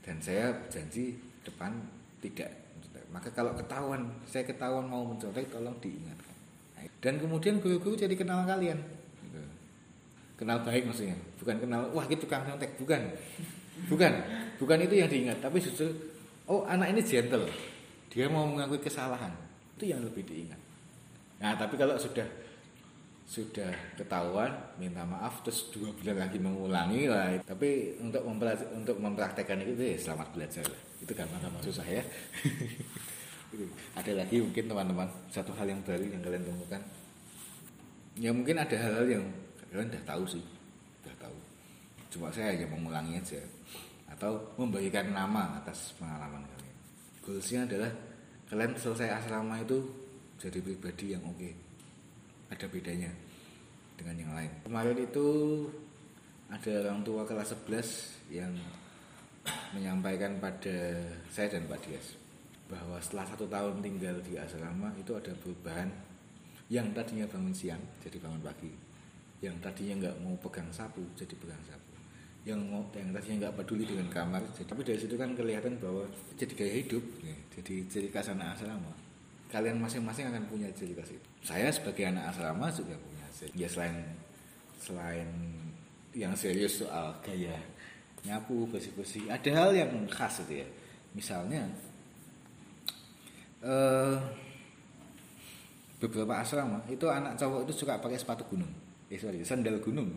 Dan 0.04 0.20
saya 0.20 0.52
janji 0.68 1.16
depan 1.40 1.72
tidak 2.20 2.52
mencontek. 2.76 3.04
maka 3.08 3.28
kalau 3.32 3.56
ketahuan 3.56 4.12
saya 4.28 4.44
ketahuan 4.44 4.84
mau 4.84 5.08
mencontek 5.08 5.48
tolong 5.48 5.80
diingatkan. 5.80 6.36
Dan 7.00 7.16
kemudian 7.16 7.64
guru-guru 7.64 7.96
jadi 7.96 8.12
kenal 8.12 8.44
kalian. 8.44 8.76
Gitu. 9.24 9.40
kenal 10.36 10.60
baik 10.60 10.84
maksudnya. 10.84 11.16
Bukan 11.40 11.64
kenal 11.64 11.88
wah 11.96 12.04
itu 12.04 12.28
tukang 12.28 12.44
nyontek 12.44 12.76
bukan. 12.76 13.08
Bukan. 13.88 14.12
Bukan 14.60 14.78
itu 14.84 15.00
yang 15.00 15.08
diingat. 15.08 15.40
Tapi 15.40 15.56
justru 15.64 15.88
oh 16.44 16.68
anak 16.68 16.92
ini 16.92 17.00
gentle 17.00 17.48
dia 18.10 18.26
mau 18.26 18.44
mengakui 18.44 18.82
kesalahan. 18.82 19.30
Itu 19.78 19.86
yang 19.86 20.02
lebih 20.02 20.26
diingat. 20.26 20.58
Nah 21.40 21.54
tapi 21.54 21.78
kalau 21.78 21.94
sudah 21.96 22.26
sudah 23.30 23.70
ketahuan 23.94 24.50
minta 24.74 25.06
maaf 25.06 25.46
terus 25.46 25.70
dua 25.70 25.94
bulan 25.94 26.26
lagi 26.26 26.42
mengulangi 26.42 27.06
lah 27.06 27.38
tapi 27.46 27.94
untuk 28.02 28.26
untuk 28.26 28.98
mempraktekkan 28.98 29.62
itu 29.62 29.78
ya 29.78 29.96
selamat 29.96 30.28
belajar. 30.34 30.66
Lah 30.66 30.82
itu 31.00 31.12
gampang-gampang 31.14 31.64
susah 31.64 31.86
ya. 31.86 32.02
Ada 33.98 34.12
lagi 34.14 34.42
mungkin 34.42 34.66
teman-teman 34.66 35.08
satu 35.30 35.54
hal 35.54 35.70
yang 35.70 35.82
baru 35.86 36.06
yang 36.06 36.22
kalian 36.22 36.44
temukan? 36.46 36.82
Ya 38.18 38.30
mungkin 38.30 38.58
ada 38.58 38.76
hal-hal 38.78 39.06
yang 39.06 39.24
kalian 39.70 39.90
udah 39.90 40.04
tahu 40.06 40.22
sih 40.26 40.44
udah 41.02 41.14
tahu. 41.18 41.38
Cuma 42.14 42.30
saya 42.30 42.54
hanya 42.54 42.66
mengulangi 42.70 43.18
aja. 43.18 43.42
Atau 44.06 44.54
membagikan 44.54 45.10
nama 45.10 45.58
atas 45.58 45.94
pengalaman 45.98 46.46
kalian 46.46 46.59
goalsnya 47.30 47.62
adalah 47.62 47.94
kalian 48.50 48.74
selesai 48.74 49.22
asrama 49.22 49.62
itu 49.62 49.78
jadi 50.42 50.58
pribadi 50.58 51.14
yang 51.14 51.22
oke. 51.22 51.50
Ada 52.50 52.66
bedanya 52.66 53.14
dengan 53.94 54.18
yang 54.18 54.32
lain. 54.34 54.50
Kemarin 54.66 54.98
itu 54.98 55.28
ada 56.50 56.72
orang 56.82 57.06
tua 57.06 57.22
kelas 57.22 57.54
11 57.54 58.34
yang 58.34 58.50
menyampaikan 59.78 60.42
pada 60.42 60.98
saya 61.30 61.46
dan 61.54 61.70
Pak 61.70 61.86
Dias 61.86 62.18
bahwa 62.66 62.98
setelah 62.98 63.26
satu 63.30 63.46
tahun 63.46 63.78
tinggal 63.78 64.18
di 64.26 64.34
asrama 64.34 64.90
itu 64.98 65.14
ada 65.14 65.30
perubahan 65.38 65.86
yang 66.66 66.90
tadinya 66.90 67.26
bangun 67.30 67.54
siang 67.54 67.82
jadi 67.98 68.18
bangun 68.22 68.42
pagi 68.42 68.70
yang 69.42 69.58
tadinya 69.58 70.06
nggak 70.06 70.16
mau 70.22 70.38
pegang 70.38 70.70
sapu 70.70 71.02
jadi 71.18 71.34
pegang 71.34 71.58
sapu 71.66 71.89
yang 72.48 72.60
mau 72.72 72.80
yang 72.96 73.12
tadinya 73.12 73.46
nggak 73.46 73.54
peduli 73.60 73.84
dengan 73.84 74.08
kamar 74.08 74.40
tapi 74.64 74.80
dari 74.80 74.96
situ 74.96 75.14
kan 75.20 75.36
kelihatan 75.36 75.76
bahwa 75.76 76.08
jadi 76.40 76.52
gaya 76.56 76.74
hidup 76.80 77.04
ya, 77.20 77.36
jadi 77.52 77.74
ciri 77.92 78.08
khas 78.08 78.32
anak 78.32 78.56
asrama 78.56 78.92
kalian 79.52 79.76
masing-masing 79.76 80.32
akan 80.32 80.48
punya 80.48 80.68
ciri 80.72 80.96
khas 80.96 81.12
itu 81.12 81.28
saya 81.44 81.68
sebagai 81.68 82.08
anak 82.08 82.32
asrama 82.32 82.72
juga 82.72 82.96
punya 82.96 83.26
ya 83.52 83.68
selain 83.68 83.96
selain 84.80 85.28
yang 86.16 86.32
serius 86.32 86.80
soal 86.80 87.12
gaya 87.20 87.60
nyapu 88.24 88.64
bersih-bersih 88.72 89.28
ada 89.28 89.50
hal 89.52 89.70
yang 89.76 89.92
khas 90.08 90.40
itu 90.48 90.64
ya 90.64 90.66
misalnya 91.12 91.68
eh 93.60 94.16
beberapa 96.00 96.40
asrama 96.40 96.80
itu 96.88 97.04
anak 97.04 97.36
cowok 97.36 97.68
itu 97.68 97.84
suka 97.84 98.00
pakai 98.00 98.16
sepatu 98.16 98.42
gunung. 98.48 98.72
Eh 99.12 99.20
sorry, 99.20 99.44
sandal 99.44 99.76
gunung. 99.84 100.08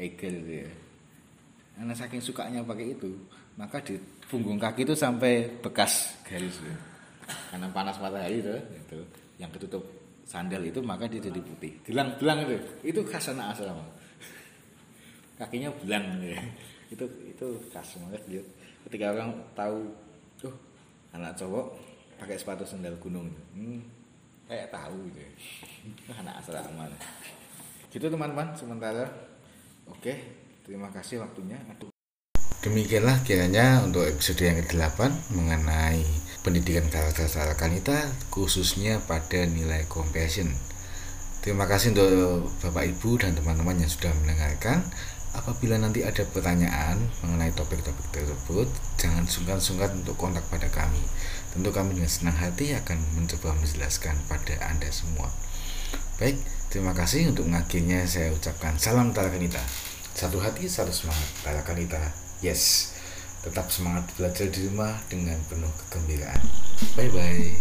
Egel 0.00 0.40
itu 0.40 0.52
ya. 0.64 0.70
Karena 1.76 1.92
saking 1.92 2.22
sukanya 2.24 2.60
pakai 2.64 2.96
itu, 2.96 3.12
maka 3.60 3.80
di 3.84 4.00
punggung 4.28 4.56
kaki 4.56 4.88
itu 4.88 4.96
sampai 4.96 5.48
bekas 5.60 6.16
garis. 6.24 6.56
ya. 6.64 6.76
Karena 7.52 7.68
panas 7.70 8.00
matahari 8.00 8.40
itu, 8.40 8.52
itu 8.52 8.98
yang 9.36 9.52
ketutup 9.52 9.84
sandal 10.24 10.62
itu 10.64 10.80
maka 10.80 11.04
dia 11.10 11.20
jadi 11.20 11.40
putih. 11.40 11.72
Belang-belang 11.84 12.48
itu, 12.48 12.56
itu 12.84 13.00
khas 13.08 13.32
anak 13.32 13.56
asrama. 13.56 13.84
Kakinya 15.36 15.72
belang 15.84 16.20
ya. 16.20 16.40
Itu 16.92 17.04
itu 17.24 17.46
khas 17.72 17.96
banget 17.96 18.22
dia. 18.28 18.42
Ketika 18.88 19.12
orang 19.12 19.30
tahu, 19.52 19.88
tuh 20.40 20.54
anak 21.12 21.36
cowok 21.36 21.66
pakai 22.20 22.36
sepatu 22.36 22.64
sandal 22.64 22.96
gunung, 23.00 23.28
hmm, 23.56 23.80
kayak 24.48 24.68
tahu 24.68 24.96
gitu. 25.12 25.20
ya. 25.20 25.30
anak 26.20 26.34
asrama. 26.44 26.84
Gitu 27.88 28.06
teman-teman 28.06 28.52
sementara. 28.52 29.29
Oke, 29.90 30.14
terima 30.62 30.86
kasih 30.94 31.18
waktunya. 31.18 31.58
Demikianlah 32.62 33.26
kiranya 33.26 33.82
untuk 33.82 34.06
episode 34.06 34.44
yang 34.46 34.62
ke-8 34.62 35.32
mengenai 35.34 36.04
pendidikan 36.46 36.86
karakter 36.86 37.26
kanita 37.58 38.06
khususnya 38.30 39.02
pada 39.04 39.44
nilai 39.50 39.88
compassion. 39.90 40.46
Terima 41.40 41.64
kasih 41.64 41.96
untuk 41.96 42.52
Bapak 42.60 42.84
Ibu 42.84 43.16
dan 43.18 43.32
teman-teman 43.34 43.80
yang 43.80 43.88
sudah 43.88 44.12
mendengarkan. 44.22 44.84
Apabila 45.30 45.78
nanti 45.80 46.02
ada 46.04 46.20
pertanyaan 46.26 47.00
mengenai 47.22 47.54
topik-topik 47.56 48.12
tersebut, 48.12 48.68
jangan 49.00 49.24
sungkan-sungkan 49.24 50.04
untuk 50.04 50.20
kontak 50.20 50.44
pada 50.52 50.68
kami. 50.68 51.00
Tentu 51.54 51.70
kami 51.72 51.96
dengan 51.96 52.12
senang 52.12 52.36
hati 52.36 52.76
akan 52.76 52.98
mencoba 53.16 53.56
menjelaskan 53.56 54.20
pada 54.28 54.54
Anda 54.68 54.90
semua. 54.92 55.32
Baik, 56.20 56.36
terima 56.68 56.92
kasih 56.92 57.32
untuk 57.32 57.48
mengakhirinya 57.48 58.04
saya 58.04 58.28
ucapkan 58.28 58.76
salam 58.76 59.08
Talakanita. 59.16 59.64
Satu 60.12 60.36
hati, 60.36 60.68
satu 60.68 60.92
semangat. 60.92 61.24
Talakanita, 61.40 61.96
yes. 62.44 62.92
Tetap 63.40 63.72
semangat 63.72 64.04
belajar 64.20 64.52
di 64.52 64.68
rumah 64.68 65.00
dengan 65.08 65.40
penuh 65.48 65.72
kegembiraan. 65.88 66.44
Bye-bye. 66.92 67.56